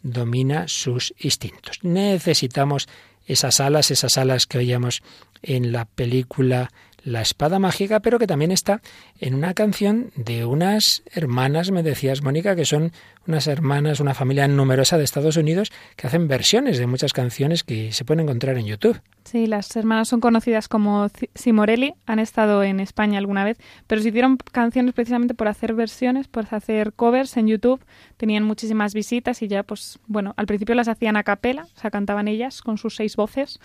domina 0.02 0.66
sus 0.68 1.14
instintos. 1.18 1.78
Necesitamos 1.82 2.88
esas 3.26 3.60
alas, 3.60 3.90
esas 3.90 4.18
alas 4.18 4.46
que 4.46 4.58
oíamos 4.58 5.02
en 5.42 5.72
la 5.72 5.84
película 5.84 6.70
la 7.04 7.20
espada 7.20 7.58
mágica, 7.58 8.00
pero 8.00 8.18
que 8.18 8.26
también 8.26 8.52
está 8.52 8.80
en 9.18 9.34
una 9.34 9.54
canción 9.54 10.10
de 10.16 10.44
unas 10.44 11.02
hermanas, 11.12 11.70
me 11.70 11.82
decías, 11.82 12.22
Mónica, 12.22 12.56
que 12.56 12.64
son 12.64 12.92
unas 13.26 13.46
hermanas, 13.46 14.00
una 14.00 14.14
familia 14.14 14.48
numerosa 14.48 14.98
de 14.98 15.04
Estados 15.04 15.36
Unidos 15.36 15.70
que 15.96 16.06
hacen 16.06 16.28
versiones 16.28 16.78
de 16.78 16.86
muchas 16.86 17.12
canciones 17.12 17.62
que 17.62 17.92
se 17.92 18.04
pueden 18.04 18.24
encontrar 18.24 18.58
en 18.58 18.66
YouTube. 18.66 19.00
Sí, 19.24 19.46
las 19.46 19.74
hermanas 19.76 20.08
son 20.08 20.20
conocidas 20.20 20.66
como 20.66 21.08
Simorelli, 21.34 21.94
han 22.06 22.18
estado 22.18 22.64
en 22.64 22.80
España 22.80 23.18
alguna 23.18 23.44
vez, 23.44 23.58
pero 23.86 24.02
se 24.02 24.08
hicieron 24.08 24.36
canciones 24.36 24.94
precisamente 24.94 25.34
por 25.34 25.46
hacer 25.46 25.74
versiones, 25.74 26.26
por 26.26 26.46
hacer 26.52 26.92
covers 26.92 27.36
en 27.36 27.46
YouTube, 27.46 27.80
tenían 28.16 28.42
muchísimas 28.42 28.94
visitas 28.94 29.40
y 29.42 29.48
ya, 29.48 29.62
pues 29.62 30.00
bueno, 30.08 30.34
al 30.36 30.46
principio 30.46 30.74
las 30.74 30.88
hacían 30.88 31.16
a 31.16 31.22
capela, 31.22 31.68
o 31.76 31.80
sea, 31.80 31.92
cantaban 31.92 32.26
ellas 32.26 32.62
con 32.62 32.78
sus 32.78 32.96
seis 32.96 33.14
voces 33.14 33.60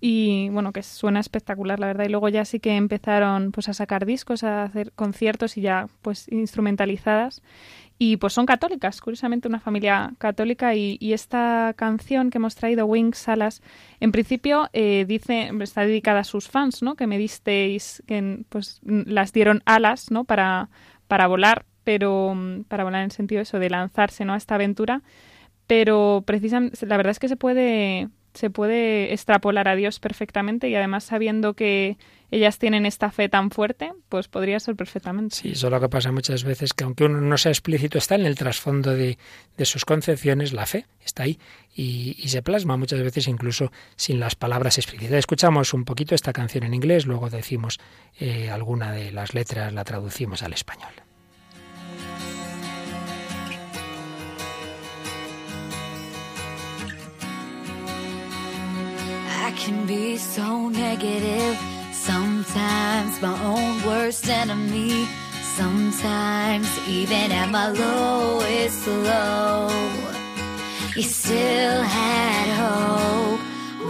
y 0.00 0.50
bueno, 0.50 0.72
que 0.72 0.82
suena 0.82 1.20
espectacular, 1.20 1.80
la 1.80 1.86
verdad. 1.86 2.04
Y 2.04 2.10
luego 2.10 2.28
ya 2.28 2.44
sí 2.44 2.60
que 2.60 2.76
empezaron 2.76 3.52
pues 3.52 3.68
a 3.68 3.74
sacar 3.74 4.04
discos, 4.04 4.44
a 4.44 4.64
hacer 4.64 4.92
conciertos 4.92 5.56
y 5.56 5.62
ya 5.62 5.88
pues 6.02 6.28
instrumentalizadas. 6.30 7.42
Y 7.98 8.18
pues 8.18 8.34
son 8.34 8.44
católicas, 8.44 9.00
curiosamente 9.00 9.48
una 9.48 9.58
familia 9.58 10.12
católica 10.18 10.74
y, 10.74 10.98
esta 11.14 11.72
canción 11.76 12.28
que 12.28 12.36
hemos 12.36 12.54
traído, 12.54 12.84
Wings, 12.84 13.26
Alas, 13.26 13.62
en 14.00 14.12
principio 14.12 14.68
eh, 14.74 15.06
dice, 15.08 15.50
está 15.60 15.80
dedicada 15.80 16.20
a 16.20 16.24
sus 16.24 16.48
fans, 16.48 16.82
¿no? 16.82 16.94
Que 16.94 17.06
me 17.06 17.16
disteis, 17.16 18.02
que 18.06 18.44
pues 18.50 18.80
las 18.84 19.32
dieron 19.32 19.62
alas, 19.64 20.10
¿no? 20.10 20.24
Para, 20.24 20.68
para 21.08 21.26
volar, 21.26 21.64
pero 21.84 22.36
para 22.68 22.84
volar 22.84 23.00
en 23.00 23.06
el 23.06 23.12
sentido 23.12 23.40
eso, 23.40 23.58
de 23.58 23.70
lanzarse, 23.70 24.26
¿no? 24.26 24.34
A 24.34 24.36
esta 24.36 24.56
aventura. 24.56 25.02
Pero 25.66 26.22
precisamente, 26.26 26.84
la 26.86 26.98
verdad 26.98 27.12
es 27.12 27.18
que 27.18 27.28
se 27.28 27.36
puede 27.36 28.10
se 28.36 28.50
puede 28.50 29.12
extrapolar 29.12 29.68
a 29.68 29.76
Dios 29.76 29.98
perfectamente 29.98 30.68
y 30.68 30.74
además 30.74 31.04
sabiendo 31.04 31.54
que 31.54 31.96
ellas 32.30 32.58
tienen 32.58 32.86
esta 32.86 33.10
fe 33.10 33.28
tan 33.28 33.50
fuerte, 33.50 33.92
pues 34.08 34.28
podría 34.28 34.58
ser 34.58 34.74
perfectamente. 34.74 35.36
Sí, 35.36 35.50
eso 35.50 35.70
lo 35.70 35.80
que 35.80 35.88
pasa 35.88 36.10
muchas 36.10 36.44
veces, 36.44 36.72
que 36.72 36.84
aunque 36.84 37.04
uno 37.04 37.20
no 37.20 37.38
sea 37.38 37.52
explícito, 37.52 37.98
está 37.98 38.16
en 38.16 38.26
el 38.26 38.34
trasfondo 38.34 38.94
de, 38.94 39.16
sus 39.64 39.84
concepciones, 39.84 40.52
la 40.52 40.66
fe 40.66 40.86
está 41.04 41.22
ahí 41.22 41.38
y, 41.74 42.14
se 42.28 42.42
plasma 42.42 42.76
muchas 42.76 43.00
veces 43.00 43.28
incluso 43.28 43.70
sin 43.94 44.18
las 44.18 44.34
palabras 44.34 44.78
explícitas. 44.78 45.18
Escuchamos 45.18 45.72
un 45.72 45.84
poquito 45.84 46.14
esta 46.14 46.32
canción 46.32 46.64
en 46.64 46.74
inglés, 46.74 47.06
luego 47.06 47.30
decimos 47.30 47.78
eh, 48.18 48.50
alguna 48.50 48.92
de 48.92 49.12
las 49.12 49.34
letras, 49.34 49.72
la 49.72 49.84
traducimos 49.84 50.42
al 50.42 50.52
español. 50.52 51.05
Can 59.56 59.86
be 59.86 60.16
so 60.18 60.68
negative. 60.68 61.58
Sometimes 61.92 63.20
my 63.22 63.36
own 63.42 63.82
worst 63.86 64.28
enemy. 64.28 65.08
Sometimes 65.56 66.68
even 66.86 67.32
at 67.32 67.48
my 67.50 67.68
lowest 67.70 68.86
low. 68.86 69.70
You 70.94 71.02
still 71.02 71.82
had 71.82 72.46
hope 72.60 73.40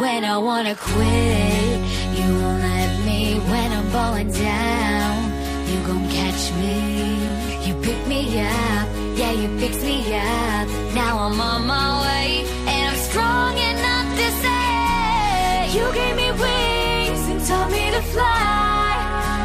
when 0.01 0.25
I 0.25 0.39
wanna 0.39 0.77
quit. 0.77 1.79
You 2.19 2.29
won't 2.41 2.63
let 2.63 3.05
me 3.05 3.39
when 3.51 3.73
I'm 3.73 3.89
falling 3.91 4.31
down. 4.31 5.17
You 5.69 5.79
gon' 5.89 6.09
catch 6.09 6.43
me. 6.61 6.77
You 7.67 7.75
pick 7.83 8.01
me 8.07 8.21
up, 8.41 8.89
yeah, 9.19 9.33
you 9.33 9.49
fix 9.59 9.83
me 9.83 9.99
up. 10.15 10.69
Now 10.95 11.19
I'm 11.27 11.41
on 11.41 11.67
my 11.67 11.89
way, 12.05 12.47
to 17.97 18.03
fly 18.13 18.93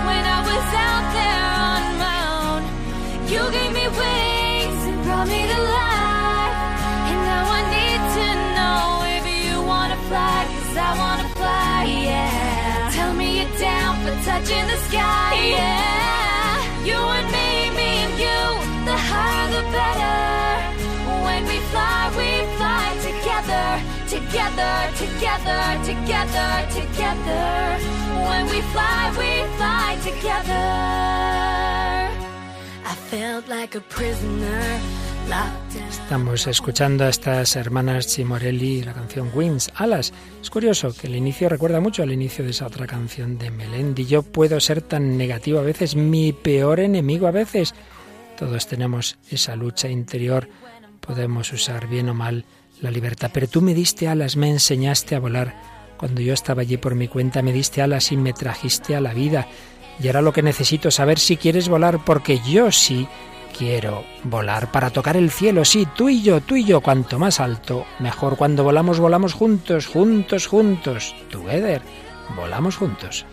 when 0.08 0.24
I 0.38 0.40
was 0.50 0.68
out 0.90 1.06
there 1.20 1.48
on 1.72 1.84
my 2.06 2.18
own. 2.36 2.62
You 3.32 3.42
gave 3.56 3.72
me 3.80 3.86
wings 4.02 4.82
and 4.90 4.98
brought 5.06 5.28
me 5.34 5.42
to 5.52 5.60
life. 5.80 6.58
And 7.10 7.20
now 7.32 7.46
I 7.60 7.62
need 7.78 8.02
to 8.18 8.28
know 8.58 8.84
if 9.18 9.24
you 9.40 9.54
wanna 9.72 10.00
fly, 10.10 10.40
cause 10.52 10.76
I 10.90 10.92
wanna 11.04 11.30
fly, 11.40 11.78
yeah. 12.10 12.92
Tell 12.92 13.14
me 13.14 13.28
you're 13.40 13.56
down 13.58 13.92
for 14.04 14.16
touching 14.28 14.66
the 14.72 14.80
sky, 14.88 15.32
yeah. 15.56 16.90
You 16.90 17.00
and 17.18 17.31
together. 24.32 24.90
Together, 24.96 25.64
together, 25.84 26.52
together. 26.72 27.78
When 28.28 28.46
we 28.48 28.62
fly, 28.72 29.12
we 29.18 29.44
fly 29.58 29.98
together. 30.04 30.68
I 32.86 32.96
felt 33.10 33.48
like 33.48 33.76
a 33.76 33.82
prisoner. 33.82 34.80
Estamos 35.90 36.48
escuchando 36.48 37.06
a 37.06 37.10
estas 37.10 37.56
hermanas 37.56 38.08
Chimorelli 38.08 38.82
la 38.82 38.94
canción 38.94 39.30
Wings, 39.34 39.72
Alas. 39.76 40.12
Es 40.42 40.50
curioso 40.50 40.94
que 40.94 41.08
el 41.08 41.16
inicio 41.16 41.48
recuerda 41.48 41.80
mucho 41.80 42.04
al 42.04 42.12
inicio 42.12 42.44
de 42.44 42.52
esa 42.52 42.68
otra 42.68 42.86
canción 42.86 43.38
de 43.38 43.50
Melendi. 43.50 44.06
Yo 44.06 44.24
puedo 44.24 44.60
ser 44.60 44.82
tan 44.82 45.18
negativo 45.18 45.60
a 45.60 45.64
veces, 45.64 45.96
mi 45.96 46.34
peor 46.34 46.82
enemigo 46.82 47.28
a 47.28 47.32
veces. 47.32 47.74
Todos 48.38 48.68
tenemos 48.68 49.20
esa 49.30 49.56
lucha 49.56 49.88
interior, 49.88 50.50
podemos 51.00 51.54
usar 51.54 51.88
bien 51.88 52.10
o 52.10 52.14
mal 52.14 52.44
la 52.82 52.92
libertad. 52.92 53.32
Pero 53.34 53.48
tú 53.48 53.62
me 53.62 53.74
diste 53.74 54.08
alas, 54.08 54.36
me 54.36 54.50
enseñaste 54.50 55.16
a 55.16 55.20
volar. 55.20 55.56
Cuando 55.98 56.22
yo 56.22 56.34
estaba 56.34 56.64
allí 56.64 56.78
por 56.78 56.96
mi 56.96 57.08
cuenta, 57.08 57.42
me 57.42 57.54
diste 57.54 57.82
alas 57.82 58.12
y 58.12 58.18
me 58.18 58.34
trajiste 58.34 58.96
a 58.96 59.02
la 59.02 59.14
vida. 59.14 59.48
Y 60.00 60.08
ahora 60.08 60.22
lo 60.22 60.34
que 60.34 60.42
necesito 60.42 60.90
es 60.90 60.96
saber 60.96 61.20
si 61.20 61.38
quieres 61.38 61.70
volar, 61.70 62.04
porque 62.04 62.40
yo 62.40 62.72
sí 62.72 63.08
quiero 63.58 64.04
volar 64.24 64.72
para 64.72 64.90
tocar 64.90 65.16
el 65.16 65.30
cielo. 65.30 65.64
Sí, 65.64 65.88
tú 65.96 66.10
y 66.10 66.24
yo, 66.24 66.42
tú 66.42 66.56
y 66.56 66.66
yo, 66.66 66.82
cuanto 66.82 67.20
más 67.20 67.40
alto, 67.40 67.86
mejor. 68.00 68.36
Cuando 68.36 68.64
volamos, 68.64 69.00
volamos 69.00 69.34
juntos, 69.34 69.86
juntos, 69.86 70.48
juntos. 70.48 71.16
Together, 71.30 71.82
volamos 72.36 72.78
juntos. 72.78 73.26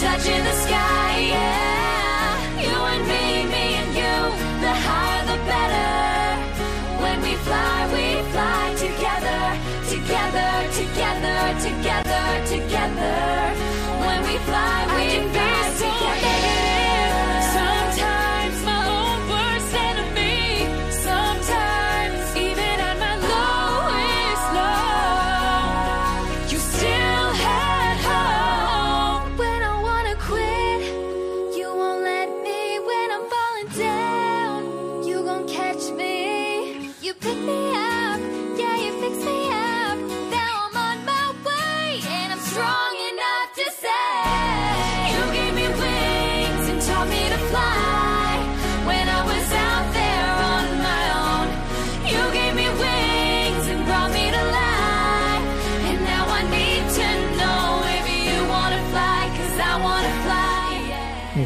touching 0.00 0.44
the 0.44 0.52
sky 0.52 1.09
together, 11.60 12.46
together 12.46 13.54
when 14.00 14.22
we 14.24 14.38
fly. 14.38 14.79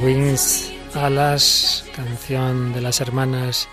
Wings, 0.05 0.71
Alas, 0.95 1.87
canción 1.97 2.75
de 2.75 2.83
las 2.83 3.01
hermanas 3.01 3.69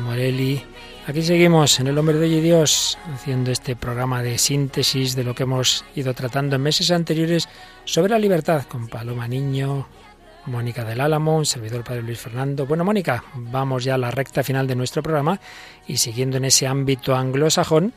Morelli. 0.00 0.62
Aquí 1.08 1.22
seguimos 1.22 1.80
en 1.80 1.88
El 1.88 1.98
Hombre 1.98 2.18
de 2.18 2.26
Hoy 2.26 2.34
y 2.34 2.40
Dios, 2.40 2.96
haciendo 3.12 3.50
este 3.50 3.74
programa 3.74 4.22
de 4.22 4.38
síntesis 4.38 5.16
de 5.16 5.24
lo 5.24 5.34
que 5.34 5.42
hemos 5.42 5.84
ido 5.96 6.14
tratando 6.14 6.54
en 6.54 6.62
meses 6.62 6.92
anteriores 6.92 7.48
sobre 7.84 8.12
la 8.12 8.20
libertad 8.20 8.62
con 8.66 8.86
Paloma 8.86 9.26
Niño, 9.26 9.88
Mónica 10.46 10.84
del 10.84 11.00
Álamo, 11.00 11.36
un 11.36 11.46
servidor 11.46 11.82
Padre 11.82 12.02
Luis 12.02 12.20
Fernando. 12.20 12.64
Bueno, 12.66 12.84
Mónica, 12.84 13.24
vamos 13.34 13.82
ya 13.82 13.96
a 13.96 13.98
la 13.98 14.12
recta 14.12 14.44
final 14.44 14.68
de 14.68 14.76
nuestro 14.76 15.02
programa 15.02 15.40
y 15.88 15.96
siguiendo 15.96 16.36
en 16.36 16.44
ese 16.44 16.68
ámbito 16.68 17.16
anglosajón, 17.16 17.92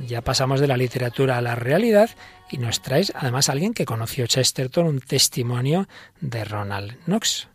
ya 0.00 0.20
pasamos 0.20 0.58
de 0.58 0.66
la 0.66 0.76
literatura 0.76 1.38
a 1.38 1.42
la 1.42 1.54
realidad 1.54 2.10
y 2.54 2.58
nos 2.58 2.80
traes 2.80 3.12
además 3.16 3.48
a 3.48 3.52
alguien 3.52 3.74
que 3.74 3.84
conoció 3.84 4.26
Chesterton, 4.28 4.86
un 4.86 5.00
testimonio 5.00 5.88
de 6.20 6.44
Ronald 6.44 6.96
Knox. 7.04 7.48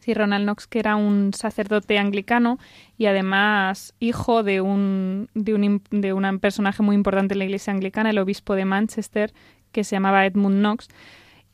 Sí, 0.00 0.12
Ronald 0.12 0.44
Knox, 0.44 0.66
que 0.66 0.78
era 0.78 0.96
un 0.96 1.32
sacerdote 1.32 1.98
anglicano 1.98 2.58
y 2.98 3.06
además 3.06 3.94
hijo 3.98 4.42
de 4.42 4.60
un, 4.60 5.30
de 5.34 5.54
un, 5.54 5.82
de 5.90 6.12
un 6.12 6.38
personaje 6.38 6.82
muy 6.82 6.96
importante 6.96 7.32
en 7.32 7.38
la 7.38 7.44
iglesia 7.44 7.72
anglicana, 7.72 8.10
el 8.10 8.18
obispo 8.18 8.54
de 8.54 8.66
Manchester, 8.66 9.32
que 9.70 9.84
se 9.84 9.96
llamaba 9.96 10.26
Edmund 10.26 10.58
Knox. 10.58 10.88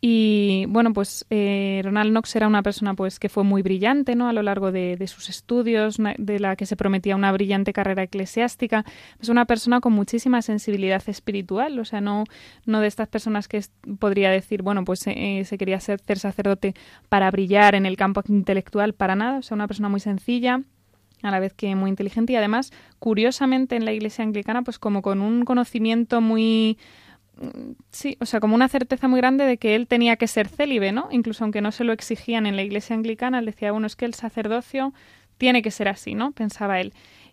Y 0.00 0.66
bueno, 0.68 0.92
pues 0.92 1.26
eh, 1.28 1.80
Ronald 1.82 2.10
Knox 2.10 2.36
era 2.36 2.46
una 2.46 2.62
persona 2.62 2.94
pues 2.94 3.18
que 3.18 3.28
fue 3.28 3.42
muy 3.42 3.62
brillante 3.62 4.14
¿no? 4.14 4.28
a 4.28 4.32
lo 4.32 4.42
largo 4.42 4.70
de, 4.70 5.04
sus 5.08 5.28
estudios, 5.28 5.96
de 6.18 6.38
la 6.38 6.54
que 6.54 6.66
se 6.66 6.76
prometía 6.76 7.16
una 7.16 7.32
brillante 7.32 7.72
carrera 7.72 8.04
eclesiástica. 8.04 8.84
Es 9.20 9.28
una 9.28 9.44
persona 9.44 9.80
con 9.80 9.92
muchísima 9.92 10.40
sensibilidad 10.40 11.02
espiritual, 11.08 11.78
o 11.80 11.84
sea, 11.84 12.00
no, 12.00 12.24
no 12.64 12.80
de 12.80 12.86
estas 12.86 13.08
personas 13.08 13.48
que 13.48 13.60
podría 13.98 14.30
decir, 14.30 14.62
bueno, 14.62 14.84
pues 14.84 15.02
eh, 15.06 15.42
se 15.44 15.58
quería 15.58 15.80
ser, 15.80 16.00
ser 16.00 16.20
sacerdote 16.20 16.74
para 17.08 17.30
brillar 17.32 17.74
en 17.74 17.84
el 17.84 17.96
campo 17.96 18.22
intelectual, 18.28 18.92
para 18.92 19.16
nada, 19.16 19.38
o 19.38 19.42
sea, 19.42 19.56
una 19.56 19.66
persona 19.66 19.88
muy 19.88 20.00
sencilla, 20.00 20.62
a 21.22 21.32
la 21.32 21.40
vez 21.40 21.52
que 21.52 21.74
muy 21.74 21.90
inteligente 21.90 22.32
y 22.32 22.36
además, 22.36 22.70
curiosamente, 23.00 23.74
en 23.74 23.84
la 23.84 23.92
iglesia 23.92 24.24
anglicana, 24.24 24.62
pues 24.62 24.78
como 24.78 25.02
con 25.02 25.20
un 25.20 25.44
conocimiento 25.44 26.20
muy 26.20 26.78
sí, 27.90 28.16
o 28.20 28.26
sea, 28.26 28.40
como 28.40 28.54
una 28.54 28.68
certeza 28.68 29.08
muy 29.08 29.20
grande 29.20 29.44
de 29.44 29.58
que 29.58 29.74
él 29.74 29.86
tenía 29.86 30.16
que 30.16 30.26
ser 30.26 30.48
célibe, 30.48 30.92
¿no? 30.92 31.08
Incluso 31.10 31.44
aunque 31.44 31.60
no 31.60 31.72
se 31.72 31.84
lo 31.84 31.92
exigían 31.92 32.46
en 32.46 32.56
la 32.56 32.62
iglesia 32.62 32.96
anglicana, 32.96 33.38
él 33.38 33.46
decía, 33.46 33.72
bueno, 33.72 33.86
es 33.86 33.96
que 33.96 34.04
el 34.04 34.14
sacerdocio 34.14 34.92
tiene 35.38 35.62
que 35.62 35.70
ser 35.70 35.88
así, 35.88 36.14
¿no? 36.14 36.32
Pensaba 36.32 36.80
él. 36.80 36.92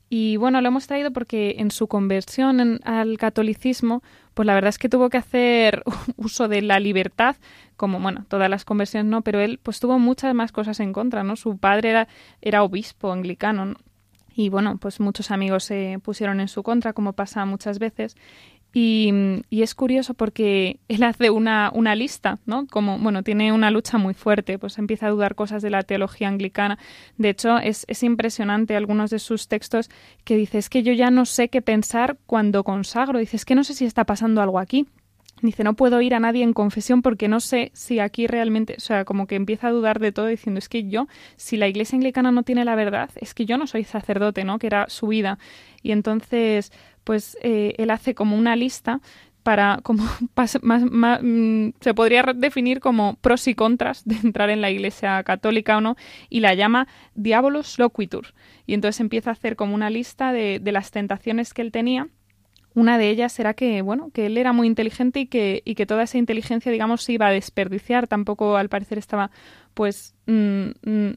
Y 0.10 0.38
bueno, 0.38 0.62
lo 0.62 0.68
hemos 0.68 0.88
traído 0.88 1.12
porque 1.12 1.56
en 1.58 1.72
su 1.72 1.88
conversión 1.88 2.80
al 2.84 3.18
catolicismo, 3.18 4.04
pues 4.34 4.46
la 4.46 4.54
verdad 4.54 4.70
es 4.70 4.78
que 4.78 4.90
tuvo 4.90 5.10
que 5.10 5.18
hacer 5.18 5.84
uso 6.16 6.48
de 6.48 6.62
la 6.62 6.80
libertad, 6.80 7.36
como 7.76 8.00
bueno, 8.00 8.26
todas 8.28 8.50
las 8.50 8.66
conversiones 8.66 9.10
no, 9.10 9.22
pero 9.24 9.40
él 9.40 9.60
pues 9.62 9.80
tuvo 9.80 9.98
muchas 9.98 10.34
más 10.36 10.52
cosas 10.52 10.80
en 10.80 10.94
contra, 10.94 11.24
¿no? 11.24 11.36
Su 11.36 11.58
padre 11.58 12.08
era, 12.42 12.64
obispo 12.64 13.12
anglicano, 13.12 13.66
¿no? 13.66 13.76
Y 14.38 14.50
bueno, 14.50 14.78
pues 14.78 15.00
muchos 15.00 15.32
amigos 15.32 15.64
se 15.64 15.98
pusieron 16.04 16.42
en 16.42 16.50
su 16.50 16.62
contra, 16.62 16.92
como 16.92 17.14
pasa 17.14 17.46
muchas 17.46 17.80
veces. 17.80 18.18
Y, 18.78 19.42
es 19.52 19.74
curioso 19.74 20.16
porque 20.16 20.82
él 20.90 21.04
hace 21.04 21.30
una, 21.30 21.72
una, 21.74 21.96
lista, 21.96 22.40
¿no? 22.46 22.68
Como, 22.68 23.00
bueno, 23.00 23.24
tiene 23.24 23.54
una 23.54 23.72
lucha 23.72 23.98
muy 23.98 24.14
fuerte, 24.14 24.60
pues 24.60 24.78
empieza 24.78 25.08
a 25.08 25.12
dudar 25.12 25.34
cosas 25.34 25.62
de 25.62 25.70
la 25.70 25.84
teología 25.84 26.28
anglicana. 26.28 26.78
De 27.18 27.30
hecho, 27.30 27.58
es, 27.58 27.86
es 27.88 28.04
impresionante 28.04 28.76
algunos 28.76 29.12
de 29.12 29.20
sus 29.20 29.48
textos 29.48 29.90
que 30.26 30.36
dice, 30.36 30.58
es 30.58 30.68
que 30.68 30.84
yo 30.84 30.92
ya 30.92 31.10
no 31.10 31.26
sé 31.26 31.48
qué 31.48 31.62
pensar 31.62 32.18
cuando 32.26 32.66
consagro. 32.66 33.18
Dice, 33.18 33.38
es 33.38 33.46
que 33.46 33.56
no 33.56 33.64
sé 33.64 33.76
si 33.76 33.86
está 33.86 34.04
pasando 34.04 34.42
algo 34.42 34.60
aquí. 34.60 34.88
Dice, 35.42 35.64
no 35.64 35.76
puedo 35.76 36.02
ir 36.02 36.14
a 36.14 36.20
nadie 36.20 36.44
en 36.44 36.52
confesión 36.52 37.02
porque 37.02 37.30
no 37.30 37.40
sé 37.40 37.72
si 37.74 38.00
aquí 38.00 38.28
realmente, 38.28 38.76
o 38.78 38.82
sea, 38.82 39.06
como 39.06 39.26
que 39.26 39.36
empieza 39.36 39.68
a 39.68 39.72
dudar 39.72 40.00
de 40.00 40.12
todo 40.12 40.28
diciendo, 40.28 40.60
es 40.60 40.68
que 40.68 40.88
yo, 40.90 41.08
si 41.38 41.56
la 41.56 41.68
iglesia 41.68 41.96
anglicana 41.96 42.32
no 42.32 42.44
tiene 42.44 42.66
la 42.66 42.76
verdad, 42.76 43.10
es 43.16 43.34
que 43.34 43.46
yo 43.46 43.58
no 43.58 43.68
soy 43.68 43.86
sacerdote, 43.86 44.44
¿no? 44.44 44.60
Que 44.60 44.68
era 44.68 44.86
su 44.90 45.08
vida. 45.08 45.38
Y 45.82 45.92
entonces, 45.92 46.72
pues 47.06 47.38
eh, 47.42 47.74
él 47.78 47.90
hace 47.92 48.14
como 48.14 48.36
una 48.36 48.58
lista 48.58 49.00
para 49.44 49.80
como 49.84 50.04
más, 50.36 50.84
mm, 50.84 51.70
se 51.80 51.94
podría 51.94 52.24
definir 52.36 52.82
como 52.82 53.16
pros 53.22 53.48
y 53.48 53.56
contras 53.56 54.04
de 54.04 54.16
entrar 54.24 54.50
en 54.50 54.60
la 54.60 54.72
iglesia 54.72 55.24
católica 55.24 55.78
o 55.78 55.82
no 55.82 55.96
y 56.30 56.42
la 56.42 56.54
llama 56.54 56.90
Diabolus 57.14 57.80
Loquitur 57.80 58.34
y 58.66 58.74
entonces 58.74 59.00
empieza 59.00 59.30
a 59.30 59.34
hacer 59.34 59.56
como 59.56 59.74
una 59.74 59.90
lista 59.90 60.34
de, 60.34 60.60
de 60.60 60.72
las 60.74 60.92
tentaciones 60.92 61.54
que 61.54 61.62
él 61.62 61.72
tenía 61.72 62.10
una 62.76 62.98
de 62.98 63.10
ellas 63.10 63.40
era 63.40 63.54
que, 63.54 63.82
bueno, 63.82 64.12
que 64.14 64.26
él 64.26 64.38
era 64.38 64.52
muy 64.52 64.68
inteligente 64.68 65.22
y 65.22 65.28
que, 65.28 65.62
y 65.64 65.76
que 65.76 65.86
toda 65.86 66.04
esa 66.04 66.18
inteligencia, 66.18 66.72
digamos, 66.74 67.02
se 67.04 67.14
iba 67.14 67.28
a 67.28 67.32
desperdiciar. 67.32 68.08
Tampoco, 68.08 68.58
al 68.58 68.68
parecer, 68.68 68.98
estaba, 68.98 69.32
pues, 69.74 70.14
mm, 70.28 70.72
mm, 70.84 71.14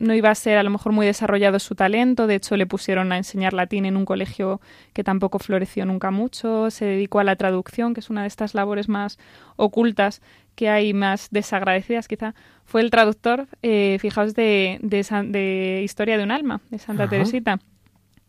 no 0.00 0.14
iba 0.14 0.30
a 0.30 0.34
ser 0.34 0.58
a 0.58 0.62
lo 0.62 0.70
mejor 0.70 0.92
muy 0.92 1.06
desarrollado 1.06 1.58
su 1.58 1.74
talento, 1.74 2.26
de 2.26 2.34
hecho 2.36 2.56
le 2.56 2.66
pusieron 2.66 3.12
a 3.12 3.18
enseñar 3.18 3.52
latín 3.52 3.84
en 3.84 3.96
un 3.96 4.04
colegio 4.04 4.60
que 4.92 5.04
tampoco 5.04 5.38
floreció 5.38 5.84
nunca 5.84 6.10
mucho, 6.10 6.70
se 6.70 6.86
dedicó 6.86 7.20
a 7.20 7.24
la 7.24 7.36
traducción, 7.36 7.94
que 7.94 8.00
es 8.00 8.10
una 8.10 8.22
de 8.22 8.28
estas 8.28 8.54
labores 8.54 8.88
más 8.88 9.18
ocultas 9.56 10.22
que 10.54 10.68
hay, 10.68 10.94
más 10.94 11.28
desagradecidas 11.30 12.08
quizá, 12.08 12.34
fue 12.64 12.80
el 12.80 12.90
traductor, 12.90 13.46
eh, 13.62 13.98
fijaos, 14.00 14.34
de, 14.34 14.78
de, 14.82 15.82
Historia 15.84 16.16
de 16.16 16.24
un 16.24 16.30
alma, 16.30 16.60
de 16.70 16.78
Santa 16.78 17.08
Teresita. 17.08 17.60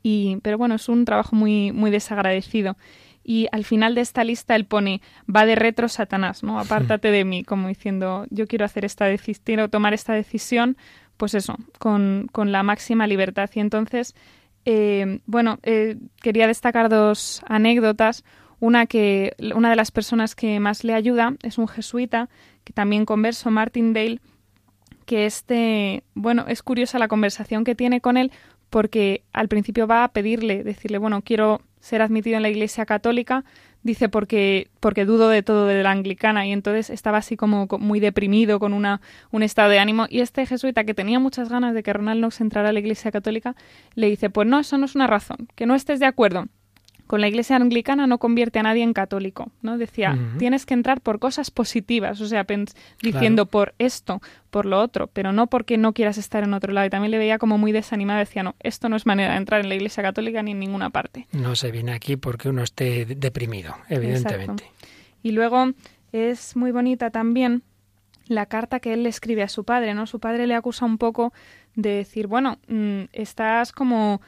Y, 0.04 0.38
pero 0.42 0.58
bueno, 0.58 0.76
es 0.76 0.90
un 0.90 1.06
trabajo 1.06 1.36
muy, 1.36 1.72
muy 1.72 1.92
desagradecido. 1.92 2.76
Y 3.24 3.48
al 3.52 3.66
final 3.66 3.94
de 3.94 4.02
esta 4.02 4.24
lista 4.24 4.56
él 4.56 4.66
pone, 4.66 5.02
va 5.34 5.46
de 5.46 5.56
retro 5.56 5.88
Satanás, 5.90 6.42
¿no? 6.42 6.60
Apártate 6.60 7.12
de 7.12 7.24
mí, 7.24 7.44
como 7.44 7.68
diciendo, 7.68 8.26
yo 8.32 8.48
quiero 8.48 8.66
hacer 8.66 8.84
esta 8.84 9.06
decisión, 9.06 9.44
quiero 9.44 9.70
tomar 9.70 9.94
esta 9.94 10.14
decisión 10.14 10.76
pues 11.22 11.36
eso, 11.36 11.56
con, 11.78 12.28
con 12.32 12.52
la 12.52 12.64
máxima 12.64 13.06
libertad. 13.06 13.48
Y 13.54 13.60
entonces, 13.60 14.16
eh, 14.66 15.20
bueno, 15.28 15.60
eh, 15.62 15.98
quería 16.20 16.48
destacar 16.48 16.90
dos 16.90 17.44
anécdotas. 17.48 18.24
Una 18.60 18.88
que 18.88 19.36
una 19.54 19.70
de 19.70 19.76
las 19.76 19.92
personas 19.92 20.34
que 20.34 20.60
más 20.60 20.84
le 20.84 20.96
ayuda 20.96 21.36
es 21.44 21.60
un 21.60 21.68
jesuita 21.68 22.28
que 22.64 22.74
también 22.74 23.06
converso, 23.06 23.52
Martin 23.52 23.94
Dale, 23.94 24.20
que 25.06 25.28
este, 25.28 26.04
bueno, 26.16 26.46
es 26.48 26.64
curiosa 26.64 26.98
la 26.98 27.08
conversación 27.08 27.66
que 27.66 27.76
tiene 27.76 28.02
con 28.02 28.18
él 28.18 28.32
porque 28.72 29.22
al 29.32 29.48
principio 29.48 29.86
va 29.86 30.04
a 30.04 30.14
pedirle, 30.14 30.64
decirle, 30.64 30.98
bueno, 30.98 31.22
quiero 31.22 31.62
ser 31.82 32.02
admitido 32.02 32.38
en 32.38 32.42
la 32.42 32.50
Iglesia 32.50 32.88
Católica, 32.88 33.44
dice 33.84 34.10
porque, 34.10 34.70
porque 34.80 35.06
dudo 35.06 35.30
de 35.30 35.44
todo 35.44 35.66
de 35.66 35.84
la 35.84 35.92
anglicana 35.92 36.46
y 36.46 36.52
entonces 36.52 36.90
estaba 36.90 37.18
así 37.18 37.38
como 37.38 37.68
muy 37.80 38.00
deprimido 38.00 38.60
con 38.60 38.74
una, 38.74 39.02
un 39.32 39.44
estado 39.44 39.70
de 39.70 39.80
ánimo. 39.80 40.06
Y 40.10 40.22
este 40.22 40.46
jesuita 40.46 40.84
que 40.84 40.94
tenía 40.94 41.20
muchas 41.20 41.50
ganas 41.50 41.74
de 41.74 41.84
que 41.84 41.94
Ronald 41.94 42.20
Knox 42.20 42.42
entrara 42.42 42.70
a 42.70 42.74
la 42.74 42.80
Iglesia 42.80 43.12
Católica 43.12 43.56
le 43.96 44.08
dice 44.08 44.30
pues 44.30 44.48
no, 44.48 44.60
eso 44.60 44.78
no 44.78 44.86
es 44.86 44.96
una 44.96 45.08
razón, 45.08 45.48
que 45.56 45.66
no 45.66 45.76
estés 45.76 46.00
de 46.00 46.06
acuerdo 46.06 46.48
con 47.12 47.20
la 47.20 47.28
iglesia 47.28 47.58
anglicana 47.58 48.08
no 48.08 48.20
convierte 48.20 48.60
a 48.60 48.64
nadie 48.64 48.84
en 48.84 48.94
católico, 48.94 49.52
¿no? 49.62 49.78
Decía, 49.78 50.18
tienes 50.40 50.66
que 50.66 50.74
entrar 50.74 51.02
por 51.02 51.20
cosas 51.20 51.52
positivas, 51.52 52.22
o 52.22 52.26
sea, 52.26 52.46
diciendo 53.02 53.48
por 53.48 53.74
esto, 53.80 54.22
por 54.50 54.66
lo 54.66 54.80
otro, 54.80 55.08
pero 55.08 55.34
no 55.34 55.48
porque 55.48 55.78
no 55.78 55.92
quieras 55.92 56.18
estar 56.18 56.46
en 56.46 56.54
otro 56.54 56.72
lado. 56.72 56.88
Y 56.88 56.90
también 56.90 57.12
le 57.12 57.18
veía 57.18 57.38
como 57.38 57.58
muy 57.58 57.74
desanimada, 57.74 58.20
decía, 58.20 58.44
no, 58.44 58.56
esto 58.62 58.88
no 58.88 58.96
es 58.96 59.06
manera 59.06 59.32
de 59.32 59.40
entrar 59.40 59.60
en 59.60 59.68
la 59.68 59.76
iglesia 59.76 60.02
católica 60.02 60.42
ni 60.42 60.52
en 60.52 60.60
ninguna 60.60 60.90
parte. 60.90 61.28
No 61.34 61.54
se 61.58 61.70
viene 61.70 61.92
aquí 61.92 62.16
porque 62.16 62.48
uno 62.48 62.64
esté 62.64 63.04
deprimido, 63.04 63.76
evidentemente. 63.90 64.72
Y 65.22 65.32
luego 65.32 65.74
es 66.14 66.56
muy 66.56 66.72
bonita 66.72 67.10
también 67.10 67.64
la 68.28 68.46
carta 68.46 68.80
que 68.80 68.94
él 68.94 69.04
le 69.04 69.10
escribe 69.10 69.44
a 69.44 69.50
su 69.50 69.66
padre, 69.66 69.94
¿no? 69.96 70.08
Su 70.08 70.22
padre 70.22 70.48
le 70.48 70.56
acusa 70.56 70.86
un 70.86 70.98
poco 70.98 71.34
de 71.76 71.90
decir, 71.90 72.28
bueno, 72.28 72.58
mm, 72.70 73.02
estás 73.12 73.74
como 73.74 74.22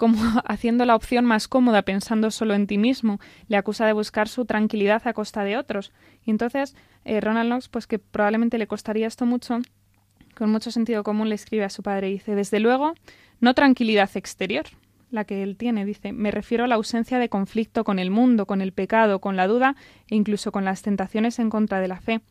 como 0.00 0.16
haciendo 0.46 0.86
la 0.86 0.96
opción 0.96 1.26
más 1.26 1.46
cómoda 1.46 1.82
pensando 1.82 2.30
solo 2.30 2.54
en 2.54 2.66
ti 2.66 2.78
mismo, 2.78 3.20
le 3.48 3.58
acusa 3.58 3.84
de 3.84 3.92
buscar 3.92 4.28
su 4.28 4.46
tranquilidad 4.46 5.06
a 5.06 5.12
costa 5.12 5.44
de 5.44 5.58
otros. 5.58 5.92
Y 6.24 6.30
entonces 6.30 6.74
eh, 7.04 7.20
Ronald 7.20 7.50
Knox, 7.50 7.68
pues 7.68 7.86
que 7.86 7.98
probablemente 7.98 8.56
le 8.56 8.66
costaría 8.66 9.06
esto 9.06 9.26
mucho, 9.26 9.58
con 10.34 10.50
mucho 10.50 10.70
sentido 10.70 11.02
común 11.02 11.28
le 11.28 11.34
escribe 11.34 11.64
a 11.64 11.68
su 11.68 11.82
padre 11.82 12.08
y 12.08 12.14
dice, 12.14 12.34
desde 12.34 12.60
luego, 12.60 12.94
no 13.40 13.52
tranquilidad 13.52 14.08
exterior, 14.14 14.64
la 15.10 15.26
que 15.26 15.42
él 15.42 15.58
tiene, 15.58 15.84
dice, 15.84 16.14
me 16.14 16.30
refiero 16.30 16.64
a 16.64 16.66
la 16.66 16.76
ausencia 16.76 17.18
de 17.18 17.28
conflicto 17.28 17.84
con 17.84 17.98
el 17.98 18.10
mundo, 18.10 18.46
con 18.46 18.62
el 18.62 18.72
pecado, 18.72 19.20
con 19.20 19.36
la 19.36 19.48
duda 19.48 19.76
e 20.08 20.16
incluso 20.16 20.50
con 20.50 20.64
las 20.64 20.80
tentaciones 20.80 21.38
en 21.38 21.50
contra 21.50 21.78
de 21.78 21.88
la 21.88 22.00
fe. 22.00 22.22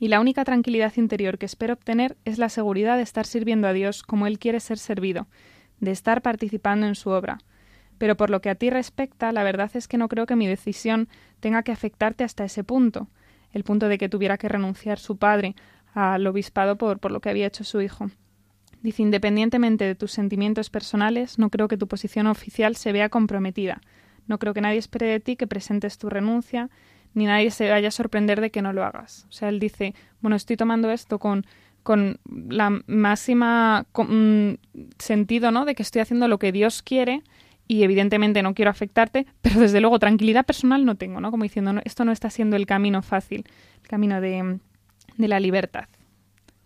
Y 0.00 0.08
la 0.08 0.18
única 0.18 0.42
tranquilidad 0.42 0.94
interior 0.96 1.38
que 1.38 1.46
espero 1.46 1.74
obtener 1.74 2.16
es 2.24 2.38
la 2.38 2.48
seguridad 2.48 2.96
de 2.96 3.04
estar 3.04 3.26
sirviendo 3.26 3.68
a 3.68 3.72
Dios 3.72 4.02
como 4.02 4.26
Él 4.26 4.40
quiere 4.40 4.58
ser 4.58 4.78
servido, 4.78 5.28
de 5.80 5.90
estar 5.90 6.22
participando 6.22 6.86
en 6.86 6.94
su 6.94 7.10
obra. 7.10 7.38
Pero 7.98 8.16
por 8.16 8.30
lo 8.30 8.40
que 8.40 8.50
a 8.50 8.54
ti 8.54 8.70
respecta, 8.70 9.32
la 9.32 9.42
verdad 9.42 9.70
es 9.74 9.88
que 9.88 9.98
no 9.98 10.08
creo 10.08 10.26
que 10.26 10.36
mi 10.36 10.46
decisión 10.46 11.08
tenga 11.40 11.62
que 11.62 11.72
afectarte 11.72 12.24
hasta 12.24 12.44
ese 12.44 12.64
punto, 12.64 13.08
el 13.52 13.64
punto 13.64 13.88
de 13.88 13.98
que 13.98 14.08
tuviera 14.08 14.38
que 14.38 14.48
renunciar 14.48 14.98
su 14.98 15.16
padre 15.16 15.54
al 15.92 16.26
obispado 16.26 16.76
por, 16.76 16.98
por 16.98 17.10
lo 17.10 17.20
que 17.20 17.30
había 17.30 17.46
hecho 17.46 17.64
su 17.64 17.80
hijo. 17.80 18.10
Dice, 18.82 19.02
independientemente 19.02 19.84
de 19.84 19.94
tus 19.94 20.12
sentimientos 20.12 20.70
personales, 20.70 21.38
no 21.38 21.50
creo 21.50 21.68
que 21.68 21.76
tu 21.76 21.86
posición 21.86 22.26
oficial 22.26 22.76
se 22.76 22.92
vea 22.92 23.10
comprometida. 23.10 23.80
No 24.26 24.38
creo 24.38 24.54
que 24.54 24.62
nadie 24.62 24.78
espere 24.78 25.06
de 25.06 25.20
ti 25.20 25.36
que 25.36 25.46
presentes 25.46 25.98
tu 25.98 26.08
renuncia, 26.08 26.70
ni 27.12 27.26
nadie 27.26 27.50
se 27.50 27.68
vaya 27.68 27.88
a 27.88 27.90
sorprender 27.90 28.40
de 28.40 28.50
que 28.50 28.62
no 28.62 28.72
lo 28.72 28.84
hagas. 28.84 29.26
O 29.28 29.32
sea, 29.32 29.48
él 29.48 29.60
dice, 29.60 29.94
bueno, 30.20 30.36
estoy 30.36 30.56
tomando 30.56 30.90
esto 30.90 31.18
con 31.18 31.44
con 31.82 32.18
la 32.48 32.82
máxima 32.86 33.86
mm, 33.94 34.52
sentido, 34.98 35.50
¿no? 35.50 35.64
De 35.64 35.74
que 35.74 35.82
estoy 35.82 36.02
haciendo 36.02 36.28
lo 36.28 36.38
que 36.38 36.52
Dios 36.52 36.82
quiere 36.82 37.22
y 37.66 37.82
evidentemente 37.84 38.42
no 38.42 38.54
quiero 38.54 38.70
afectarte, 38.70 39.26
pero 39.42 39.60
desde 39.60 39.80
luego 39.80 39.98
tranquilidad 39.98 40.44
personal 40.44 40.84
no 40.84 40.96
tengo, 40.96 41.20
¿no? 41.20 41.30
Como 41.30 41.44
diciendo, 41.44 41.72
no, 41.72 41.80
esto 41.84 42.04
no 42.04 42.12
está 42.12 42.30
siendo 42.30 42.56
el 42.56 42.66
camino 42.66 43.02
fácil, 43.02 43.44
el 43.82 43.88
camino 43.88 44.20
de, 44.20 44.58
de 45.16 45.28
la 45.28 45.40
libertad. 45.40 45.84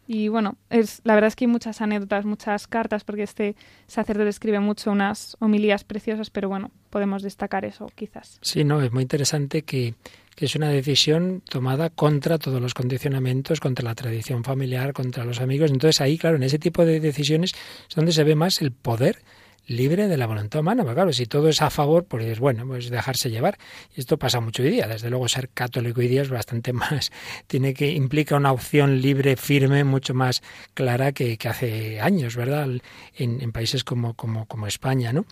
Y 0.07 0.29
bueno, 0.29 0.57
es, 0.71 1.01
la 1.05 1.15
verdad 1.15 1.29
es 1.29 1.37
que 1.37 1.45
hay 1.45 1.51
muchas 1.51 1.81
anécdotas, 1.81 2.25
muchas 2.25 2.67
cartas, 2.67 3.05
porque 3.05 3.23
este 3.23 3.57
sacerdote 3.87 4.29
escribe 4.29 4.61
mucho 4.61 4.91
unas 4.91 5.37
homilías 5.41 5.85
preciosas, 5.85 6.31
pero 6.31 6.49
bueno, 6.49 6.71
podemos 6.91 7.23
destacar 7.23 7.65
eso 7.65 7.87
quizás. 7.95 8.39
Sí, 8.43 8.65
no, 8.65 8.83
es 8.83 8.93
muy 8.93 9.03
interesante 9.03 9.63
que, 9.63 9.95
que 10.37 10.45
es 10.45 10.55
una 10.57 10.69
decisión 10.69 11.43
tomada 11.49 11.91
contra 11.91 12.39
todos 12.39 12.61
los 12.61 12.75
condicionamientos, 12.75 13.61
contra 13.61 13.85
la 13.85 13.95
tradición 13.95 14.45
familiar, 14.45 14.93
contra 14.93 15.25
los 15.25 15.41
amigos. 15.41 15.71
Entonces 15.71 16.01
ahí, 16.01 16.19
claro, 16.19 16.37
en 16.37 16.43
ese 16.43 16.59
tipo 16.59 16.85
de 16.85 17.01
decisiones 17.01 17.55
es 17.89 17.95
donde 17.95 18.13
se 18.13 18.25
ve 18.25 18.35
más 18.35 18.61
el 18.61 18.73
poder 18.73 19.23
libre 19.67 20.09
de 20.09 20.17
la 20.17 20.27
voluntad 20.27 20.61
humana. 20.61 20.83
Pero 20.83 20.95
claro, 20.95 21.13
si 21.13 21.27
todo 21.27 21.49
es 21.49 21.63
a 21.63 21.71
favor, 21.71 22.05
pues 22.05 22.25
es 22.27 22.39
bueno, 22.39 22.67
pues 22.67 22.91
dejarse 22.91 23.31
llevar. 23.31 23.59
Y 23.97 24.01
esto 24.01 24.19
pasa 24.19 24.41
mucho 24.41 24.63
hoy 24.63 24.71
día. 24.71 24.87
Desde 24.87 25.11
luego, 25.11 25.29
ser 25.29 25.49
católico 25.51 26.01
hoy 26.01 26.09
día 26.09 26.23
es 26.23 26.31
bastante 26.31 26.73
más, 26.75 27.13
tiene 27.47 27.75
que, 27.75 27.93
implica 27.93 28.37
una 28.37 28.53
opción 28.53 29.01
libre, 29.01 29.37
firme, 29.37 29.85
mucho 29.85 30.15
más 30.15 30.43
clara 30.75 31.13
que, 31.13 31.39
hace 31.45 32.01
años, 32.01 32.37
¿verdad? 32.37 32.69
En, 33.17 33.41
en 33.41 33.53
países 33.53 33.85
como, 33.85 34.15
como, 34.15 34.47
como 34.47 34.67
España, 34.67 35.13
¿no? 35.13 35.27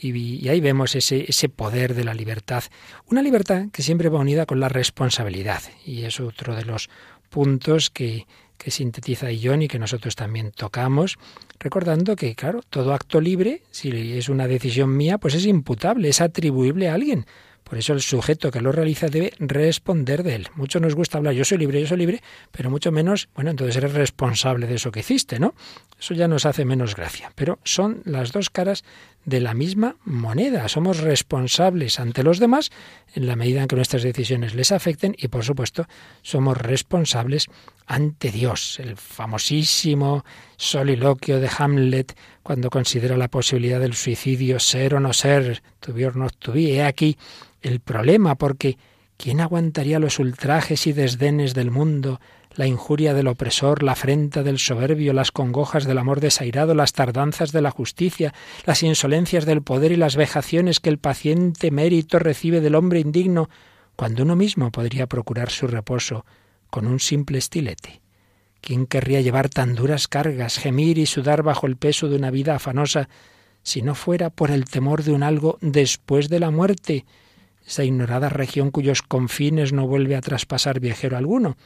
Y, 0.00 0.16
y, 0.16 0.48
ahí 0.48 0.60
vemos 0.60 0.94
ese, 0.94 1.24
ese 1.28 1.48
poder 1.48 1.94
de 1.94 2.04
la 2.04 2.14
libertad. 2.14 2.64
Una 3.10 3.20
libertad 3.20 3.66
que 3.72 3.82
siempre 3.82 4.08
va 4.08 4.20
unida 4.20 4.46
con 4.46 4.60
la 4.60 4.68
responsabilidad. 4.68 5.62
Y 5.84 6.04
es 6.04 6.20
otro 6.20 6.54
de 6.54 6.64
los 6.64 6.88
puntos 7.28 7.90
que, 7.90 8.26
que 8.58 8.70
sintetiza 8.70 9.28
John 9.40 9.62
y 9.62 9.68
que 9.68 9.78
nosotros 9.78 10.16
también 10.16 10.50
tocamos, 10.50 11.16
recordando 11.58 12.16
que, 12.16 12.34
claro, 12.34 12.60
todo 12.68 12.92
acto 12.92 13.20
libre, 13.20 13.62
si 13.70 14.18
es 14.18 14.28
una 14.28 14.46
decisión 14.46 14.96
mía, 14.96 15.18
pues 15.18 15.34
es 15.34 15.46
imputable, 15.46 16.08
es 16.08 16.20
atribuible 16.20 16.88
a 16.88 16.94
alguien. 16.94 17.24
Por 17.68 17.76
eso 17.76 17.92
el 17.92 18.00
sujeto 18.00 18.50
que 18.50 18.62
lo 18.62 18.72
realiza 18.72 19.08
debe 19.08 19.32
responder 19.38 20.22
de 20.22 20.36
él. 20.36 20.48
Mucho 20.54 20.80
nos 20.80 20.94
gusta 20.94 21.18
hablar, 21.18 21.34
yo 21.34 21.44
soy 21.44 21.58
libre, 21.58 21.80
yo 21.80 21.86
soy 21.86 21.98
libre, 21.98 22.22
pero 22.50 22.70
mucho 22.70 22.90
menos, 22.90 23.28
bueno, 23.34 23.50
entonces 23.50 23.76
eres 23.76 23.92
responsable 23.92 24.66
de 24.66 24.76
eso 24.76 24.90
que 24.90 25.00
hiciste, 25.00 25.38
¿no? 25.38 25.54
Eso 26.00 26.14
ya 26.14 26.28
nos 26.28 26.46
hace 26.46 26.64
menos 26.64 26.96
gracia. 26.96 27.30
Pero 27.34 27.58
son 27.64 28.00
las 28.06 28.32
dos 28.32 28.48
caras 28.48 28.84
de 29.24 29.40
la 29.40 29.54
misma 29.54 29.96
moneda. 30.04 30.68
Somos 30.68 30.98
responsables 30.98 32.00
ante 32.00 32.22
los 32.22 32.38
demás 32.38 32.70
en 33.14 33.26
la 33.26 33.36
medida 33.36 33.62
en 33.62 33.68
que 33.68 33.76
nuestras 33.76 34.02
decisiones 34.02 34.54
les 34.54 34.72
afecten 34.72 35.14
y, 35.18 35.28
por 35.28 35.44
supuesto, 35.44 35.86
somos 36.22 36.56
responsables 36.56 37.46
ante 37.86 38.30
Dios. 38.30 38.78
El 38.80 38.96
famosísimo 38.96 40.24
soliloquio 40.56 41.40
de 41.40 41.50
Hamlet 41.58 42.16
cuando 42.42 42.70
considera 42.70 43.16
la 43.16 43.28
posibilidad 43.28 43.80
del 43.80 43.94
suicidio 43.94 44.58
ser 44.58 44.94
o 44.94 45.00
no 45.00 45.12
ser, 45.12 45.62
or 45.86 46.16
not 46.16 46.34
to 46.38 46.52
be. 46.52 46.74
He 46.74 46.82
aquí 46.82 47.18
el 47.60 47.80
problema, 47.80 48.36
porque 48.36 48.78
¿quién 49.16 49.40
aguantaría 49.40 49.98
los 49.98 50.18
ultrajes 50.18 50.86
y 50.86 50.92
desdenes 50.92 51.54
del 51.54 51.70
mundo, 51.70 52.20
la 52.54 52.66
injuria 52.66 53.14
del 53.14 53.28
opresor, 53.28 53.82
la 53.82 53.92
afrenta 53.92 54.42
del 54.42 54.58
soberbio, 54.58 55.12
las 55.12 55.30
congojas 55.30 55.84
del 55.84 55.98
amor 55.98 56.20
desairado, 56.20 56.74
las 56.74 56.92
tardanzas 56.92 57.52
de 57.52 57.62
la 57.62 57.70
justicia, 57.70 58.34
las 58.64 58.82
insolencias 58.82 59.46
del 59.46 59.62
poder 59.62 59.92
y 59.92 59.96
las 59.96 60.16
vejaciones 60.16 60.80
que 60.80 60.90
el 60.90 60.98
paciente 60.98 61.70
mérito 61.70 62.18
recibe 62.18 62.60
del 62.60 62.74
hombre 62.74 63.00
indigno, 63.00 63.48
cuando 63.96 64.22
uno 64.22 64.36
mismo 64.36 64.70
podría 64.70 65.06
procurar 65.06 65.50
su 65.50 65.66
reposo 65.66 66.24
con 66.70 66.86
un 66.86 67.00
simple 67.00 67.38
estilete? 67.38 68.00
¿Quién 68.60 68.86
querría 68.86 69.20
llevar 69.20 69.48
tan 69.48 69.74
duras 69.74 70.08
cargas, 70.08 70.58
gemir 70.58 70.98
y 70.98 71.06
sudar 71.06 71.42
bajo 71.42 71.66
el 71.66 71.76
peso 71.76 72.08
de 72.08 72.16
una 72.16 72.30
vida 72.30 72.56
afanosa, 72.56 73.08
si 73.62 73.82
no 73.82 73.94
fuera 73.94 74.30
por 74.30 74.50
el 74.50 74.64
temor 74.64 75.04
de 75.04 75.12
un 75.12 75.22
algo 75.22 75.58
después 75.60 76.28
de 76.28 76.40
la 76.40 76.50
muerte? 76.50 77.04
esa 77.68 77.84
ignorada 77.84 78.30
región 78.30 78.70
cuyos 78.70 79.02
confines 79.02 79.74
no 79.74 79.86
vuelve 79.86 80.16
a 80.16 80.22
traspasar 80.22 80.80
viajero 80.80 81.18
alguno, 81.18 81.58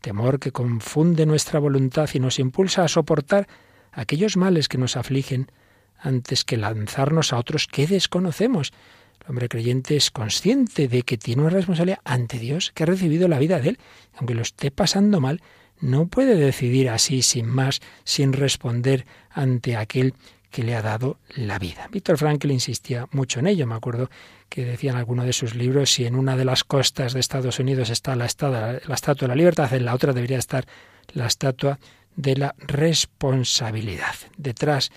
temor 0.00 0.38
que 0.38 0.52
confunde 0.52 1.26
nuestra 1.26 1.58
voluntad 1.58 2.08
y 2.14 2.20
nos 2.20 2.38
impulsa 2.38 2.84
a 2.84 2.88
soportar 2.88 3.48
aquellos 3.92 4.36
males 4.36 4.68
que 4.68 4.78
nos 4.78 4.96
afligen 4.96 5.50
antes 5.98 6.44
que 6.44 6.56
lanzarnos 6.56 7.32
a 7.32 7.38
otros 7.38 7.66
que 7.66 7.86
desconocemos. 7.86 8.72
El 9.20 9.30
hombre 9.30 9.48
creyente 9.48 9.96
es 9.96 10.10
consciente 10.10 10.88
de 10.88 11.02
que 11.02 11.18
tiene 11.18 11.42
una 11.42 11.50
responsabilidad 11.50 12.00
ante 12.04 12.38
Dios, 12.38 12.72
que 12.74 12.84
ha 12.84 12.86
recibido 12.86 13.28
la 13.28 13.38
vida 13.38 13.60
de 13.60 13.70
él, 13.70 13.78
aunque 14.16 14.34
lo 14.34 14.42
esté 14.42 14.70
pasando 14.70 15.20
mal, 15.20 15.42
no 15.80 16.06
puede 16.06 16.34
decidir 16.34 16.88
así, 16.88 17.22
sin 17.22 17.46
más, 17.46 17.80
sin 18.04 18.32
responder 18.32 19.06
ante 19.30 19.76
aquel 19.76 20.14
que 20.50 20.62
le 20.62 20.74
ha 20.74 20.82
dado 20.82 21.18
la 21.36 21.58
vida. 21.58 21.88
Víctor 21.92 22.18
Frankl 22.18 22.50
insistía 22.50 23.06
mucho 23.12 23.38
en 23.40 23.46
ello. 23.46 23.66
Me 23.66 23.74
acuerdo 23.74 24.10
que 24.48 24.64
decía 24.64 24.90
en 24.90 24.96
alguno 24.96 25.24
de 25.24 25.32
sus 25.32 25.54
libros, 25.54 25.90
si 25.90 26.06
en 26.06 26.14
una 26.14 26.36
de 26.36 26.44
las 26.44 26.64
costas 26.64 27.12
de 27.12 27.20
Estados 27.20 27.58
Unidos 27.58 27.90
está 27.90 28.16
la, 28.16 28.26
la 28.26 28.94
estatua 28.94 29.26
de 29.26 29.28
la 29.28 29.34
libertad, 29.34 29.72
en 29.72 29.84
la 29.84 29.94
otra 29.94 30.12
debería 30.12 30.38
estar 30.38 30.66
la 31.12 31.26
estatua 31.26 31.78
de 32.16 32.36
la 32.36 32.54
responsabilidad. 32.58 34.14
Detrás, 34.36 34.90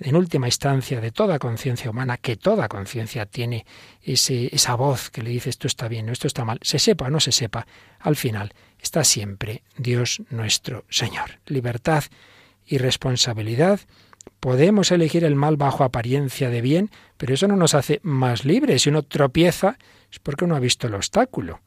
en 0.00 0.16
última 0.16 0.48
instancia, 0.48 1.00
de 1.00 1.10
toda 1.10 1.38
conciencia 1.38 1.90
humana, 1.90 2.16
que 2.16 2.36
toda 2.36 2.68
conciencia 2.68 3.26
tiene 3.26 3.66
ese, 4.02 4.54
esa 4.54 4.74
voz 4.74 5.10
que 5.10 5.22
le 5.22 5.30
dice 5.30 5.50
esto 5.50 5.66
está 5.66 5.88
bien, 5.88 6.08
esto 6.08 6.26
está 6.26 6.44
mal, 6.44 6.58
se 6.62 6.78
sepa 6.78 7.06
o 7.06 7.10
no 7.10 7.20
se 7.20 7.32
sepa, 7.32 7.66
al 8.00 8.16
final 8.16 8.54
está 8.80 9.04
siempre 9.04 9.62
Dios 9.76 10.22
nuestro 10.30 10.84
Señor. 10.88 11.38
Libertad 11.46 12.04
y 12.66 12.78
responsabilidad 12.78 13.80
Podemos 14.40 14.92
elegir 14.92 15.24
el 15.24 15.36
mal 15.36 15.56
bajo 15.56 15.84
apariencia 15.84 16.50
de 16.50 16.60
bien, 16.60 16.90
pero 17.16 17.34
eso 17.34 17.48
no 17.48 17.56
nos 17.56 17.74
hace 17.74 18.00
más 18.02 18.44
libres. 18.44 18.82
Si 18.82 18.90
uno 18.90 19.02
tropieza 19.02 19.78
es 20.10 20.18
porque 20.18 20.44
uno 20.44 20.54
ha 20.54 20.60
visto 20.60 20.86
el 20.86 20.94
obstáculo. 20.94 21.60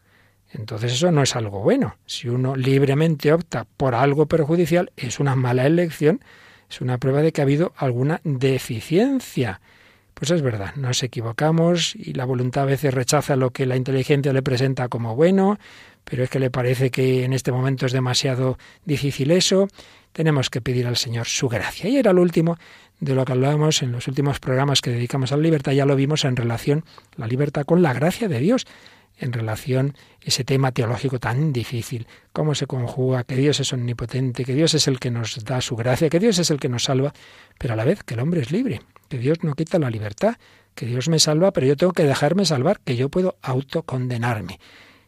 Entonces 0.51 0.93
eso 0.93 1.11
no 1.11 1.21
es 1.21 1.35
algo 1.35 1.59
bueno. 1.59 1.97
Si 2.05 2.29
uno 2.29 2.55
libremente 2.55 3.33
opta 3.33 3.65
por 3.77 3.95
algo 3.95 4.27
perjudicial, 4.27 4.91
es 4.95 5.19
una 5.19 5.35
mala 5.35 5.65
elección, 5.65 6.21
es 6.69 6.81
una 6.81 6.97
prueba 6.97 7.21
de 7.21 7.31
que 7.31 7.41
ha 7.41 7.43
habido 7.43 7.73
alguna 7.75 8.21
deficiencia. 8.23 9.59
Pues 10.13 10.31
es 10.31 10.41
verdad, 10.41 10.75
nos 10.75 11.03
equivocamos 11.03 11.95
y 11.95 12.13
la 12.13 12.25
voluntad 12.25 12.63
a 12.63 12.67
veces 12.67 12.93
rechaza 12.93 13.35
lo 13.35 13.51
que 13.51 13.67
la 13.67 13.75
inteligencia 13.75 14.33
le 14.33 14.41
presenta 14.41 14.87
como 14.87 15.15
bueno, 15.15 15.59
pero 16.03 16.23
es 16.23 16.29
que 16.29 16.39
le 16.39 16.49
parece 16.49 16.89
que 16.89 17.23
en 17.23 17.33
este 17.33 17.51
momento 17.51 17.85
es 17.85 17.91
demasiado 17.91 18.57
difícil 18.85 19.29
eso 19.31 19.67
tenemos 20.11 20.49
que 20.49 20.61
pedir 20.61 20.87
al 20.87 20.97
Señor 20.97 21.27
su 21.27 21.47
gracia. 21.47 21.89
Y 21.89 21.97
era 21.97 22.13
lo 22.13 22.21
último 22.21 22.57
de 22.99 23.13
lo 23.13 23.25
que 23.25 23.33
hablábamos 23.33 23.81
en 23.83 23.91
los 23.91 24.07
últimos 24.07 24.39
programas 24.39 24.81
que 24.81 24.89
dedicamos 24.89 25.31
a 25.31 25.37
la 25.37 25.43
libertad, 25.43 25.71
ya 25.73 25.85
lo 25.85 25.95
vimos 25.95 26.25
en 26.25 26.35
relación 26.35 26.83
la 27.15 27.27
libertad 27.27 27.65
con 27.65 27.81
la 27.81 27.93
gracia 27.93 28.27
de 28.27 28.39
Dios, 28.39 28.65
en 29.19 29.33
relación 29.33 29.95
ese 30.21 30.43
tema 30.43 30.71
teológico 30.71 31.19
tan 31.19 31.53
difícil, 31.53 32.07
cómo 32.33 32.55
se 32.55 32.67
conjuga 32.67 33.23
que 33.23 33.35
Dios 33.35 33.59
es 33.59 33.73
omnipotente, 33.73 34.45
que 34.45 34.53
Dios 34.53 34.73
es 34.73 34.87
el 34.87 34.99
que 34.99 35.11
nos 35.11 35.43
da 35.43 35.61
su 35.61 35.75
gracia, 35.75 36.09
que 36.09 36.19
Dios 36.19 36.37
es 36.39 36.51
el 36.51 36.59
que 36.59 36.69
nos 36.69 36.83
salva, 36.83 37.13
pero 37.57 37.73
a 37.73 37.77
la 37.77 37.85
vez 37.85 38.03
que 38.03 38.13
el 38.13 38.19
hombre 38.19 38.41
es 38.41 38.51
libre, 38.51 38.81
que 39.09 39.17
Dios 39.17 39.43
no 39.43 39.53
quita 39.53 39.79
la 39.79 39.89
libertad, 39.89 40.35
que 40.75 40.85
Dios 40.85 41.09
me 41.09 41.19
salva, 41.19 41.51
pero 41.51 41.65
yo 41.65 41.75
tengo 41.75 41.93
que 41.93 42.03
dejarme 42.03 42.45
salvar, 42.45 42.79
que 42.79 42.95
yo 42.95 43.09
puedo 43.09 43.37
autocondenarme. 43.41 44.59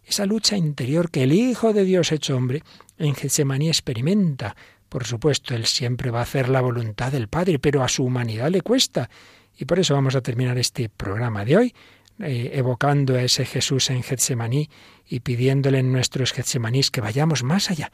Esa 0.04 0.26
lucha 0.26 0.58
interior 0.58 1.12
que 1.12 1.24
el 1.24 1.34
Hijo 1.34 1.74
de 1.74 1.84
Dios 1.84 2.12
hecho 2.12 2.36
hombre 2.36 2.64
en 2.98 3.14
Getsemaní 3.14 3.68
experimenta, 3.68 4.56
por 4.90 5.06
supuesto, 5.06 5.56
Él 5.56 5.66
siempre 5.66 6.12
va 6.12 6.20
a 6.20 6.24
hacer 6.24 6.50
la 6.50 6.62
voluntad 6.62 7.12
del 7.12 7.28
Padre, 7.28 7.60
pero 7.60 7.84
a 7.84 7.88
su 7.88 8.04
humanidad 8.04 8.50
le 8.50 8.62
cuesta. 8.62 9.10
Y 9.56 9.66
por 9.66 9.80
eso 9.80 9.94
vamos 9.94 10.16
a 10.16 10.22
terminar 10.22 10.58
este 10.58 10.90
programa 10.90 11.46
de 11.46 11.58
hoy 11.58 11.76
eh, 12.20 12.52
evocando 12.56 13.16
a 13.16 13.22
ese 13.22 13.46
Jesús 13.46 13.90
en 13.90 14.04
Getsemaní 14.04 14.70
y 15.08 15.22
pidiéndole 15.22 15.80
en 15.80 15.92
nuestros 15.92 16.34
Getsemanís 16.34 16.92
que 16.92 17.02
vayamos 17.02 17.44
más 17.44 17.70
allá, 17.70 17.92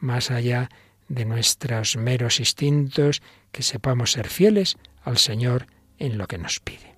más 0.00 0.30
allá 0.30 0.68
de 1.08 1.24
nuestros 1.24 1.96
meros 1.96 2.40
instintos, 2.40 3.22
que 3.52 3.62
sepamos 3.62 4.12
ser 4.12 4.28
fieles 4.28 4.76
al 5.02 5.18
Señor 5.18 5.66
en 5.98 6.18
lo 6.18 6.26
que 6.26 6.38
nos 6.38 6.60
pide. 6.60 6.97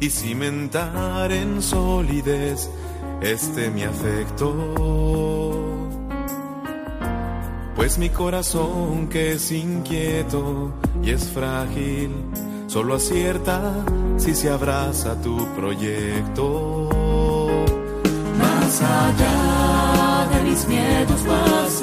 y 0.00 0.10
cimentar 0.10 1.32
en 1.32 1.62
solidez 1.62 2.70
este 3.20 3.70
mi 3.70 3.82
afecto. 3.82 4.54
Pues 7.74 7.98
mi 7.98 8.10
corazón 8.10 9.08
que 9.08 9.32
es 9.32 9.52
inquieto 9.52 10.72
y 11.02 11.10
es 11.10 11.28
frágil, 11.28 12.10
solo 12.66 12.96
acierta 12.96 13.84
si 14.16 14.34
se 14.34 14.50
abraza 14.50 15.20
tu 15.22 15.36
proyecto. 15.54 16.88
Más 18.38 18.82
allá 18.82 20.28
de 20.32 20.42
mis 20.50 20.66
miedos, 20.68 21.24
más 21.24 21.82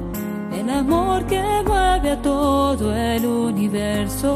el 0.61 0.69
amor 0.69 1.25
que 1.25 1.41
mueve 1.65 2.11
a 2.11 2.21
todo 2.21 2.95
el 2.95 3.25
universo. 3.25 4.33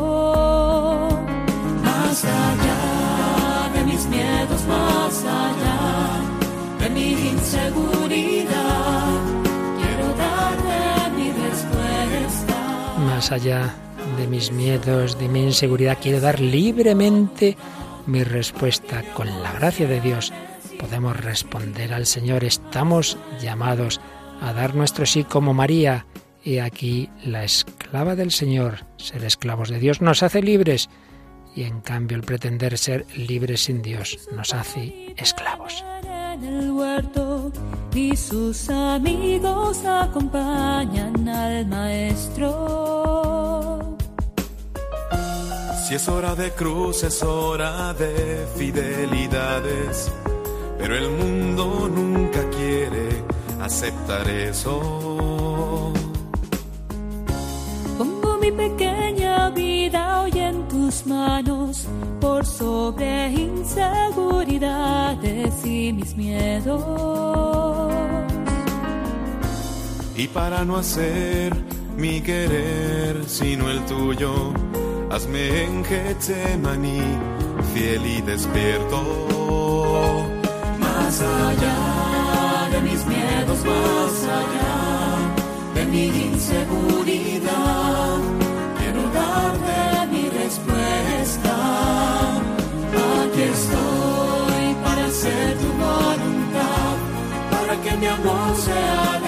Más 1.84 2.26
allá 2.26 3.70
de 3.76 3.84
mis 3.84 4.08
miedos, 4.08 4.66
más 4.66 5.24
allá 5.24 6.22
de 6.80 6.90
mi 6.90 7.12
inseguridad, 7.30 9.20
quiero 9.78 10.08
darte 10.18 11.12
mi 11.16 11.32
respuesta. 11.32 12.56
Más 13.06 13.32
allá 13.32 13.76
de 14.18 14.28
mis 14.28 14.52
miedos, 14.52 15.20
de 15.20 15.28
mi 15.28 15.44
inseguridad, 15.44 16.00
quiero 16.02 16.20
dar 16.22 16.40
libremente 16.40 17.56
mi 18.08 18.24
respuesta. 18.24 19.04
Con 19.14 19.28
la 19.44 19.52
gracia 19.54 19.88
de 19.88 20.02
Dios 20.02 20.34
podemos 20.80 21.16
responder 21.18 21.94
al 21.94 22.08
Señor. 22.08 22.44
Estamos 22.44 23.16
llamados 23.40 24.00
a 24.00 24.15
dar 24.42 24.76
nuestro 24.76 25.06
sí 25.06 25.24
como 25.24 25.54
María. 25.54 26.06
Y 26.44 26.60
aquí 26.60 27.10
la 27.24 27.44
esclava 27.44 28.16
del 28.16 28.32
Señor, 28.32 28.86
ser 28.98 29.24
esclavos 29.24 29.70
de 29.70 29.80
Dios, 29.80 30.02
nos 30.02 30.22
hace 30.24 30.42
libres. 30.42 30.90
Y 31.56 31.64
en 31.64 31.82
cambio 31.82 32.18
el 32.18 32.24
pretender 32.24 32.78
ser 32.78 33.06
libres 33.16 33.64
sin 33.64 33.82
Dios 33.82 34.20
nos 34.36 34.54
hace 34.54 35.14
esclavos. 35.18 35.84
En 36.04 36.44
el 36.44 36.72
huerto 36.72 37.52
y 37.94 38.16
sus 38.16 38.70
amigos 38.70 39.84
acompañan 39.86 41.28
al 41.30 41.66
maestro. 41.66 43.16
Si 45.88 45.96
es 45.96 46.08
hora 46.10 46.36
de 46.36 46.52
cruz, 46.52 47.04
es 47.04 47.24
hora 47.24 47.94
de 47.94 48.46
fidelidades, 48.58 50.12
pero 50.78 50.98
el 50.98 51.10
mundo 51.12 51.88
nunca 51.88 52.42
quiere 52.50 52.55
aceptar 53.66 54.30
eso. 54.30 55.92
Pongo 57.98 58.38
mi 58.38 58.52
pequeña 58.52 59.50
vida 59.50 60.22
hoy 60.22 60.38
en 60.38 60.68
tus 60.68 61.08
manos 61.08 61.88
por 62.22 62.46
sobre 62.46 63.32
inseguridades 63.32 65.66
y 65.66 65.92
mis 65.94 66.16
miedos. 66.16 66.84
Y 70.16 70.28
para 70.28 70.64
no 70.64 70.78
hacer 70.78 71.56
mi 71.98 72.22
querer 72.22 73.28
sino 73.28 73.68
el 73.70 73.84
tuyo, 73.86 74.54
hazme 75.10 75.64
en 75.64 75.84
Getsemaní 75.84 77.02
fiel 77.74 78.06
y 78.06 78.22
despierto. 78.22 79.02
Más 80.80 81.22
allá 81.22 81.85
más 83.68 84.14
allá 84.42 84.78
de 85.76 85.86
mi 85.86 86.06
inseguridad, 86.32 88.18
quiero 88.78 89.02
darte 89.20 89.78
mi 90.12 90.24
respuesta. 90.30 91.54
Aquí 93.22 93.44
estoy 93.58 94.66
para 94.84 95.06
hacer 95.06 95.58
tu 95.62 95.70
voluntad, 95.88 96.94
para 97.52 97.74
que 97.82 97.92
mi 97.98 98.08
amor 98.08 98.56
sea 98.56 99.25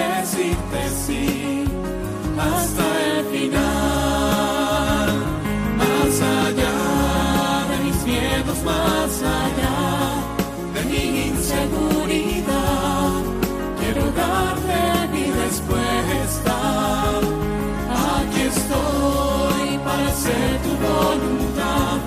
hacer 20.17 20.61
tu 20.63 20.71
voluntad, 20.89 21.97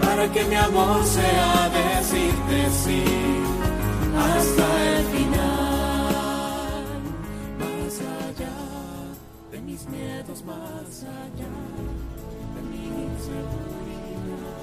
para 0.00 0.24
que 0.32 0.44
mi 0.44 0.54
amor 0.54 1.04
sea 1.04 1.68
decirte 1.68 2.58
sí 2.82 3.04
hasta 4.26 4.66
el 4.90 5.04
final. 5.14 6.98
Más 7.62 7.94
allá 8.22 8.58
de 9.50 9.58
mis 9.60 9.82
miedos, 9.88 10.44
más 10.44 11.02
allá 11.20 11.52
de 12.54 12.60
mi 12.70 12.84
inseguridad. 13.10 14.56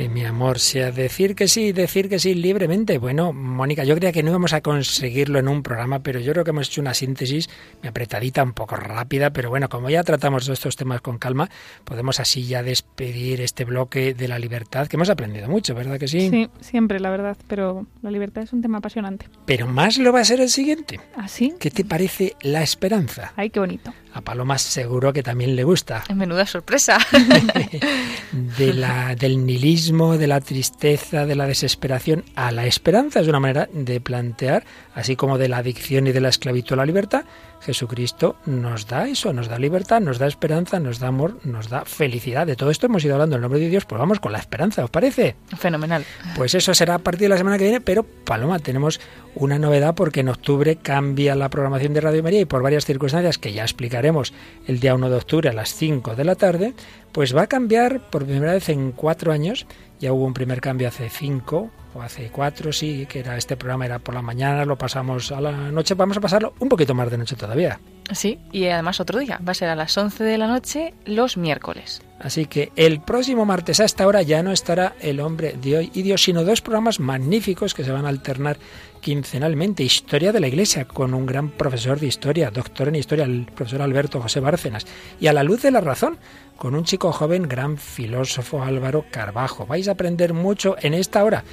Que 0.00 0.08
mi 0.08 0.24
amor 0.24 0.58
sea 0.60 0.92
decir 0.92 1.34
que 1.34 1.46
sí, 1.46 1.72
decir 1.72 2.08
que 2.08 2.18
sí 2.18 2.32
libremente. 2.34 2.96
Bueno, 2.96 3.34
Mónica, 3.34 3.84
yo 3.84 3.94
creía 3.96 4.12
que 4.12 4.22
no 4.22 4.30
íbamos 4.30 4.54
a 4.54 4.62
conseguirlo 4.62 5.38
en 5.38 5.46
un 5.46 5.62
programa, 5.62 5.98
pero 5.98 6.20
yo 6.20 6.32
creo 6.32 6.42
que 6.42 6.52
hemos 6.52 6.68
hecho 6.68 6.80
una 6.80 6.94
síntesis 6.94 7.50
muy 7.82 7.88
apretadita, 7.90 8.42
un 8.42 8.54
poco 8.54 8.76
rápida, 8.76 9.28
pero 9.28 9.50
bueno, 9.50 9.68
como 9.68 9.90
ya 9.90 10.02
tratamos 10.02 10.46
de 10.46 10.54
estos 10.54 10.76
temas 10.76 11.02
con 11.02 11.18
calma, 11.18 11.50
podemos 11.84 12.18
así 12.18 12.46
ya 12.46 12.62
despedir 12.62 13.42
este 13.42 13.66
bloque 13.66 14.14
de 14.14 14.26
la 14.26 14.38
libertad, 14.38 14.86
que 14.86 14.96
hemos 14.96 15.10
aprendido 15.10 15.50
mucho, 15.50 15.74
¿verdad 15.74 15.98
que 15.98 16.08
sí? 16.08 16.30
Sí, 16.30 16.48
siempre, 16.60 16.98
la 16.98 17.10
verdad, 17.10 17.36
pero 17.46 17.86
la 18.00 18.10
libertad 18.10 18.44
es 18.44 18.54
un 18.54 18.62
tema 18.62 18.78
apasionante. 18.78 19.26
Pero 19.44 19.66
más 19.66 19.98
lo 19.98 20.14
va 20.14 20.20
a 20.20 20.24
ser 20.24 20.40
el 20.40 20.48
siguiente. 20.48 20.98
¿Así? 21.14 21.52
¿Qué 21.60 21.70
te 21.70 21.84
parece 21.84 22.36
la 22.40 22.62
esperanza? 22.62 23.34
Ay, 23.36 23.50
qué 23.50 23.60
bonito. 23.60 23.92
A 24.12 24.22
Paloma 24.22 24.58
seguro 24.58 25.12
que 25.12 25.22
también 25.22 25.54
le 25.54 25.64
gusta. 25.64 26.04
Menuda 26.14 26.46
sorpresa. 26.46 26.98
de 28.32 28.74
la, 28.74 29.14
del 29.14 29.46
nihilismo, 29.46 30.18
de 30.18 30.26
la 30.26 30.40
tristeza, 30.40 31.26
de 31.26 31.36
la 31.36 31.46
desesperación 31.46 32.24
a 32.34 32.50
la 32.50 32.66
esperanza. 32.66 33.20
Es 33.20 33.28
una 33.28 33.40
manera 33.40 33.68
de 33.72 34.00
plantear, 34.00 34.64
así 34.94 35.16
como 35.16 35.38
de 35.38 35.48
la 35.48 35.58
adicción 35.58 36.06
y 36.06 36.12
de 36.12 36.20
la 36.20 36.28
esclavitud 36.28 36.74
a 36.74 36.76
la 36.76 36.86
libertad, 36.86 37.24
Jesucristo 37.60 38.36
nos 38.46 38.86
da 38.86 39.08
eso, 39.08 39.32
nos 39.32 39.48
da 39.48 39.58
libertad, 39.58 40.00
nos 40.00 40.18
da 40.18 40.26
esperanza, 40.26 40.80
nos 40.80 40.98
da 40.98 41.08
amor, 41.08 41.38
nos 41.44 41.68
da 41.68 41.84
felicidad. 41.84 42.46
De 42.46 42.56
todo 42.56 42.70
esto 42.70 42.86
hemos 42.86 43.04
ido 43.04 43.14
hablando 43.14 43.36
en 43.36 43.40
el 43.40 43.42
nombre 43.42 43.60
de 43.60 43.68
Dios, 43.68 43.84
pues 43.84 43.98
vamos 43.98 44.20
con 44.20 44.32
la 44.32 44.38
esperanza, 44.38 44.84
¿os 44.84 44.90
parece? 44.90 45.36
Fenomenal. 45.58 46.04
Pues 46.36 46.54
eso 46.54 46.74
será 46.74 46.94
a 46.94 46.98
partir 46.98 47.22
de 47.22 47.28
la 47.30 47.38
semana 47.38 47.58
que 47.58 47.64
viene, 47.64 47.80
pero 47.80 48.02
Paloma, 48.02 48.58
tenemos 48.58 49.00
una 49.34 49.58
novedad 49.58 49.94
porque 49.94 50.20
en 50.20 50.28
octubre 50.28 50.76
cambia 50.76 51.34
la 51.34 51.50
programación 51.50 51.94
de 51.94 52.00
Radio 52.00 52.22
María 52.22 52.40
y 52.40 52.46
por 52.46 52.62
varias 52.62 52.84
circunstancias 52.84 53.38
que 53.38 53.52
ya 53.52 53.62
explicaremos 53.62 54.32
el 54.66 54.80
día 54.80 54.94
1 54.94 55.10
de 55.10 55.16
octubre 55.16 55.48
a 55.48 55.52
las 55.52 55.74
5 55.74 56.16
de 56.16 56.24
la 56.24 56.34
tarde, 56.34 56.74
pues 57.12 57.36
va 57.36 57.42
a 57.42 57.46
cambiar 57.46 58.10
por 58.10 58.24
primera 58.24 58.52
vez 58.52 58.68
en 58.68 58.92
cuatro 58.92 59.32
años. 59.32 59.66
Ya 59.98 60.12
hubo 60.12 60.24
un 60.24 60.34
primer 60.34 60.60
cambio 60.60 60.88
hace 60.88 61.10
cinco 61.10 61.70
o 61.94 62.02
hace 62.02 62.30
cuatro, 62.30 62.72
sí, 62.72 63.06
que 63.08 63.20
era 63.20 63.36
este 63.36 63.56
programa 63.56 63.86
era 63.86 63.98
por 63.98 64.14
la 64.14 64.22
mañana, 64.22 64.64
lo 64.64 64.76
pasamos 64.76 65.32
a 65.32 65.40
la 65.40 65.52
noche, 65.52 65.94
vamos 65.94 66.16
a 66.16 66.20
pasarlo 66.20 66.54
un 66.58 66.68
poquito 66.68 66.94
más 66.94 67.10
de 67.10 67.18
noche 67.18 67.36
todavía. 67.36 67.80
Sí, 68.12 68.38
y 68.52 68.66
además 68.66 69.00
otro 69.00 69.18
día, 69.18 69.40
va 69.46 69.52
a 69.52 69.54
ser 69.54 69.68
a 69.68 69.76
las 69.76 69.96
11 69.96 70.24
de 70.24 70.38
la 70.38 70.48
noche 70.48 70.94
los 71.04 71.36
miércoles. 71.36 72.02
Así 72.18 72.46
que 72.46 72.70
el 72.76 73.00
próximo 73.00 73.46
martes 73.46 73.80
a 73.80 73.84
esta 73.84 74.06
hora 74.06 74.22
ya 74.22 74.42
no 74.42 74.52
estará 74.52 74.94
el 75.00 75.20
hombre 75.20 75.54
de 75.60 75.78
hoy 75.78 75.90
y 75.94 76.02
Dios, 76.02 76.22
sino 76.22 76.44
dos 76.44 76.60
programas 76.60 77.00
magníficos 77.00 77.72
que 77.72 77.84
se 77.84 77.92
van 77.92 78.04
a 78.04 78.10
alternar 78.10 78.58
quincenalmente. 79.00 79.82
Historia 79.82 80.32
de 80.32 80.40
la 80.40 80.48
Iglesia, 80.48 80.84
con 80.84 81.14
un 81.14 81.26
gran 81.26 81.50
profesor 81.50 81.98
de 81.98 82.06
historia, 82.06 82.50
doctor 82.50 82.88
en 82.88 82.96
historia, 82.96 83.24
el 83.24 83.46
profesor 83.46 83.82
Alberto 83.82 84.20
José 84.20 84.40
Bárcenas. 84.40 84.86
Y 85.20 85.26
a 85.26 85.32
la 85.32 85.42
luz 85.42 85.62
de 85.62 85.70
la 85.70 85.80
razón, 85.80 86.18
con 86.56 86.74
un 86.74 86.84
chico 86.84 87.12
joven, 87.12 87.48
gran 87.48 87.78
filósofo 87.78 88.62
Álvaro 88.62 89.04
Carbajo. 89.10 89.66
Vais 89.66 89.88
a 89.88 89.92
aprender 89.92 90.34
mucho 90.34 90.76
en 90.80 90.94
esta 90.94 91.24
hora. 91.24 91.44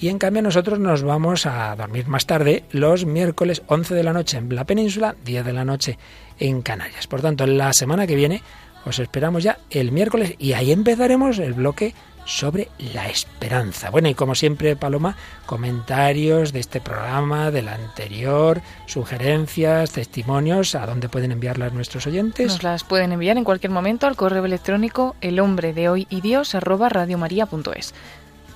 Y 0.00 0.08
en 0.08 0.18
cambio 0.18 0.42
nosotros 0.42 0.78
nos 0.78 1.02
vamos 1.02 1.46
a 1.46 1.76
dormir 1.76 2.08
más 2.08 2.26
tarde, 2.26 2.64
los 2.70 3.04
miércoles 3.04 3.62
11 3.66 3.94
de 3.94 4.02
la 4.02 4.12
noche 4.12 4.38
en 4.38 4.54
la 4.54 4.64
península, 4.64 5.14
10 5.24 5.44
de 5.44 5.52
la 5.52 5.64
noche 5.64 5.98
en 6.38 6.62
Canarias. 6.62 7.06
Por 7.06 7.20
tanto, 7.20 7.46
la 7.46 7.72
semana 7.72 8.06
que 8.06 8.16
viene 8.16 8.42
os 8.84 8.98
esperamos 8.98 9.44
ya 9.44 9.58
el 9.70 9.92
miércoles 9.92 10.34
y 10.38 10.54
ahí 10.54 10.72
empezaremos 10.72 11.38
el 11.38 11.52
bloque 11.52 11.94
sobre 12.24 12.68
la 12.94 13.08
esperanza. 13.08 13.90
Bueno, 13.90 14.08
y 14.08 14.14
como 14.14 14.34
siempre, 14.34 14.76
Paloma, 14.76 15.16
comentarios 15.46 16.52
de 16.52 16.60
este 16.60 16.80
programa, 16.80 17.50
del 17.50 17.68
anterior, 17.68 18.60
sugerencias, 18.86 19.92
testimonios, 19.92 20.74
¿a 20.74 20.86
dónde 20.86 21.08
pueden 21.08 21.32
enviarlas 21.32 21.72
nuestros 21.72 22.06
oyentes? 22.06 22.46
Nos 22.46 22.62
las 22.62 22.84
pueden 22.84 23.12
enviar 23.12 23.38
en 23.38 23.44
cualquier 23.44 23.72
momento 23.72 24.06
al 24.06 24.16
correo 24.16 24.44
electrónico 24.44 25.16
el 25.20 25.40
hombre 25.40 25.72
de 25.72 25.88
hoy 25.88 26.06
y 26.10 26.20
Dios 26.20 26.54
arroba. 26.54 26.88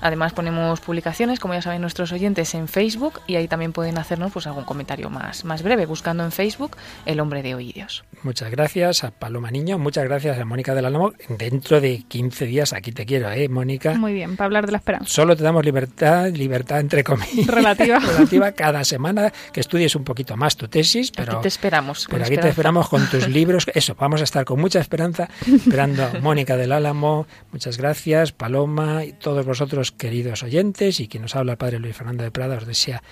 Además 0.01 0.32
ponemos 0.32 0.80
publicaciones, 0.80 1.40
como 1.40 1.55
ya 1.55 1.62
saben 1.62 1.80
nuestros 1.80 2.12
oyentes, 2.12 2.55
en 2.55 2.68
Facebook 2.68 3.20
y 3.26 3.36
ahí 3.36 3.49
también 3.49 3.72
pueden 3.72 3.99
hacernos 3.99 4.32
pues 4.32 4.47
algún 4.47 4.64
comentario 4.64 5.11
más, 5.11 5.44
más 5.44 5.62
breve, 5.62 5.86
buscando 5.86 6.24
en 6.24 6.32
Facebook 6.32 6.76
El 7.05 7.20
Hombre 7.20 7.42
de 7.42 7.55
Hoy 7.55 7.72
Dios. 7.72 8.05
Muchas 8.22 8.51
gracias 8.51 9.05
a 9.05 9.11
Paloma 9.11 9.51
Niño, 9.51 9.78
muchas 9.78 10.05
gracias 10.05 10.38
a 10.38 10.44
Mónica 10.44 10.74
del 10.74 10.86
Álamo. 10.86 11.12
Dentro 11.28 11.80
de 11.80 12.05
15 12.09 12.47
días 12.47 12.72
aquí 12.72 12.92
te 12.92 13.07
quiero, 13.07 13.30
¿eh, 13.30 13.49
Mónica? 13.49 13.94
Muy 13.94 14.12
bien, 14.12 14.36
para 14.36 14.47
hablar 14.47 14.66
de 14.66 14.72
la 14.72 14.78
esperanza. 14.78 15.07
Solo 15.09 15.36
te 15.36 15.42
damos 15.42 15.64
libertad, 15.64 16.30
libertad 16.30 16.80
entre 16.80 17.05
comillas. 17.05 17.47
Relativa. 17.47 17.99
relativa 18.16 18.53
cada 18.53 18.84
semana, 18.84 19.32
que 19.53 19.61
estudies 19.61 19.94
un 19.97 20.05
poquito 20.05 20.36
más 20.36 20.57
tu 20.57 20.68
tesis, 20.68 21.11
pero... 21.11 21.32
Aquí 21.32 21.42
te 21.42 21.49
esperamos. 21.49 22.07
Pero 22.11 22.24
aquí 22.24 22.36
te 22.36 22.49
esperamos 22.49 22.88
con 22.88 23.07
tus 23.09 23.28
libros. 23.36 23.66
Eso, 23.74 23.94
vamos 23.99 24.20
a 24.20 24.24
estar 24.24 24.44
con 24.44 24.61
mucha 24.61 24.80
esperanza 24.80 25.28
esperando 25.47 26.05
a 26.05 26.20
Mónica 26.20 26.57
del 26.57 26.72
Álamo. 26.72 27.26
Muchas 27.53 27.78
gracias, 27.78 28.32
Paloma 28.32 29.05
y 29.05 29.12
todos 29.12 29.47
queridos 29.93 30.43
oyentes, 30.43 31.01
y 31.01 31.09
quien 31.09 31.22
nos 31.22 31.37
habla 31.37 31.53
el 31.53 31.59
Padre 31.59 31.78
Luis 31.78 31.97
Fernando 31.97 32.24
de 32.24 32.30
Prada 32.30 32.57
os 32.57 32.66
desea 32.66 33.03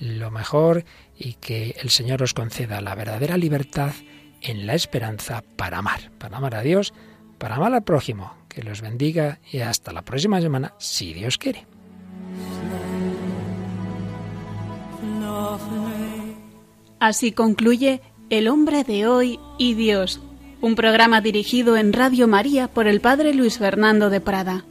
lo 0.00 0.30
mejor 0.30 0.84
y 1.16 1.34
que 1.34 1.76
el 1.80 1.90
Señor 1.90 2.22
os 2.22 2.34
conceda 2.34 2.80
la 2.80 2.94
verdadera 2.94 3.36
libertad 3.36 3.92
en 4.40 4.66
la 4.66 4.74
esperanza 4.74 5.44
para 5.56 5.78
amar, 5.78 6.10
para 6.18 6.38
amar 6.38 6.54
a 6.54 6.62
Dios, 6.62 6.92
para 7.38 7.56
amar 7.56 7.72
al 7.74 7.84
prójimo. 7.84 8.34
Que 8.48 8.62
los 8.62 8.82
bendiga 8.82 9.38
y 9.50 9.60
hasta 9.60 9.92
la 9.92 10.02
próxima 10.02 10.40
semana, 10.40 10.74
si 10.78 11.14
Dios 11.14 11.38
quiere. 11.38 11.66
Así 17.00 17.32
concluye 17.32 18.02
El 18.28 18.48
hombre 18.48 18.84
de 18.84 19.06
hoy 19.06 19.40
y 19.58 19.74
Dios, 19.74 20.20
un 20.60 20.74
programa 20.74 21.20
dirigido 21.20 21.76
en 21.76 21.92
Radio 21.92 22.28
María 22.28 22.68
por 22.68 22.86
el 22.86 23.00
Padre 23.00 23.34
Luis 23.34 23.58
Fernando 23.58 24.10
de 24.10 24.20
Prada. 24.20 24.64